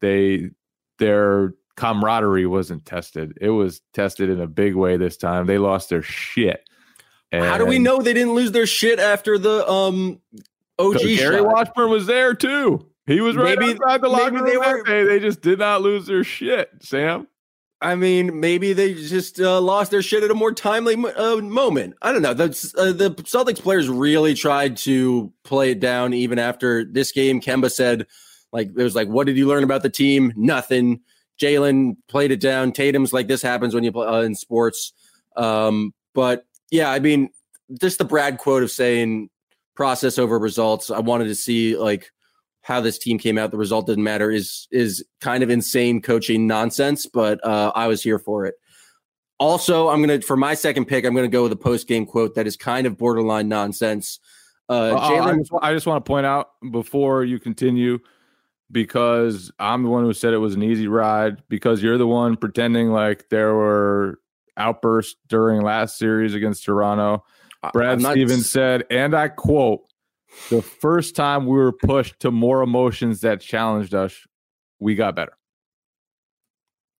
they 0.00 0.50
their 0.98 1.54
camaraderie 1.76 2.46
wasn't 2.46 2.84
tested 2.84 3.36
it 3.40 3.50
was 3.50 3.80
tested 3.94 4.28
in 4.28 4.40
a 4.40 4.46
big 4.46 4.74
way 4.74 4.96
this 4.96 5.16
time 5.16 5.46
they 5.46 5.58
lost 5.58 5.88
their 5.88 6.02
shit 6.02 6.68
and 7.30 7.44
how 7.44 7.56
do 7.56 7.64
we 7.64 7.78
know 7.78 8.02
they 8.02 8.12
didn't 8.12 8.34
lose 8.34 8.52
their 8.52 8.66
shit 8.66 8.98
after 8.98 9.38
the 9.38 9.68
um 9.70 10.20
og 10.78 10.96
Gary 10.96 11.16
shot? 11.16 11.46
Washburn 11.46 11.90
was 11.90 12.06
there 12.06 12.34
too 12.34 12.86
he 13.06 13.20
was 13.20 13.36
right 13.36 13.58
maybe, 13.58 13.72
outside 13.72 14.00
the 14.00 14.08
locker 14.08 14.34
room 14.34 14.46
they 14.46 14.56
were. 14.56 15.04
They 15.04 15.18
just 15.18 15.40
did 15.40 15.58
not 15.58 15.82
lose 15.82 16.06
their 16.06 16.22
shit, 16.22 16.70
Sam. 16.80 17.26
I 17.82 17.96
mean, 17.96 18.40
maybe 18.40 18.72
they 18.72 18.94
just 18.94 19.40
uh, 19.40 19.60
lost 19.60 19.90
their 19.90 20.02
shit 20.02 20.22
at 20.22 20.30
a 20.30 20.34
more 20.34 20.52
timely 20.52 20.94
uh, 20.94 21.36
moment. 21.36 21.94
I 22.00 22.12
don't 22.12 22.22
know. 22.22 22.32
The, 22.32 22.72
uh, 22.78 22.92
the 22.92 23.10
Celtics 23.22 23.60
players 23.60 23.88
really 23.88 24.34
tried 24.34 24.76
to 24.78 25.32
play 25.44 25.72
it 25.72 25.80
down 25.80 26.14
even 26.14 26.38
after 26.38 26.84
this 26.84 27.12
game. 27.12 27.40
Kemba 27.40 27.70
said, 27.70 28.06
like, 28.52 28.68
it 28.68 28.82
was 28.82 28.94
like, 28.94 29.08
what 29.08 29.26
did 29.26 29.36
you 29.36 29.48
learn 29.48 29.64
about 29.64 29.82
the 29.82 29.90
team? 29.90 30.32
Nothing. 30.36 31.00
Jaylen 31.40 31.96
played 32.08 32.30
it 32.30 32.40
down. 32.40 32.72
Tatum's 32.72 33.12
like, 33.12 33.26
this 33.26 33.42
happens 33.42 33.74
when 33.74 33.84
you 33.84 33.92
play 33.92 34.06
uh, 34.06 34.20
in 34.20 34.34
sports. 34.34 34.92
Um, 35.36 35.92
but 36.14 36.44
yeah, 36.70 36.90
I 36.90 37.00
mean, 37.00 37.30
just 37.80 37.98
the 37.98 38.04
Brad 38.04 38.38
quote 38.38 38.62
of 38.62 38.70
saying, 38.70 39.28
process 39.74 40.18
over 40.18 40.38
results. 40.38 40.90
I 40.90 41.00
wanted 41.00 41.28
to 41.28 41.34
see 41.34 41.76
like 41.76 42.10
how 42.62 42.80
this 42.80 42.98
team 42.98 43.18
came 43.18 43.36
out. 43.36 43.50
The 43.50 43.58
result 43.58 43.86
didn't 43.86 44.04
matter. 44.04 44.30
Is 44.30 44.66
is 44.70 45.04
kind 45.20 45.42
of 45.42 45.50
insane 45.50 46.00
coaching 46.00 46.46
nonsense, 46.46 47.06
but 47.06 47.44
uh, 47.44 47.72
I 47.74 47.88
was 47.88 48.02
here 48.02 48.18
for 48.18 48.46
it. 48.46 48.54
Also, 49.38 49.88
I'm 49.88 50.00
gonna 50.00 50.20
for 50.22 50.36
my 50.36 50.54
second 50.54 50.86
pick, 50.86 51.04
I'm 51.04 51.14
gonna 51.14 51.28
go 51.28 51.42
with 51.42 51.52
a 51.52 51.56
post 51.56 51.88
game 51.88 52.06
quote 52.06 52.34
that 52.36 52.46
is 52.46 52.56
kind 52.56 52.86
of 52.86 52.96
borderline 52.96 53.48
nonsense. 53.48 54.20
Uh, 54.68 54.92
Oh, 54.92 54.96
I, 54.96 55.10
Jalen, 55.10 55.38
just, 55.38 55.52
I 55.60 55.74
just 55.74 55.86
want 55.86 56.04
to 56.04 56.08
point 56.08 56.24
out 56.24 56.50
before 56.70 57.24
you 57.24 57.38
continue, 57.38 57.98
because 58.70 59.50
I'm 59.58 59.82
the 59.82 59.90
one 59.90 60.04
who 60.04 60.12
said 60.12 60.32
it 60.32 60.38
was 60.38 60.54
an 60.54 60.62
easy 60.62 60.86
ride, 60.86 61.42
because 61.48 61.82
you're 61.82 61.98
the 61.98 62.06
one 62.06 62.36
pretending 62.36 62.90
like 62.90 63.28
there 63.28 63.52
were 63.52 64.20
outbursts 64.56 65.16
during 65.28 65.62
last 65.62 65.98
series 65.98 66.34
against 66.34 66.64
Toronto. 66.64 67.24
Brad 67.72 68.00
Stevens 68.00 68.50
said, 68.50 68.84
and 68.90 69.14
I 69.14 69.28
quote, 69.28 69.82
the 70.50 70.62
first 70.62 71.14
time 71.16 71.46
we 71.46 71.56
were 71.56 71.72
pushed 71.72 72.20
to 72.20 72.30
more 72.30 72.62
emotions 72.62 73.20
that 73.22 73.40
challenged 73.40 73.94
us, 73.94 74.26
we 74.80 74.94
got 74.94 75.14
better. 75.16 75.36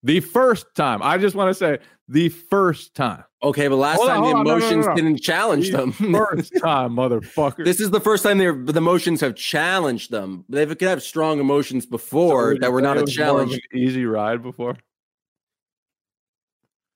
The 0.03 0.21
first 0.21 0.67
time. 0.75 1.01
I 1.03 1.17
just 1.19 1.37
want 1.37 1.51
to 1.51 1.55
say 1.55 1.79
the 2.09 2.29
first 2.29 2.95
time. 2.95 3.23
Okay, 3.43 3.69
but 3.69 3.77
last 3.77 3.99
Hold 3.99 4.09
on, 4.11 4.15
time 4.17 4.23
the 4.23 4.27
hold 4.27 4.37
on, 4.39 4.45
no, 4.45 4.51
no, 4.53 4.59
no, 4.59 4.67
emotions 4.67 4.87
no. 4.87 4.95
didn't 4.95 5.19
challenge 5.19 5.71
The 5.71 5.77
them. 5.77 5.93
First 6.15 6.53
time, 6.61 6.93
motherfucker. 6.93 7.65
this 7.65 7.81
is 7.81 7.91
the 7.91 8.01
first 8.01 8.23
time 8.23 8.39
they're 8.39 8.53
the 8.55 8.77
emotions 8.79 9.21
have 9.21 9.35
challenged 9.35 10.11
them. 10.13 10.45
They 10.49 10.65
could 10.67 10.81
have 10.83 11.03
strong 11.03 11.41
emotions 11.41 11.85
before 11.87 12.55
you 12.55 12.59
that 12.61 12.71
were 12.73 12.81
not 12.81 12.99
a 12.99 13.03
was 13.03 13.19
more 13.19 13.41
of 13.43 13.49
challenge. 13.49 13.61
easy 13.75 14.05
ride 14.05 14.43
before. 14.43 14.77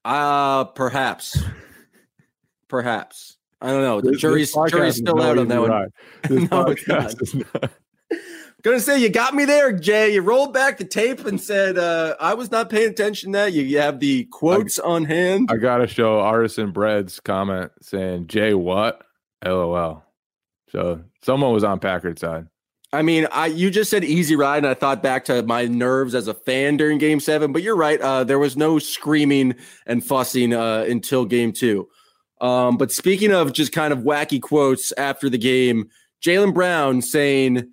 Uh 0.04 0.64
perhaps. 0.64 1.36
Perhaps. 2.68 3.35
I 3.60 3.70
don't 3.70 3.82
know. 3.82 4.00
The 4.00 4.10
This- 4.12 4.20
jury's 4.20 4.52
this 4.52 4.70
jury's 4.70 4.96
still 4.96 5.20
out 5.22 5.38
on 5.38 5.48
that 5.48 5.60
one. 5.60 5.88
This 6.28 6.50
No, 6.50 6.62
it's 6.66 6.86
not. 6.88 7.22
is 7.22 7.34
not. 7.34 7.70
Gonna 8.62 8.80
say 8.80 9.00
you 9.00 9.08
got 9.10 9.32
me 9.34 9.44
there, 9.44 9.72
Jay. 9.72 10.12
You 10.14 10.22
rolled 10.22 10.52
back 10.52 10.78
the 10.78 10.84
tape 10.84 11.24
and 11.24 11.40
said 11.40 11.78
uh, 11.78 12.16
I 12.18 12.34
was 12.34 12.50
not 12.50 12.68
paying 12.68 12.90
attention. 12.90 13.32
To 13.32 13.38
that 13.38 13.52
you, 13.52 13.62
you 13.62 13.78
have 13.78 14.00
the 14.00 14.24
quotes 14.24 14.78
on 14.80 15.04
hand. 15.04 15.48
I 15.52 15.56
gotta 15.56 15.86
show 15.86 16.18
Artisan 16.18 16.72
Bread's 16.72 17.20
comment 17.20 17.70
saying 17.80 18.26
Jay 18.26 18.54
what? 18.54 19.02
LOL. 19.44 20.02
So 20.70 21.04
someone 21.22 21.52
was 21.52 21.62
on 21.62 21.78
Packard's 21.78 22.20
side. 22.22 22.46
I 22.92 23.02
mean, 23.02 23.28
I 23.30 23.46
you 23.46 23.70
just 23.70 23.88
said 23.90 24.02
easy 24.02 24.34
ride, 24.34 24.58
and 24.58 24.66
I 24.66 24.74
thought 24.74 25.00
back 25.00 25.26
to 25.26 25.42
my 25.44 25.66
nerves 25.66 26.14
as 26.14 26.26
a 26.26 26.34
fan 26.34 26.76
during 26.76 26.98
Game 26.98 27.20
Seven. 27.20 27.52
But 27.52 27.62
you're 27.62 27.76
right. 27.76 28.00
Uh, 28.00 28.24
there 28.24 28.38
was 28.38 28.56
no 28.56 28.80
screaming 28.80 29.54
and 29.86 30.04
fussing 30.04 30.52
uh, 30.52 30.84
until 30.88 31.24
Game 31.24 31.52
Two. 31.52 31.88
Um, 32.40 32.76
but 32.76 32.92
speaking 32.92 33.32
of 33.32 33.52
just 33.52 33.72
kind 33.72 33.92
of 33.92 34.00
wacky 34.00 34.40
quotes 34.40 34.92
after 34.92 35.28
the 35.30 35.38
game, 35.38 35.88
Jaylen 36.24 36.52
Brown 36.54 37.00
saying, 37.02 37.70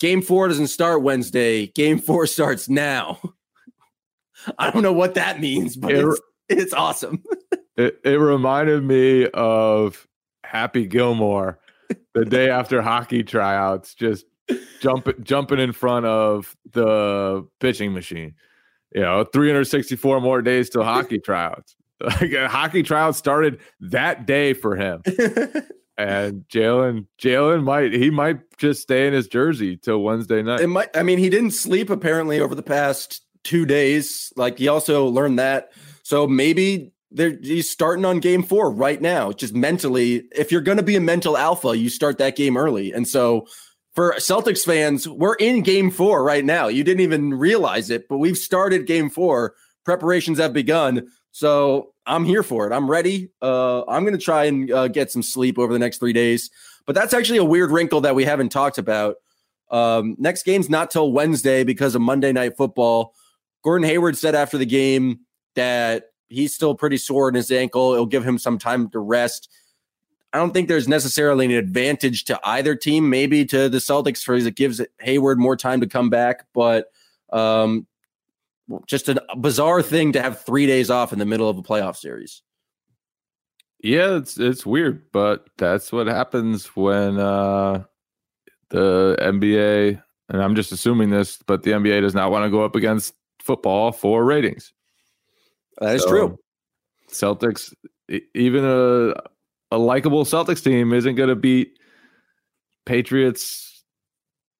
"Game 0.00 0.22
Four 0.22 0.48
doesn't 0.48 0.68
start 0.68 1.02
Wednesday. 1.02 1.66
Game 1.68 1.98
Four 1.98 2.26
starts 2.28 2.68
now." 2.68 3.20
I 4.58 4.70
don't 4.70 4.82
know 4.82 4.92
what 4.92 5.14
that 5.14 5.40
means, 5.40 5.76
but 5.76 5.92
It- 5.92 6.04
it's, 6.06 6.20
it's 6.48 6.72
awesome. 6.74 7.22
It, 7.76 7.98
it 8.04 8.20
reminded 8.20 8.84
me 8.84 9.26
of 9.34 10.06
Happy 10.44 10.86
Gilmore 10.86 11.58
the 12.12 12.24
day 12.24 12.48
after 12.48 12.80
hockey 12.80 13.24
tryouts, 13.24 13.96
just 13.96 14.26
jumping 14.80 15.14
jumping 15.24 15.58
in 15.58 15.72
front 15.72 16.06
of 16.06 16.56
the 16.70 17.44
pitching 17.58 17.92
machine. 17.92 18.36
You 18.94 19.00
know, 19.00 19.24
364 19.24 20.20
more 20.20 20.40
days 20.40 20.70
till 20.70 20.84
hockey 20.84 21.18
tryouts. 21.18 21.74
Like 22.00 22.34
hockey 22.34 22.82
tryouts 22.82 23.18
started 23.18 23.60
that 23.80 24.26
day 24.26 24.52
for 24.52 24.76
him. 24.76 25.02
And 25.96 26.44
Jaylen, 26.48 27.06
Jaylen 27.22 27.62
might 27.62 27.92
he 27.92 28.10
might 28.10 28.40
just 28.58 28.82
stay 28.82 29.06
in 29.06 29.12
his 29.12 29.28
jersey 29.28 29.76
till 29.76 30.02
Wednesday 30.02 30.42
night. 30.42 30.60
It 30.60 30.66
might. 30.66 30.88
I 30.96 31.04
mean, 31.04 31.18
he 31.18 31.30
didn't 31.30 31.52
sleep 31.52 31.88
apparently 31.88 32.40
over 32.40 32.54
the 32.54 32.64
past 32.64 33.22
two 33.44 33.64
days. 33.64 34.32
Like 34.36 34.58
he 34.58 34.66
also 34.66 35.06
learned 35.06 35.38
that. 35.38 35.72
So 36.02 36.26
maybe 36.26 36.92
they're, 37.12 37.38
he's 37.40 37.70
starting 37.70 38.04
on 38.04 38.18
game 38.18 38.42
four 38.42 38.72
right 38.72 39.00
now. 39.00 39.30
Just 39.30 39.54
mentally, 39.54 40.24
if 40.34 40.50
you're 40.50 40.60
going 40.60 40.78
to 40.78 40.82
be 40.82 40.96
a 40.96 41.00
mental 41.00 41.36
alpha, 41.36 41.76
you 41.76 41.88
start 41.88 42.18
that 42.18 42.36
game 42.36 42.56
early. 42.56 42.92
And 42.92 43.06
so 43.06 43.46
for 43.94 44.14
Celtics 44.14 44.64
fans, 44.64 45.08
we're 45.08 45.36
in 45.36 45.62
game 45.62 45.90
four 45.90 46.24
right 46.24 46.44
now. 46.44 46.66
You 46.66 46.82
didn't 46.82 47.02
even 47.02 47.34
realize 47.34 47.88
it, 47.90 48.08
but 48.08 48.18
we've 48.18 48.36
started 48.36 48.86
game 48.86 49.10
four. 49.10 49.54
Preparations 49.84 50.38
have 50.38 50.52
begun. 50.52 51.06
So 51.34 51.94
I'm 52.06 52.24
here 52.24 52.44
for 52.44 52.64
it. 52.64 52.72
I'm 52.72 52.88
ready. 52.88 53.28
Uh, 53.42 53.80
I'm 53.86 54.04
going 54.04 54.16
to 54.16 54.24
try 54.24 54.44
and 54.44 54.70
uh, 54.70 54.86
get 54.86 55.10
some 55.10 55.20
sleep 55.20 55.58
over 55.58 55.72
the 55.72 55.80
next 55.80 55.98
three 55.98 56.12
days. 56.12 56.48
But 56.86 56.94
that's 56.94 57.12
actually 57.12 57.40
a 57.40 57.44
weird 57.44 57.72
wrinkle 57.72 58.02
that 58.02 58.14
we 58.14 58.24
haven't 58.24 58.50
talked 58.50 58.78
about. 58.78 59.16
Um, 59.68 60.14
next 60.16 60.44
game's 60.44 60.70
not 60.70 60.92
till 60.92 61.10
Wednesday 61.10 61.64
because 61.64 61.96
of 61.96 62.02
Monday 62.02 62.30
Night 62.30 62.56
Football. 62.56 63.14
Gordon 63.64 63.84
Hayward 63.84 64.16
said 64.16 64.36
after 64.36 64.58
the 64.58 64.64
game 64.64 65.22
that 65.56 66.10
he's 66.28 66.54
still 66.54 66.76
pretty 66.76 66.98
sore 66.98 67.28
in 67.30 67.34
his 67.34 67.50
ankle. 67.50 67.94
It'll 67.94 68.06
give 68.06 68.24
him 68.24 68.38
some 68.38 68.56
time 68.56 68.88
to 68.90 69.00
rest. 69.00 69.50
I 70.32 70.38
don't 70.38 70.52
think 70.52 70.68
there's 70.68 70.86
necessarily 70.86 71.46
an 71.46 71.50
advantage 71.50 72.26
to 72.26 72.38
either 72.44 72.76
team. 72.76 73.10
Maybe 73.10 73.44
to 73.46 73.68
the 73.68 73.78
Celtics 73.78 74.22
for 74.22 74.36
it 74.36 74.54
gives 74.54 74.80
Hayward 75.00 75.40
more 75.40 75.56
time 75.56 75.80
to 75.80 75.88
come 75.88 76.10
back, 76.10 76.46
but 76.54 76.92
um, 77.32 77.88
just 78.86 79.08
a 79.08 79.22
bizarre 79.38 79.82
thing 79.82 80.12
to 80.12 80.22
have 80.22 80.40
three 80.42 80.66
days 80.66 80.90
off 80.90 81.12
in 81.12 81.18
the 81.18 81.26
middle 81.26 81.48
of 81.48 81.58
a 81.58 81.62
playoff 81.62 81.96
series. 81.96 82.42
Yeah, 83.82 84.16
it's 84.16 84.38
it's 84.38 84.64
weird, 84.64 85.10
but 85.12 85.46
that's 85.58 85.92
what 85.92 86.06
happens 86.06 86.66
when 86.74 87.18
uh 87.18 87.84
the 88.70 89.16
NBA 89.20 90.02
and 90.30 90.42
I'm 90.42 90.54
just 90.54 90.72
assuming 90.72 91.10
this, 91.10 91.38
but 91.46 91.62
the 91.62 91.72
NBA 91.72 92.00
does 92.00 92.14
not 92.14 92.30
want 92.30 92.44
to 92.44 92.50
go 92.50 92.64
up 92.64 92.76
against 92.76 93.14
football 93.40 93.92
for 93.92 94.24
ratings. 94.24 94.72
That 95.78 95.96
is 95.96 96.02
So, 96.02 96.08
true. 96.08 96.38
Celtics, 97.10 97.74
even 98.34 98.64
a 98.64 99.12
a 99.70 99.78
likable 99.78 100.24
Celtics 100.24 100.62
team 100.62 100.92
isn't 100.92 101.16
going 101.16 101.28
to 101.28 101.36
beat 101.36 101.78
Patriots, 102.86 103.84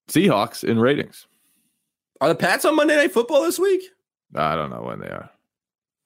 Seahawks 0.09 0.65
in 0.65 0.79
ratings. 0.79 1.27
Are 2.21 2.29
the 2.29 2.35
Pats 2.35 2.65
on 2.65 2.77
Monday 2.77 2.97
Night 2.97 3.13
Football 3.13 3.43
this 3.43 3.59
week? 3.59 3.83
I 4.35 4.57
don't 4.57 4.71
know 4.71 4.83
when 4.83 5.01
they 5.01 5.09
are. 5.09 5.31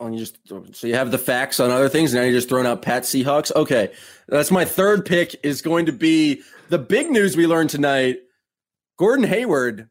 Oh, 0.00 0.08
you 0.08 0.18
just 0.18 0.38
so 0.46 0.86
you 0.86 0.94
have 0.94 1.10
the 1.10 1.18
facts 1.18 1.58
on 1.58 1.70
other 1.70 1.88
things, 1.88 2.12
and 2.12 2.20
now 2.20 2.24
you're 2.24 2.38
just 2.38 2.48
throwing 2.48 2.66
out 2.66 2.82
Pat 2.82 3.02
Seahawks. 3.02 3.54
Okay, 3.54 3.90
that's 4.28 4.50
my 4.50 4.64
third 4.64 5.04
pick. 5.04 5.34
Is 5.42 5.60
going 5.60 5.86
to 5.86 5.92
be 5.92 6.42
the 6.68 6.78
big 6.78 7.10
news 7.10 7.36
we 7.36 7.48
learned 7.48 7.70
tonight. 7.70 8.18
Gordon 8.96 9.26
Hayward 9.26 9.88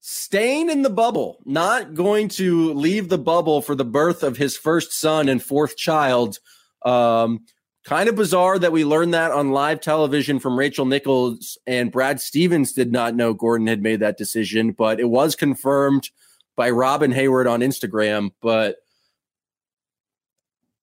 staying 0.00 0.70
in 0.70 0.82
the 0.82 0.90
bubble, 0.90 1.38
not 1.44 1.94
going 1.94 2.28
to 2.28 2.72
leave 2.74 3.08
the 3.08 3.18
bubble 3.18 3.60
for 3.60 3.74
the 3.74 3.84
birth 3.84 4.22
of 4.22 4.36
his 4.36 4.56
first 4.56 4.92
son 4.92 5.28
and 5.28 5.42
fourth 5.42 5.76
child. 5.76 6.38
Um, 6.84 7.40
kind 7.84 8.08
of 8.08 8.14
bizarre 8.14 8.58
that 8.58 8.72
we 8.72 8.84
learned 8.84 9.12
that 9.14 9.30
on 9.30 9.52
live 9.52 9.80
television 9.80 10.38
from 10.38 10.58
Rachel 10.58 10.86
Nichols 10.86 11.58
and 11.66 11.92
Brad 11.92 12.20
Stevens 12.20 12.72
did 12.72 12.92
not 12.92 13.14
know 13.14 13.34
Gordon 13.34 13.66
had 13.66 13.82
made 13.82 14.00
that 14.00 14.16
decision, 14.16 14.72
but 14.72 15.00
it 15.00 15.08
was 15.08 15.34
confirmed 15.34 16.10
by 16.56 16.70
Robyn 16.70 17.12
Hayward 17.12 17.46
on 17.46 17.60
Instagram. 17.60 18.30
But 18.40 18.76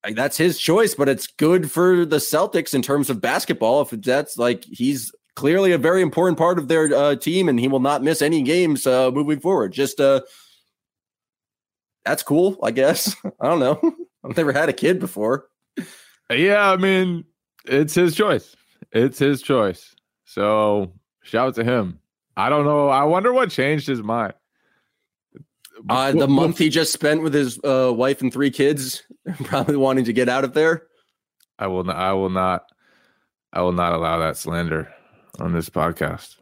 that's 0.04 0.38
his 0.38 0.58
choice, 0.58 0.96
but 0.96 1.10
it's 1.10 1.28
good 1.28 1.72
for 1.72 2.06
the 2.06 2.18
Celtics 2.18 2.74
in 2.74 2.82
terms 2.82 3.10
of 3.10 3.22
basketball. 3.22 3.82
If 3.82 3.90
that's 3.90 4.38
like 4.38 4.66
he's 4.66 5.12
clearly 5.36 5.72
a 5.72 5.78
very 5.78 6.02
important 6.02 6.38
part 6.38 6.58
of 6.58 6.68
their 6.68 6.94
uh, 6.94 7.16
team, 7.16 7.48
and 7.48 7.60
he 7.60 7.68
will 7.68 7.80
not 7.80 8.04
miss 8.04 8.22
any 8.22 8.42
games 8.42 8.88
uh, 8.88 9.12
moving 9.12 9.40
forward. 9.40 9.74
Just 9.74 10.00
uh, 10.00 10.22
that's 12.06 12.24
cool, 12.24 12.58
I 12.64 12.72
guess. 12.72 13.16
I 13.40 13.48
don't 13.48 13.60
know. 13.60 13.80
I've 14.24 14.38
never 14.38 14.54
had 14.54 14.70
a 14.70 14.74
kid 14.74 15.00
before. 15.00 15.48
Yeah, 16.30 16.72
I 16.72 16.78
mean, 16.78 17.26
it's 17.66 17.96
his 17.96 18.16
choice. 18.16 18.56
It's 18.92 19.20
his 19.20 19.42
choice. 19.42 19.96
So 20.26 20.94
shout 21.24 21.48
out 21.48 21.56
to 21.56 21.64
him. 21.64 22.00
I 22.38 22.50
don't 22.50 22.66
know. 22.66 22.88
I 22.88 23.04
wonder 23.04 23.34
what 23.34 23.50
changed 23.52 23.88
his 23.88 24.02
mind. 24.02 24.34
Uh, 25.90 26.12
the 26.12 26.28
month 26.28 26.58
he 26.58 26.70
just 26.70 26.94
spent 26.94 27.24
with 27.24 27.34
his 27.34 27.60
uh, 27.64 27.92
wife 27.94 28.22
and 28.22 28.32
three 28.32 28.52
kids, 28.52 29.04
probably 29.44 29.76
wanting 29.76 30.06
to 30.06 30.14
get 30.14 30.30
out 30.30 30.44
of 30.44 30.54
there. 30.54 30.84
I 31.58 31.68
will 31.68 31.84
not. 31.84 31.96
I 31.96 32.14
will 32.14 32.30
not. 32.30 32.72
I 33.54 33.62
will 33.62 33.74
not 33.74 33.94
allow 33.94 34.20
that 34.20 34.38
slander 34.38 34.94
on 35.40 35.54
this 35.54 35.70
podcast. 35.70 36.36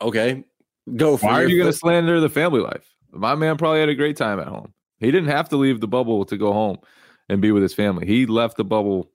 Okay, 0.00 0.44
go 0.96 1.16
for 1.16 1.26
Why 1.26 1.42
are 1.42 1.48
you 1.48 1.58
going 1.58 1.70
to 1.70 1.76
slander 1.76 2.20
the 2.20 2.28
family 2.28 2.60
life? 2.60 2.92
My 3.12 3.34
man 3.34 3.56
probably 3.56 3.80
had 3.80 3.88
a 3.88 3.94
great 3.94 4.16
time 4.16 4.40
at 4.40 4.48
home. 4.48 4.72
He 4.98 5.10
didn't 5.10 5.30
have 5.30 5.48
to 5.50 5.56
leave 5.56 5.80
the 5.80 5.88
bubble 5.88 6.24
to 6.26 6.36
go 6.36 6.52
home 6.52 6.78
and 7.28 7.40
be 7.40 7.52
with 7.52 7.62
his 7.62 7.74
family. 7.74 8.06
He 8.06 8.26
left 8.26 8.56
the 8.56 8.64
bubble. 8.64 9.10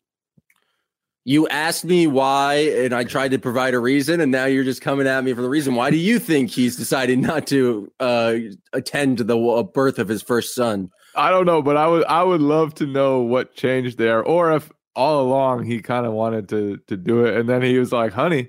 You 1.28 1.46
asked 1.50 1.84
me 1.84 2.08
why, 2.08 2.54
and 2.54 2.94
I 2.94 3.04
tried 3.04 3.32
to 3.32 3.38
provide 3.38 3.74
a 3.74 3.80
reason, 3.80 4.22
and 4.22 4.32
now 4.32 4.46
you're 4.46 4.64
just 4.64 4.82
coming 4.82 5.08
at 5.08 5.22
me 5.26 5.34
for 5.34 5.42
the 5.42 5.50
reason. 5.50 5.76
Why 5.76 5.92
do 5.92 5.98
you 5.98 6.20
think 6.20 6.52
he's 6.52 6.78
decided 6.78 7.20
not 7.20 7.46
to 7.48 7.92
uh, 8.00 8.36
attend 8.72 9.18
to 9.18 9.26
the 9.26 9.38
uh, 9.38 9.64
birth 9.64 10.00
of 10.00 10.08
his 10.08 10.22
first 10.22 10.56
son? 10.56 10.90
I 11.18 11.30
don't 11.30 11.46
know, 11.46 11.62
but 11.62 11.76
I 11.76 11.86
would. 11.86 12.06
I 12.06 12.24
would 12.24 12.40
love 12.40 12.76
to 12.76 12.86
know 12.86 13.20
what 13.20 13.56
changed 13.56 13.98
there, 13.98 14.24
or 14.24 14.54
if 14.54 14.72
all 14.96 15.20
along 15.20 15.66
he 15.66 15.82
kind 15.82 16.06
of 16.06 16.14
wanted 16.14 16.48
to 16.48 16.78
to 16.88 16.96
do 16.96 17.26
it, 17.26 17.36
and 17.36 17.50
then 17.50 17.62
he 17.62 17.78
was 17.78 17.92
like, 17.92 18.14
"Honey, 18.14 18.48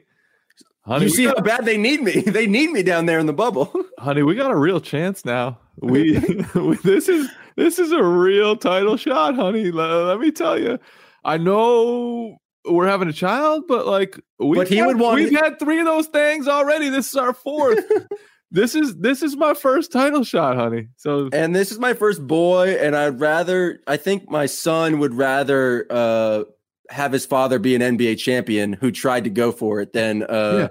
honey, 0.82 1.06
you 1.06 1.10
see 1.10 1.26
how 1.26 1.34
bad 1.40 1.64
they 1.64 1.78
need 1.78 2.00
me. 2.00 2.22
They 2.28 2.46
need 2.46 2.70
me 2.70 2.84
down 2.84 3.06
there 3.06 3.18
in 3.18 3.26
the 3.26 3.32
bubble. 3.32 3.72
honey, 3.98 4.22
we 4.22 4.36
got 4.36 4.52
a 4.52 4.56
real 4.56 4.80
chance 4.80 5.24
now. 5.24 5.58
We, 5.80 6.16
we 6.54 6.76
this 6.84 7.08
is 7.08 7.28
this 7.56 7.80
is 7.80 7.90
a 7.90 8.04
real 8.04 8.54
title 8.54 8.96
shot, 8.96 9.34
honey. 9.34 9.72
Let, 9.72 9.90
let 9.90 10.20
me 10.20 10.30
tell 10.30 10.56
you. 10.56 10.78
I 11.24 11.38
know 11.38 12.38
we're 12.70 12.86
having 12.86 13.08
a 13.08 13.12
child, 13.12 13.64
but 13.68 13.86
like 13.86 14.18
we 14.38 14.56
But 14.56 14.68
he 14.68 14.82
would 14.82 14.98
want 14.98 15.16
we've 15.16 15.32
it- 15.32 15.42
had 15.44 15.58
three 15.58 15.78
of 15.80 15.86
those 15.86 16.06
things 16.06 16.46
already. 16.48 16.88
This 16.88 17.08
is 17.08 17.16
our 17.16 17.32
fourth. 17.32 17.84
this 18.50 18.74
is 18.74 18.96
this 18.96 19.22
is 19.22 19.36
my 19.36 19.54
first 19.54 19.92
title 19.92 20.24
shot, 20.24 20.56
honey. 20.56 20.88
So 20.96 21.28
and 21.32 21.54
this 21.54 21.70
is 21.72 21.78
my 21.78 21.94
first 21.94 22.26
boy, 22.26 22.76
and 22.80 22.96
I'd 22.96 23.20
rather. 23.20 23.80
I 23.86 23.96
think 23.96 24.30
my 24.30 24.46
son 24.46 24.98
would 25.00 25.14
rather 25.14 25.86
uh, 25.90 26.44
have 26.90 27.12
his 27.12 27.26
father 27.26 27.58
be 27.58 27.74
an 27.74 27.82
NBA 27.82 28.18
champion 28.18 28.72
who 28.72 28.90
tried 28.90 29.24
to 29.24 29.30
go 29.30 29.52
for 29.52 29.80
it 29.80 29.92
than. 29.92 30.22
Uh, 30.22 30.68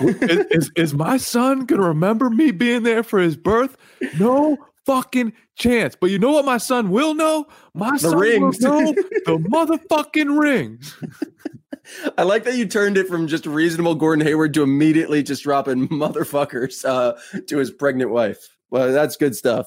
is, 0.00 0.46
is 0.50 0.70
is 0.74 0.94
my 0.94 1.18
son 1.18 1.66
gonna 1.66 1.86
remember 1.88 2.30
me 2.30 2.50
being 2.50 2.82
there 2.82 3.02
for 3.02 3.18
his 3.18 3.36
birth? 3.36 3.76
No 4.18 4.56
fucking 4.86 5.32
chance. 5.56 5.96
But 5.98 6.10
you 6.10 6.18
know 6.18 6.32
what 6.32 6.44
my 6.44 6.58
son 6.58 6.90
will 6.90 7.14
know? 7.14 7.46
My 7.74 7.96
son 7.96 8.16
rings. 8.16 8.58
will 8.60 8.70
know 8.70 8.92
the 9.26 9.38
motherfucking 9.38 10.38
rings. 10.38 10.96
I 12.18 12.22
like 12.22 12.44
that 12.44 12.56
you 12.56 12.66
turned 12.66 12.96
it 12.96 13.08
from 13.08 13.26
just 13.26 13.46
reasonable 13.46 13.94
Gordon 13.94 14.24
Hayward 14.24 14.54
to 14.54 14.62
immediately 14.62 15.22
just 15.22 15.42
dropping 15.42 15.88
motherfuckers 15.88 16.84
uh, 16.84 17.18
to 17.46 17.58
his 17.58 17.70
pregnant 17.70 18.10
wife. 18.10 18.56
Well, 18.70 18.92
that's 18.92 19.16
good 19.16 19.34
stuff. 19.34 19.66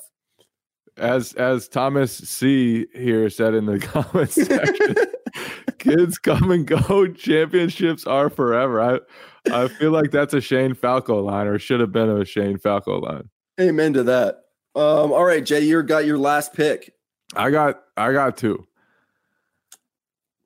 As 0.97 1.34
as 1.34 1.67
Thomas 1.67 2.13
C 2.13 2.88
here 2.93 3.30
said 3.30 3.54
in 3.54 3.65
the 3.65 3.80
comments 3.80 4.36
section, 4.36 4.95
kids 5.78 6.17
come 6.17 6.51
and 6.51 6.65
go. 6.65 7.08
Championships 7.08 8.08
are 8.08 8.30
forever. 8.30 8.82
I 8.82 8.99
I 9.51 9.67
feel 9.67 9.91
like 9.91 10.12
that's 10.12 10.34
a 10.34 10.39
Shane 10.39 10.73
Falco 10.73 11.21
line, 11.21 11.47
or 11.47 11.60
should 11.60 11.82
have 11.82 11.91
been 11.91 12.10
a 12.10 12.23
Shane 12.23 12.58
Falco 12.58 13.01
line. 13.01 13.30
Amen 13.60 13.91
to 13.91 14.04
that. 14.04 14.45
Um, 14.76 15.14
all 15.14 15.24
right, 15.24 15.44
Jay, 15.44 15.62
you 15.62 15.82
got 15.84 16.06
your 16.06 16.18
last 16.18 16.54
pick. 16.54 16.94
I 17.36 17.50
got 17.50 17.82
I 17.96 18.12
got 18.12 18.38
two. 18.38 18.68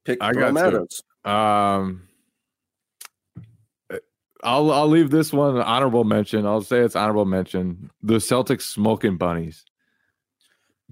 Pick 0.05 0.19
I 0.21 0.33
got 0.33 0.53
two. 0.53 1.29
Um, 1.29 2.07
I'll 4.43 4.71
I'll 4.71 4.87
leave 4.87 5.09
this 5.09 5.33
one 5.33 5.55
an 5.55 5.61
honorable 5.61 6.03
mention. 6.03 6.45
I'll 6.45 6.61
say 6.61 6.79
it's 6.79 6.95
honorable 6.95 7.25
mention. 7.25 7.91
The 8.03 8.15
Celtics 8.15 8.61
smoking 8.61 9.17
bunnies. 9.17 9.65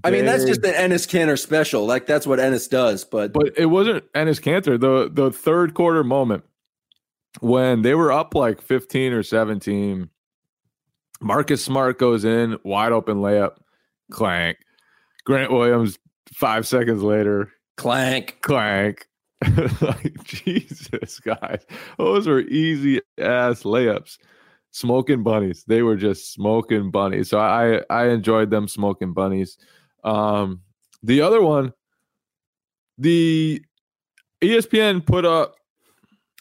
I 0.04 0.12
mean, 0.12 0.26
that's 0.26 0.46
just 0.46 0.64
an 0.64 0.92
Enes 0.92 1.08
Kanter 1.08 1.40
special. 1.40 1.86
Like 1.86 2.06
that's 2.06 2.28
what 2.28 2.40
Enes 2.40 2.70
does. 2.70 3.04
But, 3.04 3.34
but 3.34 3.54
it 3.58 3.68
wasn't 3.68 4.12
Enes 4.14 4.42
Kanter. 4.42 4.80
The 4.80 5.10
the 5.12 5.32
third 5.32 5.74
quarter 5.74 6.04
moment 6.04 6.44
when 7.40 7.82
they 7.82 7.96
were 7.96 8.12
up 8.12 8.36
like 8.36 8.62
15 8.62 9.14
or 9.14 9.24
17, 9.24 10.10
Marcus 11.22 11.64
Smart 11.64 12.00
goes 12.00 12.26
in, 12.26 12.58
wide 12.64 12.92
open 12.92 13.18
layup, 13.18 13.58
clank. 14.12 14.58
Grant 15.26 15.52
Williams, 15.52 16.00
five 16.34 16.66
seconds 16.66 17.04
later, 17.04 17.52
clank. 17.76 18.38
clank. 18.42 19.08
like 19.82 20.24
Jesus, 20.24 21.20
guys, 21.20 21.64
those 21.98 22.28
were 22.28 22.40
easy 22.42 23.02
ass 23.20 23.64
layups. 23.64 24.18
Smoking 24.72 25.24
bunnies, 25.24 25.64
they 25.68 25.82
were 25.82 25.96
just 25.96 26.34
smoking 26.34 26.92
bunnies. 26.92 27.30
So 27.30 27.40
I 27.40 27.82
I 27.90 28.08
enjoyed 28.10 28.52
them 28.52 28.68
smoking 28.68 29.14
bunnies. 29.14 29.58
Um, 30.04 30.62
the 31.04 31.22
other 31.22 31.42
one, 31.42 31.74
the 32.98 33.62
ESPN 34.42 35.06
put 35.06 35.26
up, 35.26 35.56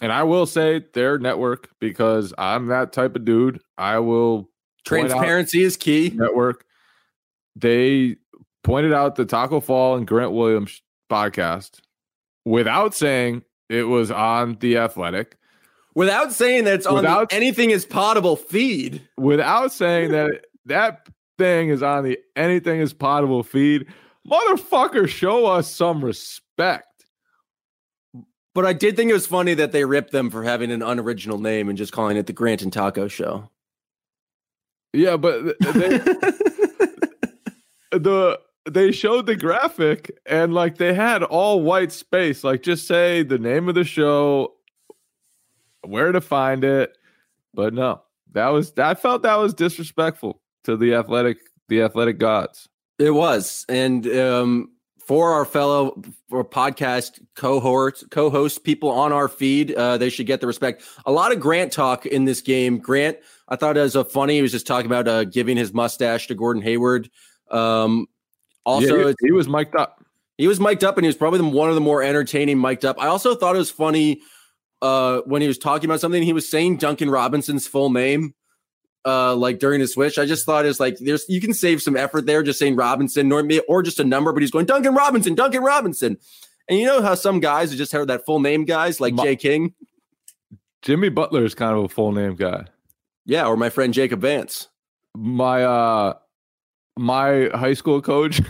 and 0.00 0.12
I 0.12 0.22
will 0.22 0.46
say 0.46 0.84
their 0.94 1.18
network 1.18 1.68
because 1.80 2.32
I'm 2.38 2.66
that 2.66 2.92
type 2.92 3.16
of 3.16 3.24
dude. 3.24 3.60
I 3.78 3.98
will 3.98 4.50
Transparency 4.86 5.62
is 5.62 5.76
key. 5.76 6.12
network. 6.14 6.64
They 7.54 8.16
pointed 8.64 8.92
out 8.92 9.16
the 9.16 9.24
Taco 9.24 9.60
Fall 9.60 9.96
and 9.96 10.06
Grant 10.06 10.32
Williams 10.32 10.82
podcast 11.10 11.80
without 12.44 12.94
saying 12.94 13.42
it 13.68 13.84
was 13.84 14.10
on 14.10 14.56
the 14.60 14.76
Athletic, 14.78 15.36
Without 15.94 16.30
saying 16.32 16.64
that 16.64 16.74
it's 16.74 16.86
on 16.86 17.04
the 17.04 17.26
anything 17.30 17.70
is 17.70 17.86
potable 17.86 18.36
feed. 18.36 19.00
without 19.16 19.72
saying 19.72 20.10
that 20.10 20.44
that 20.66 21.08
thing 21.38 21.70
is 21.70 21.82
on 21.82 22.04
the 22.04 22.18
Anything 22.34 22.80
is 22.80 22.92
Potable 22.92 23.42
feed. 23.42 23.86
Motherfucker, 24.28 25.08
show 25.08 25.46
us 25.46 25.70
some 25.70 26.04
respect. 26.04 26.86
But 28.54 28.66
I 28.66 28.72
did 28.72 28.96
think 28.96 29.10
it 29.10 29.14
was 29.14 29.26
funny 29.26 29.54
that 29.54 29.72
they 29.72 29.84
ripped 29.84 30.12
them 30.12 30.30
for 30.30 30.42
having 30.42 30.70
an 30.70 30.82
unoriginal 30.82 31.38
name 31.38 31.68
and 31.68 31.76
just 31.78 31.92
calling 31.92 32.16
it 32.16 32.26
the 32.26 32.32
Grant 32.32 32.62
and 32.62 32.72
Taco 32.72 33.06
Show. 33.08 33.50
Yeah, 34.96 35.16
but 35.16 35.58
they, 35.60 35.98
the 37.92 38.40
they 38.70 38.92
showed 38.92 39.26
the 39.26 39.36
graphic 39.36 40.10
and 40.26 40.52
like 40.54 40.78
they 40.78 40.92
had 40.94 41.22
all 41.22 41.60
white 41.62 41.92
space 41.92 42.42
like 42.42 42.62
just 42.62 42.86
say 42.86 43.22
the 43.22 43.38
name 43.38 43.68
of 43.68 43.74
the 43.74 43.84
show 43.84 44.54
where 45.82 46.10
to 46.10 46.20
find 46.20 46.64
it 46.64 46.96
but 47.54 47.72
no 47.72 48.02
that 48.32 48.48
was 48.48 48.72
i 48.78 48.94
felt 48.94 49.22
that 49.22 49.36
was 49.36 49.54
disrespectful 49.54 50.40
to 50.64 50.76
the 50.76 50.94
athletic 50.94 51.38
the 51.68 51.80
athletic 51.82 52.18
gods 52.18 52.68
It 52.98 53.10
was, 53.12 53.64
and 53.68 54.06
um, 54.08 54.70
for 54.98 55.32
our 55.34 55.44
fellow 55.44 56.00
for 56.28 56.44
podcast 56.44 57.20
cohort 57.36 58.02
co-host 58.10 58.64
people 58.64 58.90
on 58.90 59.12
our 59.12 59.28
feed, 59.28 59.72
uh, 59.74 59.98
they 59.98 60.08
should 60.08 60.26
get 60.26 60.40
the 60.40 60.46
respect. 60.46 60.82
A 61.04 61.12
lot 61.12 61.30
of 61.30 61.38
Grant 61.38 61.72
talk 61.72 62.06
in 62.06 62.24
this 62.24 62.40
game. 62.40 62.78
Grant, 62.78 63.18
I 63.48 63.56
thought 63.56 63.76
it 63.76 63.80
was 63.80 63.96
a 63.96 64.04
funny. 64.04 64.36
He 64.36 64.42
was 64.42 64.52
just 64.52 64.66
talking 64.66 64.86
about 64.86 65.06
uh, 65.06 65.24
giving 65.24 65.56
his 65.56 65.72
mustache 65.72 66.26
to 66.28 66.34
Gordon 66.34 66.62
Hayward. 66.62 67.10
Um, 67.50 68.06
also, 68.64 68.96
Yeah, 68.96 69.12
he, 69.20 69.26
he 69.26 69.32
was 69.32 69.48
mic'd 69.48 69.76
up 69.76 70.02
he 70.38 70.48
was 70.48 70.60
mic'd 70.60 70.84
up, 70.84 70.96
and 70.96 71.04
he 71.04 71.08
was 71.08 71.16
probably 71.16 71.38
the, 71.38 71.48
one 71.48 71.68
of 71.68 71.74
the 71.74 71.80
more 71.80 72.02
entertaining 72.02 72.58
mic'd 72.58 72.84
up. 72.84 73.00
I 73.00 73.06
also 73.06 73.34
thought 73.34 73.54
it 73.54 73.58
was 73.58 73.70
funny 73.70 74.20
uh, 74.82 75.20
when 75.24 75.40
he 75.42 75.48
was 75.48 75.58
talking 75.58 75.88
about 75.88 76.00
something. 76.00 76.22
He 76.22 76.32
was 76.32 76.48
saying 76.48 76.76
Duncan 76.76 77.10
Robinson's 77.10 77.66
full 77.66 77.90
name, 77.90 78.34
uh, 79.04 79.34
like 79.34 79.58
during 79.58 79.80
the 79.80 79.88
switch. 79.88 80.18
I 80.18 80.26
just 80.26 80.44
thought 80.44 80.66
it's 80.66 80.80
like 80.80 80.98
there's 80.98 81.24
you 81.28 81.40
can 81.40 81.54
save 81.54 81.80
some 81.80 81.96
effort 81.96 82.26
there, 82.26 82.42
just 82.42 82.58
saying 82.58 82.76
Robinson 82.76 83.32
or 83.32 83.48
or 83.68 83.82
just 83.82 83.98
a 83.98 84.04
number, 84.04 84.32
but 84.32 84.42
he's 84.42 84.50
going 84.50 84.66
Duncan 84.66 84.94
Robinson, 84.94 85.34
Duncan 85.34 85.62
Robinson. 85.62 86.18
And 86.68 86.78
you 86.78 86.84
know 86.84 87.00
how 87.00 87.14
some 87.14 87.40
guys 87.40 87.70
who 87.70 87.76
just 87.76 87.92
heard 87.92 88.08
that 88.08 88.26
full 88.26 88.40
name 88.40 88.64
guys 88.64 89.00
like 89.00 89.14
Jay 89.16 89.36
King, 89.36 89.72
jimmy 90.82 91.08
butler 91.08 91.44
is 91.44 91.54
kind 91.54 91.76
of 91.76 91.84
a 91.84 91.88
full 91.88 92.12
name 92.12 92.34
guy 92.34 92.64
yeah, 93.26 93.46
or 93.46 93.56
my 93.56 93.68
friend 93.68 93.92
Jacob 93.92 94.20
Vance. 94.22 94.68
my 95.14 95.62
uh 95.64 96.14
my 96.98 97.50
high 97.54 97.74
school 97.74 98.00
coach 98.00 98.40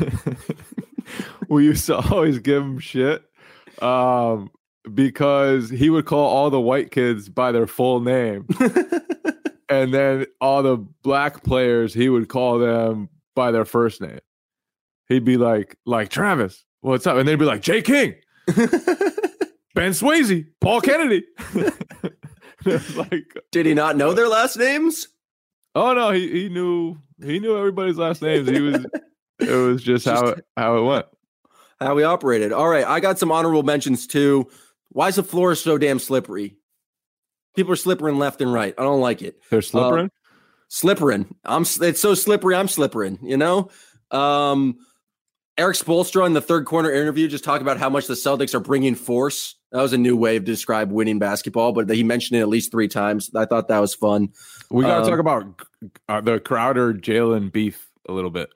we 1.48 1.64
used 1.64 1.86
to 1.86 1.96
always 1.96 2.38
give 2.38 2.62
him 2.62 2.78
shit 2.78 3.24
um 3.82 4.48
because 4.94 5.68
he 5.68 5.90
would 5.90 6.04
call 6.06 6.28
all 6.28 6.48
the 6.50 6.60
white 6.60 6.92
kids 6.92 7.28
by 7.28 7.50
their 7.50 7.66
full 7.66 8.00
name. 8.00 8.46
And 9.68 9.92
then 9.92 10.26
all 10.40 10.62
the 10.62 10.76
black 11.02 11.42
players 11.42 11.92
he 11.92 12.08
would 12.08 12.28
call 12.28 12.60
them 12.60 13.08
by 13.34 13.50
their 13.50 13.64
first 13.64 14.00
name. 14.00 14.20
He'd 15.08 15.24
be 15.24 15.36
like 15.36 15.76
like 15.86 16.08
travis 16.08 16.64
what's 16.82 17.04
up? 17.04 17.16
And 17.16 17.26
they'd 17.26 17.34
be 17.34 17.44
like 17.44 17.62
jay 17.62 17.82
king 17.82 18.14
ben 19.74 19.90
swayze 19.90 20.46
paul 20.60 20.80
kennedy 20.80 21.24
like 22.96 23.36
Did 23.52 23.66
he 23.66 23.74
not 23.74 23.96
know 23.96 24.12
their 24.12 24.28
last 24.28 24.56
names? 24.56 25.08
Oh 25.74 25.92
no, 25.92 26.10
he, 26.10 26.30
he 26.30 26.48
knew 26.48 26.96
he 27.22 27.38
knew 27.38 27.56
everybody's 27.56 27.98
last 27.98 28.22
names. 28.22 28.48
He 28.48 28.60
was 28.60 28.86
it 29.38 29.50
was 29.50 29.82
just 29.82 30.04
how 30.06 30.28
it, 30.28 30.44
how 30.56 30.76
it 30.78 30.82
went. 30.82 31.06
How 31.80 31.94
we 31.94 32.04
operated. 32.04 32.52
All 32.52 32.68
right, 32.68 32.86
I 32.86 33.00
got 33.00 33.18
some 33.18 33.30
honorable 33.30 33.62
mentions 33.62 34.06
too. 34.06 34.48
Why 34.90 35.08
is 35.08 35.16
the 35.16 35.22
floor 35.22 35.54
so 35.54 35.76
damn 35.76 35.98
slippery? 35.98 36.56
People 37.54 37.72
are 37.72 37.76
slippering 37.76 38.18
left 38.18 38.40
and 38.40 38.52
right. 38.52 38.74
I 38.78 38.82
don't 38.82 39.00
like 39.00 39.22
it. 39.22 39.40
They're 39.50 39.62
slippering. 39.62 40.10
Slippering. 40.68 41.34
I'm. 41.44 41.62
It's 41.62 42.00
so 42.00 42.14
slippery. 42.14 42.54
I'm 42.54 42.68
slippering. 42.68 43.18
You 43.22 43.36
know. 43.36 43.70
Um, 44.10 44.78
Erik 45.58 45.76
Spoelstra 45.76 46.26
in 46.26 46.34
the 46.34 46.40
third 46.40 46.66
corner 46.66 46.90
interview 46.90 47.28
just 47.28 47.44
talked 47.44 47.62
about 47.62 47.78
how 47.78 47.88
much 47.88 48.06
the 48.06 48.14
Celtics 48.14 48.54
are 48.54 48.60
bringing 48.60 48.94
force. 48.94 49.55
That 49.72 49.82
was 49.82 49.92
a 49.92 49.98
new 49.98 50.16
way 50.16 50.38
to 50.38 50.44
describe 50.44 50.92
winning 50.92 51.18
basketball, 51.18 51.72
but 51.72 51.90
he 51.90 52.04
mentioned 52.04 52.38
it 52.38 52.42
at 52.42 52.48
least 52.48 52.70
three 52.70 52.88
times. 52.88 53.30
I 53.34 53.46
thought 53.46 53.68
that 53.68 53.80
was 53.80 53.94
fun. 53.94 54.30
we 54.70 54.84
got 54.84 54.98
to 54.98 55.02
um, 55.02 55.10
talk 55.10 55.18
about 55.18 55.60
uh, 56.08 56.20
the 56.20 56.38
Crowder 56.38 56.94
Jaylen 56.94 57.50
beef 57.50 57.90
a 58.08 58.12
little 58.12 58.30
bit. 58.30 58.50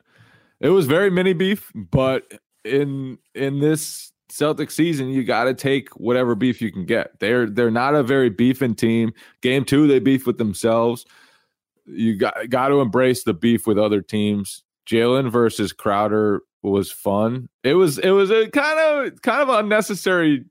It 0.60 0.68
was 0.68 0.86
very 0.86 1.10
mini 1.10 1.32
beef, 1.32 1.72
but 1.74 2.32
in 2.64 3.18
in 3.34 3.58
this 3.60 4.12
Celtic 4.28 4.70
season, 4.70 5.08
you 5.08 5.24
got 5.24 5.44
to 5.44 5.54
take 5.54 5.88
whatever 5.96 6.34
beef 6.34 6.62
you 6.62 6.70
can 6.70 6.86
get. 6.86 7.18
They're 7.18 7.48
they're 7.48 7.70
not 7.70 7.94
a 7.94 8.02
very 8.02 8.30
beefing 8.30 8.74
team. 8.74 9.12
Game 9.42 9.64
two, 9.64 9.86
they 9.86 9.98
beef 9.98 10.26
with 10.26 10.38
themselves. 10.38 11.04
You 11.86 12.16
got 12.16 12.48
got 12.48 12.68
to 12.68 12.80
embrace 12.80 13.24
the 13.24 13.34
beef 13.34 13.66
with 13.66 13.78
other 13.78 14.00
teams. 14.00 14.62
Jaylen 14.86 15.30
versus 15.30 15.72
Crowder 15.72 16.42
was 16.62 16.92
fun. 16.92 17.48
It 17.64 17.74
was 17.74 17.98
it 17.98 18.10
was 18.10 18.30
a 18.30 18.48
kind 18.50 18.78
of 18.78 19.22
kind 19.22 19.42
of 19.42 19.48
unnecessary 19.48 20.44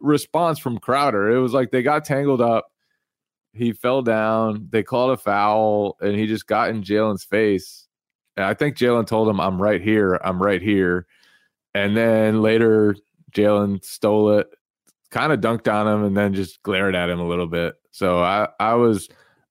response 0.00 0.58
from 0.58 0.78
Crowder. 0.78 1.30
It 1.30 1.40
was 1.40 1.52
like 1.52 1.70
they 1.70 1.82
got 1.82 2.04
tangled 2.04 2.40
up. 2.40 2.66
He 3.52 3.72
fell 3.72 4.02
down. 4.02 4.68
They 4.70 4.82
called 4.82 5.10
a 5.10 5.16
foul, 5.16 5.96
and 6.00 6.14
he 6.14 6.26
just 6.26 6.46
got 6.46 6.70
in 6.70 6.82
Jaylen's 6.82 7.24
face. 7.24 7.86
And 8.36 8.44
I 8.46 8.54
think 8.54 8.76
Jaylen 8.76 9.06
told 9.06 9.28
him, 9.28 9.40
"I'm 9.40 9.60
right 9.60 9.80
here. 9.80 10.20
I'm 10.22 10.40
right 10.42 10.62
here." 10.62 11.06
And 11.74 11.96
then 11.96 12.42
later, 12.42 12.96
Jaylen 13.32 13.84
stole 13.84 14.38
it, 14.38 14.48
kind 15.10 15.32
of 15.32 15.40
dunked 15.40 15.72
on 15.72 15.86
him, 15.86 16.04
and 16.04 16.16
then 16.16 16.34
just 16.34 16.62
glared 16.62 16.94
at 16.94 17.10
him 17.10 17.20
a 17.20 17.28
little 17.28 17.46
bit. 17.46 17.74
So 17.90 18.20
I 18.20 18.48
I 18.60 18.74
was 18.74 19.08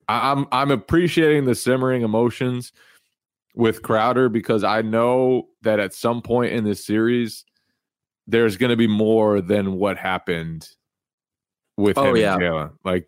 I'm 0.07 0.47
I'm 0.51 0.71
appreciating 0.71 1.45
the 1.45 1.55
simmering 1.55 2.01
emotions 2.01 2.71
with 3.55 3.81
Crowder 3.81 4.29
because 4.29 4.63
I 4.63 4.81
know 4.81 5.49
that 5.63 5.79
at 5.79 5.93
some 5.93 6.21
point 6.21 6.53
in 6.53 6.63
this 6.63 6.85
series, 6.85 7.43
there's 8.27 8.57
going 8.57 8.69
to 8.71 8.75
be 8.75 8.87
more 8.87 9.41
than 9.41 9.73
what 9.73 9.97
happened 9.97 10.67
with 11.77 11.97
Oh, 11.97 12.09
him 12.09 12.17
yeah. 12.17 12.33
and 12.33 12.41
Jaylen. 12.41 12.71
Like 12.83 13.07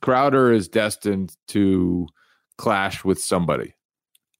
Crowder 0.00 0.52
is 0.52 0.68
destined 0.68 1.36
to 1.48 2.06
clash 2.58 3.04
with 3.04 3.20
somebody. 3.20 3.74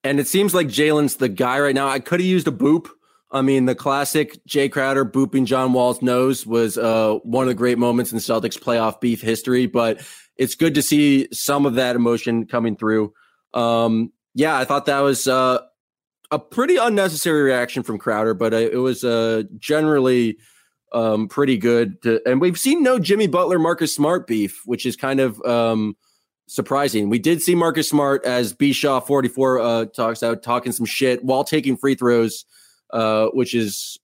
And 0.05 0.19
it 0.19 0.27
seems 0.27 0.55
like 0.55 0.67
Jaylen's 0.69 1.17
the 1.17 1.29
guy 1.29 1.61
right 1.61 1.75
now. 1.75 1.89
I 1.89 2.01
could 2.01 2.21
have 2.21 2.27
used 2.27 2.49
a 2.49 2.53
boop. 2.53 2.89
I 3.31 3.41
mean, 3.41 3.65
the 3.67 3.75
classic 3.75 4.39
Jae 4.47 4.71
Crowder 4.71 5.05
booping 5.05 5.47
John 5.47 5.73
Wall's 5.73 6.03
nose 6.03 6.47
was 6.47 6.77
uh, 6.77 7.15
one 7.23 7.45
of 7.45 7.49
the 7.49 7.55
great 7.55 7.79
moments 7.79 8.13
in 8.13 8.19
Celtics 8.19 8.59
playoff 8.59 9.01
beef 9.01 9.23
history, 9.23 9.67
but 9.67 10.03
it's 10.37 10.55
good 10.55 10.75
to 10.75 10.83
see 10.83 11.29
some 11.33 11.65
of 11.65 11.75
that 11.77 11.97
emotion 11.97 12.47
coming 12.47 12.77
through. 12.77 13.13
Um, 13.55 14.13
yeah, 14.35 14.57
I 14.59 14.65
thought 14.65 14.87
that 14.87 15.01
was 15.01 15.27
uh, 15.29 15.61
a 16.33 16.39
pretty 16.39 16.77
unnecessary 16.77 17.43
reaction 17.43 17.83
from 17.83 17.99
Crowder, 17.99 18.33
but 18.33 18.55
uh, 18.55 18.57
it 18.57 18.79
was 18.79 19.05
uh, 19.05 19.43
generally 19.59 20.39
um, 20.93 21.29
pretty 21.29 21.59
good. 21.59 22.01
To, 22.03 22.21
and 22.27 22.41
we've 22.41 22.59
seen 22.59 22.83
no 22.83 22.99
Jimmy 22.99 23.27
Butler, 23.27 23.59
Marcus 23.59 23.95
Smart 23.95 24.27
beef, 24.27 24.63
which 24.65 24.87
is 24.87 24.97
kind 24.97 25.21
of 25.21 25.41
um, 25.43 25.95
surprising. 26.47 27.11
We 27.11 27.19
did 27.19 27.43
see 27.43 27.55
Marcus 27.55 27.89
Smart 27.89 28.25
as 28.25 28.55
B 28.55 28.73
Shaw 28.73 28.99
44 28.99 29.61
uh, 29.61 29.85
talks 29.87 30.23
out 30.23 30.43
talking 30.43 30.73
some 30.73 30.87
shit 30.87 31.23
while 31.23 31.45
taking 31.45 31.77
free 31.77 31.95
throws, 31.95 32.47
uh, 32.95 33.27
which 33.35 33.55
is 33.55 33.99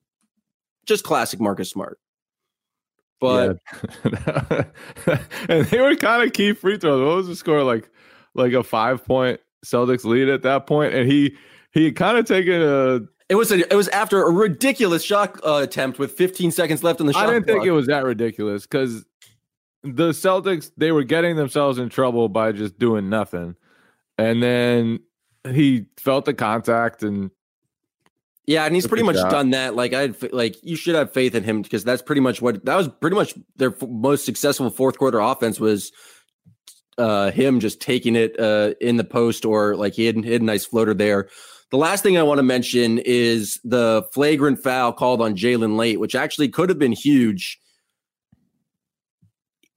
just 0.84 1.04
classic 1.04 1.40
Marcus 1.40 1.70
Smart. 1.70 1.98
But 3.20 3.58
Yeah. 4.04 4.64
and 5.48 5.64
they 5.66 5.80
were 5.80 5.96
kind 5.96 6.22
of 6.22 6.34
key 6.34 6.52
free 6.52 6.76
throws. 6.76 7.04
What 7.04 7.16
was 7.16 7.26
the 7.26 7.36
score? 7.36 7.64
Like 7.64 7.90
like 8.34 8.52
a 8.52 8.62
five 8.62 9.02
point 9.04 9.40
Celtics 9.64 10.04
lead 10.04 10.28
at 10.28 10.42
that 10.42 10.66
point, 10.66 10.94
and 10.94 11.10
he 11.10 11.36
he 11.78 11.84
had 11.86 11.96
kind 11.96 12.18
of 12.18 12.24
taken 12.26 12.60
a. 12.60 13.00
it 13.28 13.36
was 13.36 13.52
a, 13.52 13.60
it 13.72 13.76
was 13.76 13.88
after 13.88 14.22
a 14.22 14.30
ridiculous 14.30 15.02
shot 15.02 15.38
uh, 15.44 15.60
attempt 15.62 15.98
with 15.98 16.12
15 16.12 16.50
seconds 16.50 16.82
left 16.82 17.00
on 17.00 17.06
the 17.06 17.12
shot. 17.12 17.28
I 17.28 17.32
didn't 17.32 17.46
think 17.46 17.64
it 17.64 17.70
was 17.70 17.86
that 17.86 18.04
ridiculous 18.04 18.66
because 18.66 19.04
the 19.84 20.10
Celtics 20.10 20.70
they 20.76 20.90
were 20.92 21.04
getting 21.04 21.36
themselves 21.36 21.78
in 21.78 21.88
trouble 21.88 22.28
by 22.28 22.52
just 22.52 22.78
doing 22.78 23.08
nothing, 23.08 23.54
and 24.18 24.42
then 24.42 25.00
he 25.52 25.86
felt 25.96 26.24
the 26.24 26.34
contact 26.34 27.02
and 27.04 27.30
Yeah, 28.46 28.64
and 28.66 28.74
he's 28.74 28.86
pretty 28.88 29.04
much 29.04 29.16
shot. 29.16 29.30
done 29.30 29.50
that. 29.50 29.76
Like 29.76 29.92
I 29.94 30.12
like 30.32 30.56
you 30.64 30.74
should 30.74 30.96
have 30.96 31.12
faith 31.12 31.34
in 31.36 31.44
him 31.44 31.62
because 31.62 31.84
that's 31.84 32.02
pretty 32.02 32.20
much 32.20 32.42
what 32.42 32.64
that 32.64 32.76
was 32.76 32.88
pretty 32.88 33.14
much 33.16 33.34
their 33.56 33.70
f- 33.70 33.88
most 33.88 34.24
successful 34.24 34.68
fourth 34.70 34.98
quarter 34.98 35.20
offense 35.20 35.60
was 35.60 35.92
uh 36.98 37.30
him 37.30 37.60
just 37.60 37.80
taking 37.80 38.16
it 38.16 38.38
uh 38.40 38.74
in 38.80 38.96
the 38.96 39.04
post 39.04 39.44
or 39.44 39.76
like 39.76 39.94
he 39.94 40.06
had, 40.06 40.16
he 40.24 40.32
had 40.32 40.42
a 40.42 40.44
nice 40.44 40.64
floater 40.66 40.92
there. 40.94 41.28
The 41.70 41.76
last 41.76 42.02
thing 42.02 42.16
I 42.16 42.22
want 42.22 42.38
to 42.38 42.42
mention 42.44 42.98
is 42.98 43.60
the 43.62 44.06
flagrant 44.12 44.62
foul 44.62 44.92
called 44.92 45.20
on 45.20 45.36
Jaylen 45.36 45.76
late, 45.76 46.00
which 46.00 46.14
actually 46.14 46.48
could 46.48 46.70
have 46.70 46.78
been 46.78 46.92
huge. 46.92 47.60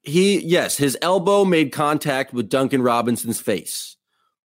He 0.04 0.40
yes, 0.40 0.78
his 0.78 0.98
elbow 1.02 1.46
made 1.46 1.72
contact 1.72 2.34
with 2.34 2.50
Duncan 2.50 2.82
Robinson's 2.82 3.42
face. 3.42 3.98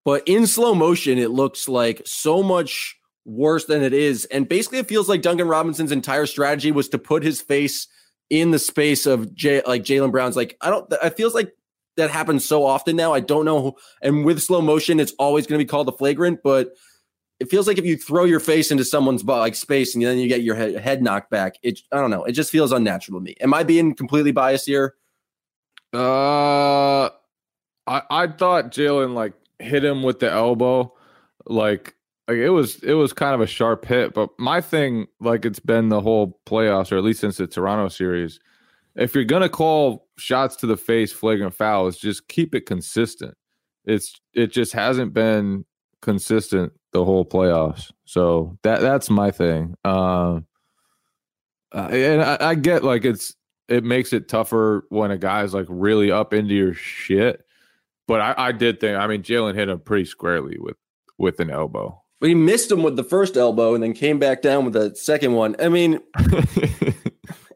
But 0.06 0.24
in 0.28 0.48
slow 0.48 0.74
motion, 0.74 1.18
it 1.18 1.32
looks 1.32 1.68
like 1.68 2.02
so 2.06 2.42
much 2.42 2.96
worse 3.26 3.66
than 3.66 3.84
it 3.84 3.94
is. 3.94 4.26
And 4.26 4.48
basically, 4.48 4.80
it 4.80 4.88
feels 4.88 5.10
like 5.10 5.22
Duncan 5.22 5.48
Robinson's 5.48 5.92
entire 5.92 6.28
strategy 6.28 6.72
was 6.72 6.90
to 6.90 6.98
put 6.98 7.24
his 7.24 7.42
face 7.42 7.88
in 8.30 8.52
the 8.52 8.60
space 8.60 9.06
of 9.06 9.34
Jay, 9.36 9.62
like 9.68 9.84
Jaylen 9.84 10.12
Brown's. 10.12 10.36
Like 10.36 10.58
I 10.62 10.70
don't. 10.70 10.92
It 10.92 11.18
feels 11.18 11.36
like 11.36 11.52
that 11.98 12.12
happens 12.12 12.46
so 12.46 12.66
often 12.66 12.96
now. 12.96 13.14
I 13.14 13.20
don't 13.20 13.46
know. 13.46 13.76
And 14.02 14.26
with 14.26 14.42
slow 14.42 14.62
motion, 14.62 15.00
it's 15.00 15.14
always 15.20 15.48
going 15.48 15.60
to 15.60 15.66
be 15.66 15.70
called 15.70 15.90
a 15.90 15.92
flagrant. 15.92 16.40
But 16.44 16.70
it 17.40 17.50
feels 17.50 17.68
like 17.68 17.78
if 17.78 17.86
you 17.86 17.98
throw 17.98 18.24
your 18.24 18.40
face 18.40 18.72
into 18.72 18.86
someone's 18.86 19.24
bo- 19.24 19.40
like 19.40 19.56
space 19.56 19.94
and 19.94 20.04
then 20.04 20.18
you 20.18 20.28
get 20.28 20.44
your 20.44 20.56
head, 20.56 20.76
head 20.76 21.02
knocked 21.02 21.30
back, 21.30 21.58
it. 21.64 21.80
I 21.92 21.98
don't 21.98 22.12
know. 22.12 22.24
It 22.24 22.32
just 22.32 22.52
feels 22.52 22.72
unnatural 22.72 23.20
to 23.20 23.24
me. 23.24 23.36
Am 23.42 23.54
I 23.54 23.64
being 23.64 23.94
completely 23.94 24.32
biased 24.32 24.66
here? 24.66 24.96
Uh, 25.94 27.06
I 27.88 28.02
I 28.10 28.28
thought 28.28 28.72
Jaylen 28.72 29.14
like 29.14 29.34
hit 29.60 29.84
him 29.84 30.04
with 30.04 30.20
the 30.20 30.32
elbow, 30.32 30.94
like 31.46 31.96
like 32.28 32.38
it 32.38 32.50
was 32.50 32.82
it 32.84 32.94
was 32.94 33.14
kind 33.14 33.36
of 33.36 33.42
a 33.42 33.48
sharp 33.48 33.86
hit. 33.86 34.14
But 34.14 34.30
my 34.40 34.62
thing, 34.62 35.08
like 35.20 35.46
it's 35.46 35.60
been 35.60 35.90
the 35.90 36.02
whole 36.02 36.40
playoffs, 36.46 36.92
or 36.92 36.98
at 36.98 37.04
least 37.04 37.20
since 37.20 37.38
the 37.38 37.48
Toronto 37.48 37.90
series, 37.90 38.40
if 38.96 39.14
you're 39.14 39.26
gonna 39.26 39.50
call 39.50 40.08
shots 40.18 40.56
to 40.58 40.68
the 40.68 40.78
face 40.78 41.12
flagrant 41.12 41.54
fouls, 41.54 41.98
just 41.98 42.28
keep 42.30 42.56
it 42.56 42.66
consistent. 42.66 43.36
It's 43.84 44.20
it 44.34 44.48
just 44.48 44.72
hasn't 44.72 45.14
been 45.14 45.66
consistent 46.02 46.72
the 46.96 47.04
whole 47.04 47.26
playoffs. 47.26 47.92
So 48.06 48.58
that 48.64 48.80
that's 48.80 49.10
my 49.10 49.30
thing. 49.30 49.76
Um, 49.84 50.46
uh, 51.74 51.90
and 51.92 52.22
I, 52.22 52.38
I 52.40 52.56
get 52.56 52.86
like 52.86 53.04
it's 53.04 53.36
it 53.68 53.84
makes 53.84 54.14
it 54.14 54.30
tougher 54.30 54.86
when 54.90 55.12
a 55.12 55.18
guy's 55.18 55.54
like 55.54 55.66
really 55.68 56.10
up 56.10 56.34
into 56.34 56.54
your 56.54 56.74
shit. 56.74 57.46
But 58.08 58.22
I, 58.22 58.36
I 58.38 58.52
did 58.54 58.80
think 58.80 58.98
I 58.98 59.08
mean 59.08 59.24
Jaylen 59.24 59.56
hit 59.56 59.68
him 59.68 59.82
pretty 59.82 60.06
squarely 60.06 60.58
with 60.58 60.78
with 61.18 61.42
an 61.42 61.50
elbow. 61.50 62.02
But 62.22 62.30
he 62.30 62.36
missed 62.36 62.72
him 62.72 62.82
with 62.82 62.96
the 62.96 63.04
first 63.04 63.36
elbow 63.36 63.74
and 63.74 63.84
then 63.84 63.94
came 63.94 64.18
back 64.18 64.42
down 64.42 64.64
with 64.64 64.74
the 64.74 64.96
second 64.96 65.34
one. 65.34 65.58
I 65.60 65.68
mean, 65.68 66.00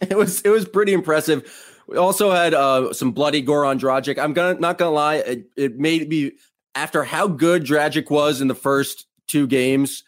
it 0.02 0.18
was 0.18 0.42
it 0.42 0.50
was 0.50 0.68
pretty 0.68 0.92
impressive. 0.92 1.50
We 1.88 1.96
also 1.96 2.32
had 2.32 2.54
uh, 2.54 2.92
some 2.92 3.14
bloody 3.14 3.42
Goran 3.42 3.80
Dragic. 3.80 4.22
I'm 4.22 4.34
gonna 4.34 4.60
not 4.60 4.78
gonna 4.78 4.92
lie, 4.92 5.16
it, 5.16 5.46
it 5.56 5.80
made 5.80 6.10
me 6.10 6.34
after 6.76 7.06
how 7.06 7.28
good 7.28 7.64
Dragic 7.64 8.10
was 8.10 8.42
in 8.42 8.50
the 8.50 8.56
first 8.56 9.06
two 9.30 9.48
games, 9.48 10.04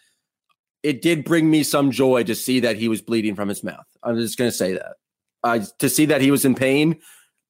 it 0.83 1.01
did 1.01 1.23
bring 1.23 1.49
me 1.49 1.63
some 1.63 1.91
joy 1.91 2.23
to 2.23 2.35
see 2.35 2.59
that 2.61 2.75
he 2.75 2.87
was 2.87 3.01
bleeding 3.01 3.35
from 3.35 3.47
his 3.47 3.63
mouth. 3.63 3.85
I'm 4.03 4.17
just 4.17 4.37
gonna 4.37 4.51
say 4.51 4.73
that. 4.73 4.95
I 5.43 5.59
to 5.79 5.89
see 5.89 6.05
that 6.07 6.21
he 6.21 6.31
was 6.31 6.43
in 6.43 6.55
pain, 6.55 6.99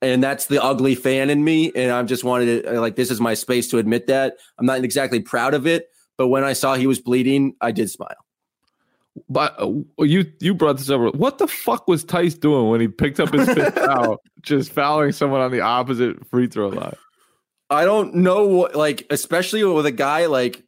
and 0.01 0.23
that's 0.23 0.45
the 0.45 0.61
ugly 0.61 0.95
fan 0.95 1.29
in 1.29 1.43
me. 1.43 1.71
And 1.75 1.91
I 1.91 2.03
just 2.03 2.23
wanted 2.23 2.63
to 2.63 2.79
like 2.79 2.95
this 2.95 3.09
is 3.09 3.19
my 3.19 3.33
space 3.33 3.69
to 3.69 3.77
admit 3.77 4.07
that. 4.07 4.37
I'm 4.59 4.65
not 4.65 4.83
exactly 4.83 5.21
proud 5.21 5.53
of 5.53 5.65
it, 5.65 5.89
but 6.17 6.27
when 6.27 6.43
I 6.43 6.53
saw 6.53 6.75
he 6.75 6.87
was 6.87 6.99
bleeding, 6.99 7.55
I 7.61 7.71
did 7.71 7.89
smile. 7.89 8.15
but 9.29 9.55
uh, 9.59 9.71
you 9.99 10.25
you 10.39 10.53
brought 10.53 10.77
this 10.77 10.89
up. 10.89 11.15
What 11.15 11.37
the 11.37 11.47
fuck 11.47 11.87
was 11.87 12.03
Theis 12.03 12.35
doing 12.39 12.69
when 12.69 12.81
he 12.81 12.87
picked 12.87 13.19
up 13.19 13.33
his 13.33 13.47
fifth 13.49 13.75
foul, 13.85 14.21
just 14.41 14.71
fouling 14.71 15.11
someone 15.11 15.41
on 15.41 15.51
the 15.51 15.61
opposite 15.61 16.25
free 16.27 16.47
throw 16.47 16.69
line? 16.69 16.95
I 17.69 17.85
don't 17.85 18.15
know 18.15 18.47
what, 18.47 18.75
like, 18.75 19.07
especially 19.09 19.63
with 19.63 19.85
a 19.85 19.93
guy 19.93 20.25
like 20.25 20.61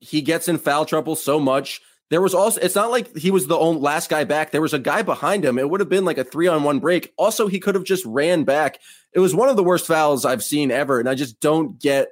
he 0.00 0.22
gets 0.22 0.48
in 0.48 0.58
foul 0.58 0.84
trouble 0.84 1.16
so 1.16 1.38
much. 1.38 1.80
There 2.10 2.20
was 2.20 2.34
also, 2.34 2.60
it's 2.60 2.74
not 2.74 2.90
like 2.90 3.16
he 3.16 3.30
was 3.30 3.46
the 3.46 3.56
only 3.56 3.80
last 3.80 4.10
guy 4.10 4.24
back. 4.24 4.50
There 4.50 4.60
was 4.60 4.74
a 4.74 4.80
guy 4.80 5.02
behind 5.02 5.44
him. 5.44 5.58
It 5.58 5.70
would 5.70 5.78
have 5.78 5.88
been 5.88 6.04
like 6.04 6.18
a 6.18 6.24
three 6.24 6.48
on 6.48 6.64
one 6.64 6.80
break. 6.80 7.12
Also, 7.16 7.46
he 7.46 7.60
could 7.60 7.76
have 7.76 7.84
just 7.84 8.04
ran 8.04 8.42
back. 8.42 8.80
It 9.12 9.20
was 9.20 9.34
one 9.34 9.48
of 9.48 9.56
the 9.56 9.62
worst 9.62 9.86
fouls 9.86 10.24
I've 10.24 10.42
seen 10.42 10.72
ever. 10.72 10.98
And 10.98 11.08
I 11.08 11.14
just 11.14 11.38
don't 11.40 11.78
get 11.78 12.08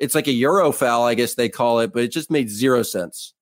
it's 0.00 0.14
like 0.14 0.26
a 0.26 0.32
Euro 0.32 0.72
foul, 0.72 1.04
I 1.04 1.14
guess 1.14 1.34
they 1.34 1.50
call 1.50 1.80
it, 1.80 1.92
but 1.92 2.02
it 2.02 2.10
just 2.10 2.30
made 2.30 2.48
zero 2.48 2.82
sense. 2.82 3.34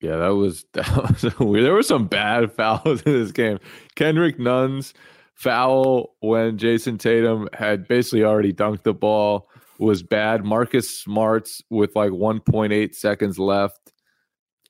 Yeah, 0.00 0.16
that 0.16 0.34
was 0.34 0.64
that 0.72 1.22
was 1.22 1.38
weird. 1.38 1.64
There 1.64 1.74
were 1.74 1.82
some 1.82 2.08
bad 2.08 2.50
fouls 2.56 3.02
in 3.02 3.12
this 3.12 3.30
game. 3.30 3.60
Kendrick 3.94 4.38
Nunn's 4.38 4.94
foul 5.34 6.14
when 6.20 6.58
Jayson 6.58 6.98
Tatum 6.98 7.48
had 7.52 7.86
basically 7.86 8.24
already 8.24 8.52
dunked 8.52 8.82
the 8.82 8.94
ball 8.94 9.48
was 9.78 10.02
bad. 10.02 10.44
Marcus 10.44 10.90
Smart's 11.00 11.62
with 11.70 11.94
like 11.96 12.10
1.8 12.10 12.94
seconds 12.94 13.38
left. 13.38 13.92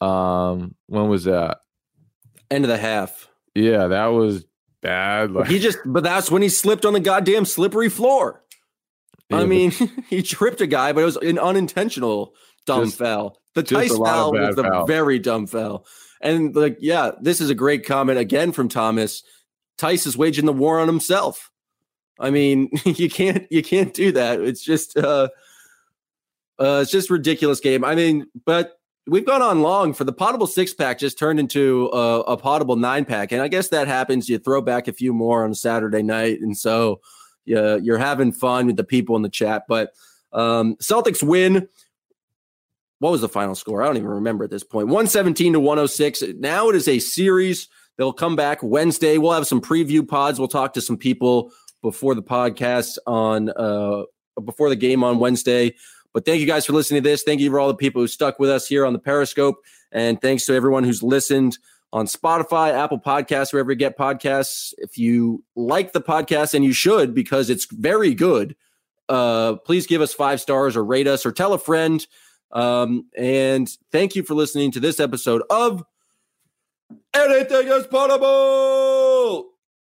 Um, 0.00 0.74
when 0.86 1.08
was 1.08 1.24
that? 1.24 1.58
End 2.50 2.64
of 2.64 2.68
the 2.68 2.78
half. 2.78 3.28
Yeah, 3.54 3.86
that 3.88 4.06
was 4.06 4.44
bad. 4.82 5.30
Like, 5.32 5.48
He 5.48 5.58
just, 5.58 5.78
but 5.86 6.02
that's 6.04 6.30
when 6.30 6.42
he 6.42 6.48
slipped 6.48 6.84
on 6.84 6.92
the 6.92 7.00
goddamn 7.00 7.44
slippery 7.44 7.88
floor. 7.88 8.42
Yeah, 9.30 9.38
I 9.38 9.46
mean, 9.46 9.70
he 10.10 10.22
tripped 10.22 10.60
a 10.60 10.66
guy, 10.66 10.92
but 10.92 11.00
it 11.00 11.04
was 11.06 11.16
an 11.16 11.38
unintentional 11.38 12.34
dumb 12.66 12.84
Just- 12.86 12.98
foul. 12.98 13.40
The 13.54 13.62
Theis 13.62 13.92
a 13.92 13.96
foul 14.04 14.32
was 14.32 14.56
the 14.56 14.64
fouls. 14.64 14.88
very 14.88 15.20
dumb 15.20 15.46
foul. 15.46 15.86
And 16.20 16.56
like, 16.56 16.78
yeah, 16.80 17.12
this 17.20 17.40
is 17.40 17.50
a 17.50 17.54
great 17.54 17.86
comment 17.86 18.18
again 18.18 18.50
from 18.50 18.68
Thomas. 18.68 19.22
Theis 19.78 20.06
is 20.06 20.16
waging 20.16 20.46
the 20.46 20.52
war 20.52 20.80
on 20.80 20.88
himself. 20.88 21.52
I 22.18 22.30
mean, 22.30 22.70
you 22.84 23.10
can't 23.10 23.50
you 23.50 23.62
can't 23.62 23.94
do 23.94 24.12
that. 24.12 24.40
It's 24.40 24.62
just 24.62 24.96
uh 24.96 25.28
uh 26.58 26.80
it's 26.82 26.90
just 26.90 27.10
ridiculous 27.10 27.60
game. 27.60 27.84
I 27.84 27.94
mean, 27.94 28.26
but 28.44 28.78
we've 29.06 29.26
gone 29.26 29.42
on 29.42 29.62
long 29.62 29.92
for 29.92 30.04
the 30.04 30.12
potable 30.12 30.46
six 30.46 30.72
pack 30.72 30.98
just 30.98 31.18
turned 31.18 31.38
into 31.38 31.90
a, 31.92 32.20
a 32.20 32.36
potable 32.36 32.76
nine 32.76 33.04
pack, 33.04 33.32
and 33.32 33.42
I 33.42 33.48
guess 33.48 33.68
that 33.68 33.88
happens. 33.88 34.28
You 34.28 34.38
throw 34.38 34.60
back 34.60 34.88
a 34.88 34.92
few 34.92 35.12
more 35.12 35.44
on 35.44 35.54
Saturday 35.54 36.02
night, 36.02 36.40
and 36.40 36.56
so 36.56 37.00
yeah, 37.44 37.76
you're 37.76 37.98
having 37.98 38.32
fun 38.32 38.66
with 38.66 38.76
the 38.76 38.84
people 38.84 39.16
in 39.16 39.22
the 39.22 39.28
chat. 39.28 39.64
But 39.68 39.92
um, 40.32 40.76
Celtics 40.76 41.22
win. 41.22 41.68
What 43.00 43.10
was 43.10 43.20
the 43.20 43.28
final 43.28 43.54
score? 43.54 43.82
I 43.82 43.86
don't 43.86 43.96
even 43.96 44.08
remember 44.08 44.44
at 44.44 44.50
this 44.50 44.64
point. 44.64 44.86
117 44.86 45.54
to 45.54 45.60
106. 45.60 46.22
Now 46.38 46.70
it 46.70 46.76
is 46.76 46.88
a 46.88 46.98
series. 47.00 47.68
They'll 47.96 48.14
come 48.14 48.34
back 48.34 48.62
Wednesday. 48.62 49.18
We'll 49.18 49.32
have 49.32 49.46
some 49.46 49.60
preview 49.60 50.06
pods. 50.06 50.38
We'll 50.38 50.48
talk 50.48 50.72
to 50.74 50.80
some 50.80 50.96
people 50.96 51.52
before 51.84 52.14
the 52.14 52.22
podcast 52.22 52.98
on 53.06 53.50
uh 53.50 54.02
before 54.44 54.68
the 54.68 54.76
game 54.76 55.04
on 55.04 55.18
Wednesday. 55.18 55.74
But 56.12 56.24
thank 56.24 56.40
you 56.40 56.46
guys 56.46 56.64
for 56.64 56.72
listening 56.72 57.02
to 57.02 57.08
this. 57.08 57.22
Thank 57.22 57.40
you 57.40 57.50
for 57.50 57.60
all 57.60 57.68
the 57.68 57.74
people 57.74 58.00
who 58.00 58.08
stuck 58.08 58.38
with 58.38 58.48
us 58.48 58.66
here 58.66 58.86
on 58.86 58.92
the 58.92 58.98
Periscope. 58.98 59.56
And 59.92 60.20
thanks 60.20 60.46
to 60.46 60.54
everyone 60.54 60.84
who's 60.84 61.02
listened 61.02 61.58
on 61.92 62.06
Spotify, 62.06 62.72
Apple 62.72 62.98
Podcasts, 62.98 63.52
wherever 63.52 63.70
you 63.70 63.76
get 63.76 63.98
podcasts. 63.98 64.72
If 64.78 64.96
you 64.96 65.44
like 65.54 65.92
the 65.92 66.00
podcast, 66.00 66.54
and 66.54 66.64
you 66.64 66.72
should 66.72 67.14
because 67.14 67.50
it's 67.50 67.66
very 67.70 68.14
good, 68.14 68.56
uh, 69.08 69.56
please 69.56 69.86
give 69.86 70.00
us 70.00 70.14
five 70.14 70.40
stars 70.40 70.76
or 70.76 70.84
rate 70.84 71.06
us 71.06 71.26
or 71.26 71.32
tell 71.32 71.52
a 71.52 71.58
friend. 71.58 72.04
Um, 72.50 73.06
and 73.16 73.68
thank 73.92 74.16
you 74.16 74.22
for 74.22 74.34
listening 74.34 74.70
to 74.72 74.80
this 74.80 74.98
episode 74.98 75.42
of 75.50 75.84
Anything 77.12 77.68
is 77.68 77.86
Potable. 77.86 79.53